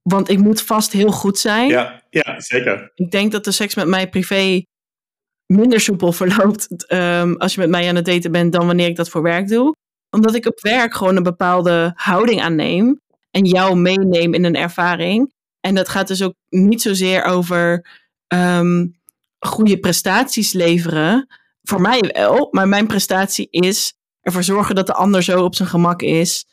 Want 0.01 0.29
ik 0.29 0.37
moet 0.37 0.61
vast 0.61 0.91
heel 0.91 1.11
goed 1.11 1.39
zijn. 1.39 1.69
Ja, 1.69 2.03
ja 2.09 2.39
zeker. 2.39 2.91
Ik 2.95 3.11
denk 3.11 3.31
dat 3.31 3.43
de 3.43 3.51
seks 3.51 3.75
met 3.75 3.87
mij 3.87 4.09
privé 4.09 4.63
minder 5.45 5.79
soepel 5.79 6.11
verloopt 6.21 6.91
um, 6.93 7.37
als 7.37 7.53
je 7.53 7.59
met 7.59 7.69
mij 7.69 7.89
aan 7.89 7.95
het 7.95 8.05
daten 8.05 8.31
bent 8.31 8.53
dan 8.53 8.65
wanneer 8.65 8.87
ik 8.87 8.95
dat 8.95 9.09
voor 9.09 9.21
werk 9.21 9.47
doe. 9.47 9.75
Omdat 10.09 10.35
ik 10.35 10.45
op 10.45 10.59
werk 10.59 10.93
gewoon 10.93 11.15
een 11.15 11.23
bepaalde 11.23 11.91
houding 11.95 12.41
aanneem 12.41 12.99
en 13.31 13.45
jou 13.45 13.75
meeneem 13.75 14.33
in 14.33 14.43
een 14.43 14.55
ervaring. 14.55 15.33
En 15.59 15.75
dat 15.75 15.89
gaat 15.89 16.07
dus 16.07 16.23
ook 16.23 16.33
niet 16.49 16.81
zozeer 16.81 17.23
over 17.23 17.87
um, 18.27 19.00
goede 19.47 19.79
prestaties 19.79 20.53
leveren. 20.53 21.27
Voor 21.61 21.81
mij 21.81 22.11
wel, 22.13 22.47
maar 22.51 22.67
mijn 22.67 22.87
prestatie 22.87 23.47
is 23.49 23.93
ervoor 24.21 24.43
zorgen 24.43 24.75
dat 24.75 24.87
de 24.87 24.93
ander 24.93 25.23
zo 25.23 25.43
op 25.43 25.55
zijn 25.55 25.69
gemak 25.69 26.01
is. 26.01 26.45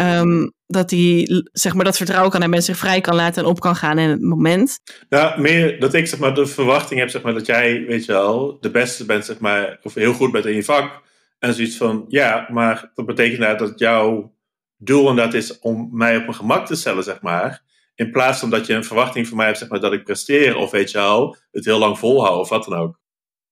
Um, 0.00 0.54
dat 0.66 0.90
hij 0.90 1.28
zeg 1.52 1.74
maar, 1.74 1.84
dat 1.84 1.96
vertrouwen 1.96 2.30
kan 2.30 2.40
hebben 2.40 2.58
en 2.58 2.64
zich 2.64 2.76
vrij 2.76 3.00
kan 3.00 3.14
laten 3.14 3.42
en 3.42 3.48
op 3.48 3.60
kan 3.60 3.76
gaan 3.76 3.98
in 3.98 4.08
het 4.08 4.20
moment. 4.20 4.78
Nou, 5.08 5.40
meer 5.40 5.80
dat 5.80 5.94
ik 5.94 6.06
zeg 6.06 6.18
maar, 6.18 6.34
de 6.34 6.46
verwachting 6.46 7.00
heb 7.00 7.10
zeg 7.10 7.22
maar, 7.22 7.34
dat 7.34 7.46
jij, 7.46 7.84
weet 7.86 8.04
je 8.04 8.12
wel, 8.12 8.58
de 8.60 8.70
beste 8.70 9.04
bent, 9.04 9.24
zeg 9.24 9.38
maar, 9.38 9.78
of 9.82 9.94
heel 9.94 10.12
goed 10.12 10.32
bent 10.32 10.46
in 10.46 10.54
je 10.54 10.64
vak. 10.64 11.02
En 11.38 11.54
zoiets 11.54 11.76
van, 11.76 12.04
ja, 12.08 12.48
maar 12.50 12.90
dat 12.94 13.06
betekent 13.06 13.40
nou 13.40 13.58
dat 13.58 13.78
jouw 13.78 14.34
doel 14.76 15.08
inderdaad 15.08 15.34
is 15.34 15.58
om 15.58 15.88
mij 15.92 16.16
op 16.16 16.22
mijn 16.22 16.34
gemak 16.34 16.66
te 16.66 16.74
stellen, 16.74 17.04
zeg 17.04 17.20
maar. 17.20 17.62
In 17.96 18.10
plaats 18.10 18.40
van 18.40 18.50
dat 18.50 18.66
je 18.66 18.74
een 18.74 18.84
verwachting 18.84 19.28
van 19.28 19.36
mij 19.36 19.46
hebt, 19.46 19.58
zeg 19.58 19.68
maar, 19.68 19.80
dat 19.80 19.92
ik 19.92 20.04
presteer. 20.04 20.56
Of 20.56 20.70
weet 20.70 20.90
je 20.90 20.98
al, 20.98 21.36
het 21.50 21.64
heel 21.64 21.78
lang 21.78 21.98
volhouden 21.98 22.40
of 22.40 22.48
wat 22.48 22.64
dan 22.64 22.78
ook. 22.78 23.00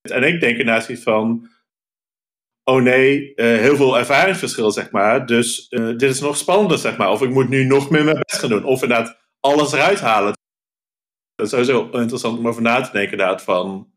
En 0.00 0.22
ik 0.22 0.40
denk 0.40 0.58
inderdaad 0.58 0.84
zoiets 0.84 1.04
van, 1.04 1.48
oh 2.64 2.82
nee, 2.82 3.32
uh, 3.34 3.58
heel 3.58 3.76
veel 3.76 3.98
ervaringsverschil, 3.98 4.70
zeg 4.70 4.90
maar. 4.90 5.26
Dus 5.26 5.66
uh, 5.70 5.86
dit 5.86 6.02
is 6.02 6.20
nog 6.20 6.36
spannender, 6.36 6.78
zeg 6.78 6.96
maar. 6.96 7.10
Of 7.10 7.22
ik 7.22 7.30
moet 7.30 7.48
nu 7.48 7.64
nog 7.64 7.90
meer 7.90 8.04
mijn 8.04 8.22
best 8.26 8.40
gaan 8.40 8.50
doen. 8.50 8.64
Of 8.64 8.82
inderdaad 8.82 9.28
alles 9.40 9.72
eruit 9.72 10.00
halen. 10.00 10.32
Dat 11.34 11.46
is 11.46 11.52
sowieso 11.52 11.98
interessant 12.00 12.38
om 12.38 12.48
over 12.48 12.62
na 12.62 12.80
te 12.80 12.92
denken, 12.92 13.12
inderdaad, 13.12 13.42
van... 13.42 13.92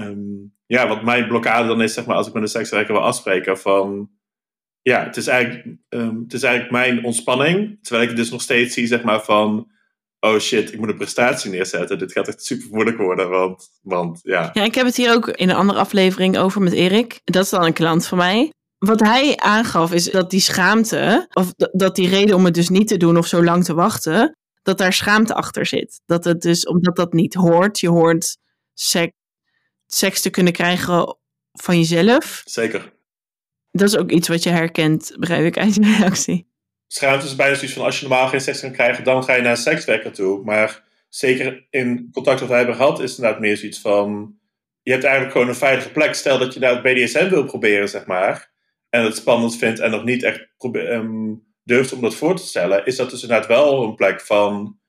Um, 0.00 0.54
ja, 0.66 0.88
wat 0.88 1.02
mijn 1.02 1.28
blokkade 1.28 1.68
dan 1.68 1.82
is, 1.82 1.94
zeg 1.94 2.06
maar, 2.06 2.16
als 2.16 2.26
ik 2.26 2.32
met 2.32 2.42
een 2.42 2.48
sekswerker 2.48 2.92
wil 2.92 3.02
afspreken, 3.02 3.58
van 3.58 4.10
ja, 4.82 5.04
het 5.04 5.16
is, 5.16 5.26
eigenlijk, 5.26 5.66
um, 5.88 6.22
het 6.22 6.32
is 6.32 6.42
eigenlijk 6.42 6.72
mijn 6.72 7.04
ontspanning. 7.04 7.78
Terwijl 7.82 8.08
ik 8.10 8.16
dus 8.16 8.30
nog 8.30 8.42
steeds 8.42 8.74
zie, 8.74 8.86
zeg 8.86 9.02
maar, 9.02 9.24
van... 9.24 9.70
Oh 10.20 10.38
shit, 10.38 10.72
ik 10.72 10.78
moet 10.78 10.88
een 10.88 10.96
prestatie 10.96 11.50
neerzetten. 11.50 11.98
Dit 11.98 12.12
gaat 12.12 12.28
echt 12.28 12.44
super 12.44 12.68
moeilijk 12.70 12.96
worden, 12.96 13.30
want, 13.30 13.68
want 13.82 14.20
ja. 14.22 14.50
Ja, 14.52 14.64
ik 14.64 14.74
heb 14.74 14.86
het 14.86 14.96
hier 14.96 15.12
ook 15.12 15.28
in 15.28 15.48
een 15.48 15.56
andere 15.56 15.78
aflevering 15.78 16.38
over 16.38 16.62
met 16.62 16.72
Erik. 16.72 17.20
Dat 17.24 17.44
is 17.44 17.50
dan 17.50 17.64
een 17.64 17.72
klant 17.72 18.06
van 18.06 18.18
mij. 18.18 18.52
Wat 18.78 19.00
hij 19.00 19.36
aangaf 19.36 19.92
is 19.92 20.04
dat 20.04 20.30
die 20.30 20.40
schaamte, 20.40 21.26
of 21.32 21.52
dat 21.56 21.96
die 21.96 22.08
reden 22.08 22.36
om 22.36 22.44
het 22.44 22.54
dus 22.54 22.68
niet 22.68 22.88
te 22.88 22.96
doen 22.96 23.16
of 23.16 23.26
zo 23.26 23.44
lang 23.44 23.64
te 23.64 23.74
wachten, 23.74 24.36
dat 24.62 24.78
daar 24.78 24.92
schaamte 24.92 25.34
achter 25.34 25.66
zit. 25.66 26.00
Dat 26.06 26.24
het 26.24 26.40
dus, 26.40 26.66
omdat 26.66 26.96
dat 26.96 27.12
niet 27.12 27.34
hoort, 27.34 27.80
je 27.80 27.88
hoort 27.88 28.36
seks, 28.74 29.12
seks 29.86 30.20
te 30.20 30.30
kunnen 30.30 30.52
krijgen 30.52 31.16
van 31.52 31.78
jezelf. 31.78 32.42
Zeker. 32.44 32.92
Dat 33.72 33.88
is 33.88 33.96
ook 33.96 34.10
iets 34.10 34.28
wat 34.28 34.42
je 34.42 34.50
herkent, 34.50 35.16
begrijp 35.18 35.44
ik 35.44 35.58
uit 35.58 35.74
je 35.74 35.96
reactie. 35.98 36.50
Schaamte 36.86 37.26
is 37.26 37.36
bijna 37.36 37.54
zoiets 37.54 37.74
van 37.74 37.84
als 37.84 38.00
je 38.00 38.08
normaal 38.08 38.28
geen 38.28 38.40
seks 38.40 38.60
kan 38.60 38.72
krijgen, 38.72 39.04
dan 39.04 39.24
ga 39.24 39.34
je 39.34 39.42
naar 39.42 39.50
een 39.50 39.56
sekswerker 39.56 40.12
toe. 40.12 40.44
Maar 40.44 40.82
zeker 41.08 41.66
in 41.70 42.08
contact 42.12 42.38
dat 42.38 42.48
wij 42.48 42.58
hebben 42.58 42.76
gehad, 42.76 43.00
is 43.00 43.10
het 43.10 43.18
inderdaad 43.18 43.40
meer 43.40 43.56
zoiets 43.56 43.80
van. 43.80 44.36
Je 44.82 44.90
hebt 44.90 45.04
eigenlijk 45.04 45.32
gewoon 45.32 45.48
een 45.48 45.54
veilige 45.54 45.90
plek. 45.90 46.14
Stel 46.14 46.38
dat 46.38 46.54
je 46.54 46.60
naar 46.60 46.72
het 46.72 46.82
BDSM 46.82 47.28
wil 47.28 47.44
proberen, 47.44 47.88
zeg 47.88 48.06
maar. 48.06 48.50
En 48.88 49.04
het 49.04 49.16
spannend 49.16 49.56
vindt 49.56 49.80
en 49.80 49.90
nog 49.90 50.04
niet 50.04 50.22
echt 50.22 50.48
um, 50.72 51.44
durft 51.64 51.92
om 51.92 52.00
dat 52.00 52.14
voor 52.14 52.36
te 52.36 52.46
stellen. 52.46 52.86
Is 52.86 52.96
dat 52.96 53.10
dus 53.10 53.22
inderdaad 53.22 53.46
wel 53.46 53.82
een 53.82 53.94
plek 53.94 54.20
van. 54.20 54.80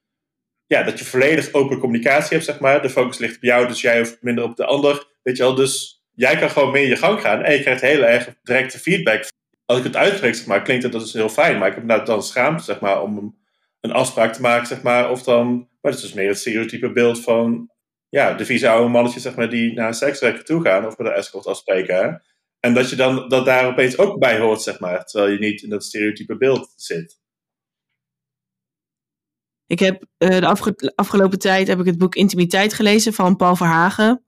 Ja, 0.65 0.83
dat 0.83 0.99
je 0.99 1.05
volledig 1.05 1.53
open 1.53 1.79
communicatie 1.79 2.33
hebt, 2.33 2.45
zeg 2.45 2.59
maar. 2.59 2.81
De 2.81 2.89
focus 2.89 3.17
ligt 3.17 3.35
op 3.35 3.43
jou, 3.43 3.67
dus 3.67 3.81
jij 3.81 3.97
hoeft 3.97 4.17
minder 4.21 4.43
op 4.43 4.55
de 4.55 4.65
ander. 4.65 5.07
Weet 5.21 5.37
je 5.37 5.43
wel, 5.43 5.55
dus 5.55 6.02
jij 6.13 6.37
kan 6.37 6.49
gewoon 6.49 6.71
meer 6.71 6.87
je 6.87 6.95
gang 6.95 7.21
gaan 7.21 7.43
en 7.43 7.53
je 7.53 7.61
krijgt 7.61 7.81
heel 7.81 8.03
erg 8.03 8.35
directe 8.43 8.79
feedback. 8.79 9.31
Als 9.65 9.77
ik 9.77 9.83
het 9.83 9.95
uitspreek, 9.95 10.35
zeg 10.35 10.45
maar, 10.45 10.61
klinkt 10.61 10.83
dat 10.83 10.91
dus 10.91 11.13
heel 11.13 11.29
fijn, 11.29 11.57
maar 11.57 11.67
ik 11.67 11.75
heb 11.75 11.83
nou 11.83 12.05
dan 12.05 12.23
schaamte, 12.23 12.63
zeg 12.63 12.79
maar, 12.79 13.01
om 13.01 13.41
een 13.79 13.91
afspraak 13.91 14.33
te 14.33 14.41
maken, 14.41 14.67
zeg 14.67 14.81
maar, 14.81 15.11
of 15.11 15.23
dan, 15.23 15.55
maar 15.81 15.91
het 15.91 15.95
is 15.95 16.01
dus 16.01 16.13
meer 16.13 16.27
het 16.27 16.37
stereotype 16.37 16.91
beeld 16.91 17.21
van, 17.21 17.71
ja, 18.09 18.33
de 18.33 18.45
vieze 18.45 18.69
oude 18.69 18.89
mannetjes, 18.89 19.23
zeg 19.23 19.35
maar, 19.35 19.49
die 19.49 19.73
naar 19.73 19.87
een 19.87 19.93
sekswerker 19.93 20.43
toe 20.43 20.61
gaan 20.61 20.85
of 20.85 20.95
bij 20.95 21.05
de 21.05 21.13
escort 21.13 21.45
afspreken. 21.45 22.23
En 22.59 22.73
dat 22.73 22.89
je 22.89 22.95
dan, 22.95 23.29
dat 23.29 23.45
daar 23.45 23.67
opeens 23.67 23.97
ook 23.97 24.19
bij 24.19 24.39
hoort, 24.39 24.61
zeg 24.61 24.79
maar, 24.79 25.05
terwijl 25.05 25.31
je 25.31 25.39
niet 25.39 25.61
in 25.61 25.69
dat 25.69 25.83
stereotype 25.83 26.37
beeld 26.37 26.73
zit. 26.75 27.21
Ik 29.65 29.79
heb 29.79 30.05
uh, 30.17 30.39
de 30.39 30.91
afgelopen 30.95 31.39
tijd 31.39 31.67
heb 31.67 31.79
ik 31.79 31.85
het 31.85 31.97
boek 31.97 32.15
Intimiteit 32.15 32.73
gelezen 32.73 33.13
van 33.13 33.35
Paul 33.35 33.55
Verhagen. 33.55 34.25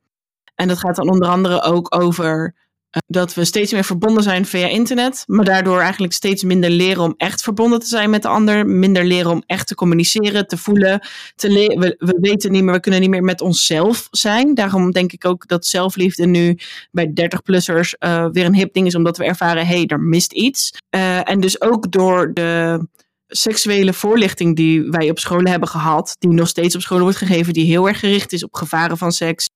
En 0.55 0.67
dat 0.67 0.77
gaat 0.77 0.95
dan 0.95 1.09
onder 1.09 1.29
andere 1.29 1.61
ook 1.61 1.95
over 1.95 2.53
uh, 2.95 3.01
dat 3.07 3.33
we 3.33 3.45
steeds 3.45 3.73
meer 3.73 3.83
verbonden 3.83 4.23
zijn 4.23 4.45
via 4.45 4.67
internet, 4.67 5.23
maar 5.25 5.45
daardoor 5.45 5.79
eigenlijk 5.79 6.13
steeds 6.13 6.43
minder 6.43 6.69
leren 6.69 7.03
om 7.03 7.13
echt 7.17 7.41
verbonden 7.41 7.79
te 7.79 7.85
zijn 7.85 8.09
met 8.09 8.21
de 8.21 8.27
ander, 8.27 8.67
minder 8.67 9.05
leren 9.05 9.31
om 9.31 9.43
echt 9.45 9.67
te 9.67 9.75
communiceren, 9.75 10.47
te 10.47 10.57
voelen, 10.57 11.07
te 11.35 11.49
we, 11.49 11.95
we 11.97 12.17
weten 12.21 12.51
niet 12.51 12.63
meer, 12.63 12.73
we 12.73 12.79
kunnen 12.79 13.01
niet 13.01 13.09
meer 13.09 13.23
met 13.23 13.41
onszelf 13.41 14.07
zijn. 14.11 14.53
Daarom 14.53 14.91
denk 14.91 15.11
ik 15.11 15.25
ook 15.25 15.47
dat 15.47 15.65
zelfliefde 15.65 16.25
nu 16.25 16.57
bij 16.91 17.09
30-plussers 17.09 17.93
uh, 17.99 18.27
weer 18.31 18.45
een 18.45 18.55
hip 18.55 18.73
ding 18.73 18.87
is, 18.87 18.95
omdat 18.95 19.17
we 19.17 19.25
ervaren, 19.25 19.67
hé, 19.67 19.75
hey, 19.75 19.85
er 19.85 19.99
mist 19.99 20.31
iets. 20.31 20.71
Uh, 20.95 21.29
en 21.29 21.39
dus 21.39 21.61
ook 21.61 21.91
door 21.91 22.33
de 22.33 22.87
seksuele 23.27 23.93
voorlichting 23.93 24.55
die 24.55 24.89
wij 24.89 25.09
op 25.09 25.19
scholen 25.19 25.51
hebben 25.51 25.69
gehad, 25.69 26.15
die 26.19 26.29
nog 26.29 26.47
steeds 26.47 26.75
op 26.75 26.81
scholen 26.81 27.03
wordt 27.03 27.17
gegeven, 27.17 27.53
die 27.53 27.65
heel 27.65 27.87
erg 27.87 27.99
gericht 27.99 28.33
is 28.33 28.43
op 28.43 28.55
gevaren 28.55 28.97
van 28.97 29.11
seks. 29.11 29.49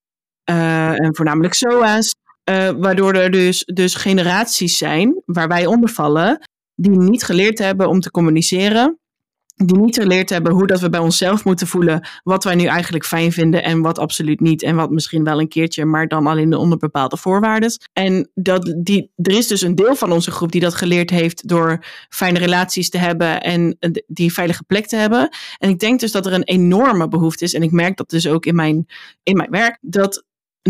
Uh, 0.45 0.99
en 0.99 1.15
voornamelijk 1.15 1.53
SOA's. 1.53 2.15
Uh, 2.49 2.69
waardoor 2.69 3.13
er 3.13 3.31
dus, 3.31 3.63
dus 3.65 3.95
generaties 3.95 4.77
zijn, 4.77 5.21
waar 5.25 5.47
wij 5.47 5.65
onder 5.65 5.89
vallen, 5.89 6.47
die 6.75 6.97
niet 6.97 7.23
geleerd 7.23 7.59
hebben 7.59 7.89
om 7.89 7.99
te 7.99 8.11
communiceren. 8.11 8.99
Die 9.55 9.77
niet 9.77 9.95
geleerd 9.95 10.29
hebben 10.29 10.51
hoe 10.51 10.67
dat 10.67 10.79
we 10.79 10.89
bij 10.89 10.99
onszelf 10.99 11.45
moeten 11.45 11.67
voelen. 11.67 12.07
Wat 12.23 12.43
wij 12.43 12.55
nu 12.55 12.65
eigenlijk 12.65 13.05
fijn 13.05 13.31
vinden 13.31 13.63
en 13.63 13.81
wat 13.81 13.99
absoluut 13.99 14.39
niet. 14.39 14.63
En 14.63 14.75
wat 14.75 14.91
misschien 14.91 15.23
wel 15.23 15.39
een 15.39 15.47
keertje, 15.47 15.85
maar 15.85 16.07
dan 16.07 16.27
alleen 16.27 16.53
onder 16.53 16.77
bepaalde 16.77 17.17
voorwaarden. 17.17 17.71
En 17.93 18.29
dat 18.33 18.75
die, 18.77 19.11
er 19.15 19.37
is 19.37 19.47
dus 19.47 19.61
een 19.61 19.75
deel 19.75 19.95
van 19.95 20.11
onze 20.11 20.31
groep 20.31 20.51
die 20.51 20.61
dat 20.61 20.75
geleerd 20.75 21.09
heeft 21.09 21.47
door 21.47 21.85
fijne 22.09 22.39
relaties 22.39 22.89
te 22.89 22.97
hebben 22.97 23.41
en 23.41 23.77
die 24.07 24.33
veilige 24.33 24.63
plek 24.63 24.87
te 24.87 24.95
hebben. 24.95 25.29
En 25.57 25.69
ik 25.69 25.79
denk 25.79 25.99
dus 25.99 26.11
dat 26.11 26.25
er 26.25 26.33
een 26.33 26.43
enorme 26.43 27.07
behoefte 27.07 27.43
is. 27.43 27.53
En 27.53 27.63
ik 27.63 27.71
merk 27.71 27.97
dat 27.97 28.09
dus 28.09 28.27
ook 28.27 28.45
in 28.45 28.55
mijn, 28.55 28.85
in 29.23 29.37
mijn 29.37 29.49
werk. 29.49 29.77
Dat 29.81 30.23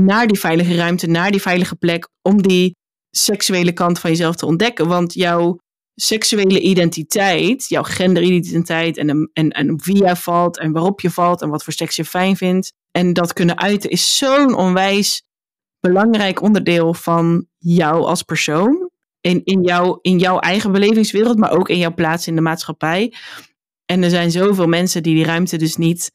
naar 0.04 0.28
die 0.28 0.40
veilige 0.40 0.76
ruimte, 0.76 1.08
naar 1.08 1.32
die 1.32 1.42
veilige 1.42 1.76
plek, 1.76 2.10
om 2.22 2.42
die 2.42 2.76
seksuele 3.10 3.72
kant 3.72 4.00
van 4.00 4.10
jezelf 4.10 4.36
te 4.36 4.46
ontdekken. 4.46 4.88
Want 4.88 5.14
jouw 5.14 5.60
seksuele 5.96 6.60
identiteit, 6.60 7.68
jouw 7.68 7.84
genderidentiteit 7.84 8.98
en, 8.98 9.30
en, 9.34 9.50
en 9.50 9.80
wie 9.84 9.98
jij 9.98 10.16
valt 10.16 10.60
en 10.60 10.72
waarop 10.72 11.02
je 11.02 11.10
valt 11.10 11.42
en 11.42 11.50
wat 11.50 11.64
voor 11.64 11.74
seks 11.74 11.96
je 11.96 12.06
fijn 12.06 12.38
vindt. 12.38 12.74
En 12.92 13.14
dat 13.14 13.34
kunnen 13.34 13.60
uiten 13.60 13.90
is 13.90 14.18
zo'n 14.18 14.56
onwijs 14.56 15.24
belangrijk 15.80 16.42
onderdeel 16.42 16.94
van 16.94 17.48
jou 17.58 18.06
als 18.06 18.24
persoon. 18.24 18.90
In, 19.22 19.42
in, 19.44 19.64
jou, 19.64 20.00
in 20.02 20.20
jouw 20.20 20.40
eigen 20.40 20.72
belevingswereld, 20.72 21.38
maar 21.38 21.52
ook 21.52 21.70
in 21.70 21.78
jouw 21.78 21.94
plaats 21.94 22.28
in 22.28 22.36
de 22.36 22.42
maatschappij. 22.42 23.14
En 23.86 24.04
er 24.04 24.10
zijn 24.10 24.32
zoveel 24.32 24.68
mensen 24.68 25.04
die 25.04 25.16
die 25.16 25.26
ruimte 25.26 25.58
dus 25.58 25.76
niet 25.76 26.12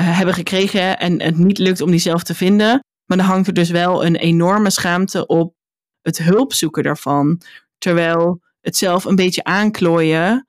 uh, 0.00 0.16
hebben 0.16 0.34
gekregen 0.34 0.98
en 0.98 1.22
het 1.22 1.38
niet 1.38 1.58
lukt 1.58 1.80
om 1.80 1.90
die 1.90 2.00
zelf 2.00 2.22
te 2.22 2.34
vinden. 2.34 2.84
Maar 3.08 3.16
dan 3.16 3.26
hangt 3.26 3.46
er 3.46 3.54
dus 3.54 3.70
wel 3.70 4.04
een 4.04 4.16
enorme 4.16 4.70
schaamte 4.70 5.26
op 5.26 5.54
het 6.02 6.18
hulp 6.18 6.52
zoeken 6.52 6.82
daarvan. 6.82 7.40
Terwijl 7.78 8.40
het 8.60 8.76
zelf 8.76 9.04
een 9.04 9.16
beetje 9.16 9.44
aanklooien 9.44 10.46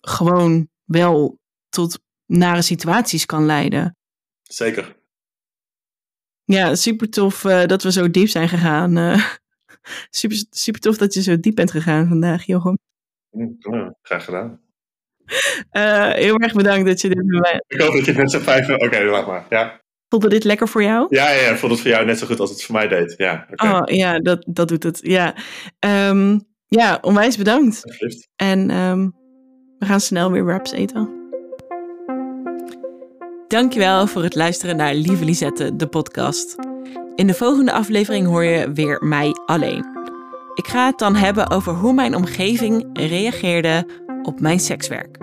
gewoon 0.00 0.68
wel 0.84 1.38
tot 1.68 1.98
nare 2.26 2.62
situaties 2.62 3.26
kan 3.26 3.46
leiden. 3.46 3.96
Zeker. 4.42 4.96
Ja, 6.44 6.74
super 6.74 7.10
tof 7.10 7.44
uh, 7.44 7.64
dat 7.64 7.82
we 7.82 7.92
zo 7.92 8.10
diep 8.10 8.28
zijn 8.28 8.48
gegaan. 8.48 8.98
Uh, 8.98 9.26
super, 10.10 10.44
super 10.50 10.80
tof 10.80 10.96
dat 10.96 11.14
je 11.14 11.22
zo 11.22 11.40
diep 11.40 11.54
bent 11.54 11.70
gegaan 11.70 12.08
vandaag, 12.08 12.44
Jochem. 12.44 12.78
Ja, 13.58 13.96
graag 14.02 14.24
gedaan. 14.24 14.60
Uh, 15.72 16.12
heel 16.12 16.38
erg 16.38 16.52
bedankt 16.52 16.86
dat 16.86 17.00
je 17.00 17.08
dit 17.08 17.26
bij 17.26 17.40
mij... 17.40 17.62
Ik 17.66 17.80
hoop 17.80 17.92
dat 17.92 18.04
je 18.04 18.12
net 18.12 18.30
zo 18.30 18.38
vindt. 18.38 18.70
Oké, 18.70 18.84
okay, 18.84 19.04
laat 19.04 19.26
maar. 19.26 19.46
Ja. 19.50 19.84
Voelde 20.16 20.34
dit 20.34 20.44
lekker 20.44 20.68
voor 20.68 20.82
jou? 20.82 21.06
Ja, 21.08 21.30
ja, 21.30 21.40
ja, 21.40 21.56
vond 21.56 21.72
het 21.72 21.80
voor 21.80 21.90
jou 21.90 22.04
net 22.04 22.18
zo 22.18 22.26
goed 22.26 22.40
als 22.40 22.50
het 22.50 22.62
voor 22.62 22.74
mij 22.74 22.88
deed. 22.88 23.14
Ja, 23.16 23.46
okay. 23.50 23.80
Oh 23.80 23.96
ja, 23.96 24.18
dat, 24.18 24.44
dat 24.48 24.68
doet 24.68 24.82
het. 24.82 24.98
Ja, 25.02 25.34
um, 26.08 26.46
ja 26.66 26.98
onwijs 27.00 27.36
bedankt. 27.36 27.84
Alsjeblieft. 27.84 28.28
En 28.36 28.70
um, 28.70 29.12
we 29.78 29.86
gaan 29.86 30.00
snel 30.00 30.30
weer 30.30 30.44
wraps 30.44 30.72
eten. 30.72 31.10
Dankjewel 33.48 34.06
voor 34.06 34.22
het 34.22 34.34
luisteren 34.34 34.76
naar 34.76 34.94
Lieve 34.94 35.24
Lisette, 35.24 35.76
de 35.76 35.86
podcast. 35.86 36.54
In 37.14 37.26
de 37.26 37.34
volgende 37.34 37.72
aflevering 37.72 38.26
hoor 38.26 38.44
je 38.44 38.72
weer 38.72 39.04
mij 39.04 39.34
alleen. 39.46 39.86
Ik 40.54 40.66
ga 40.66 40.86
het 40.86 40.98
dan 40.98 41.14
hebben 41.14 41.50
over 41.50 41.72
hoe 41.72 41.92
mijn 41.92 42.14
omgeving 42.14 42.86
reageerde 42.92 43.88
op 44.22 44.40
mijn 44.40 44.60
sekswerk. 44.60 45.18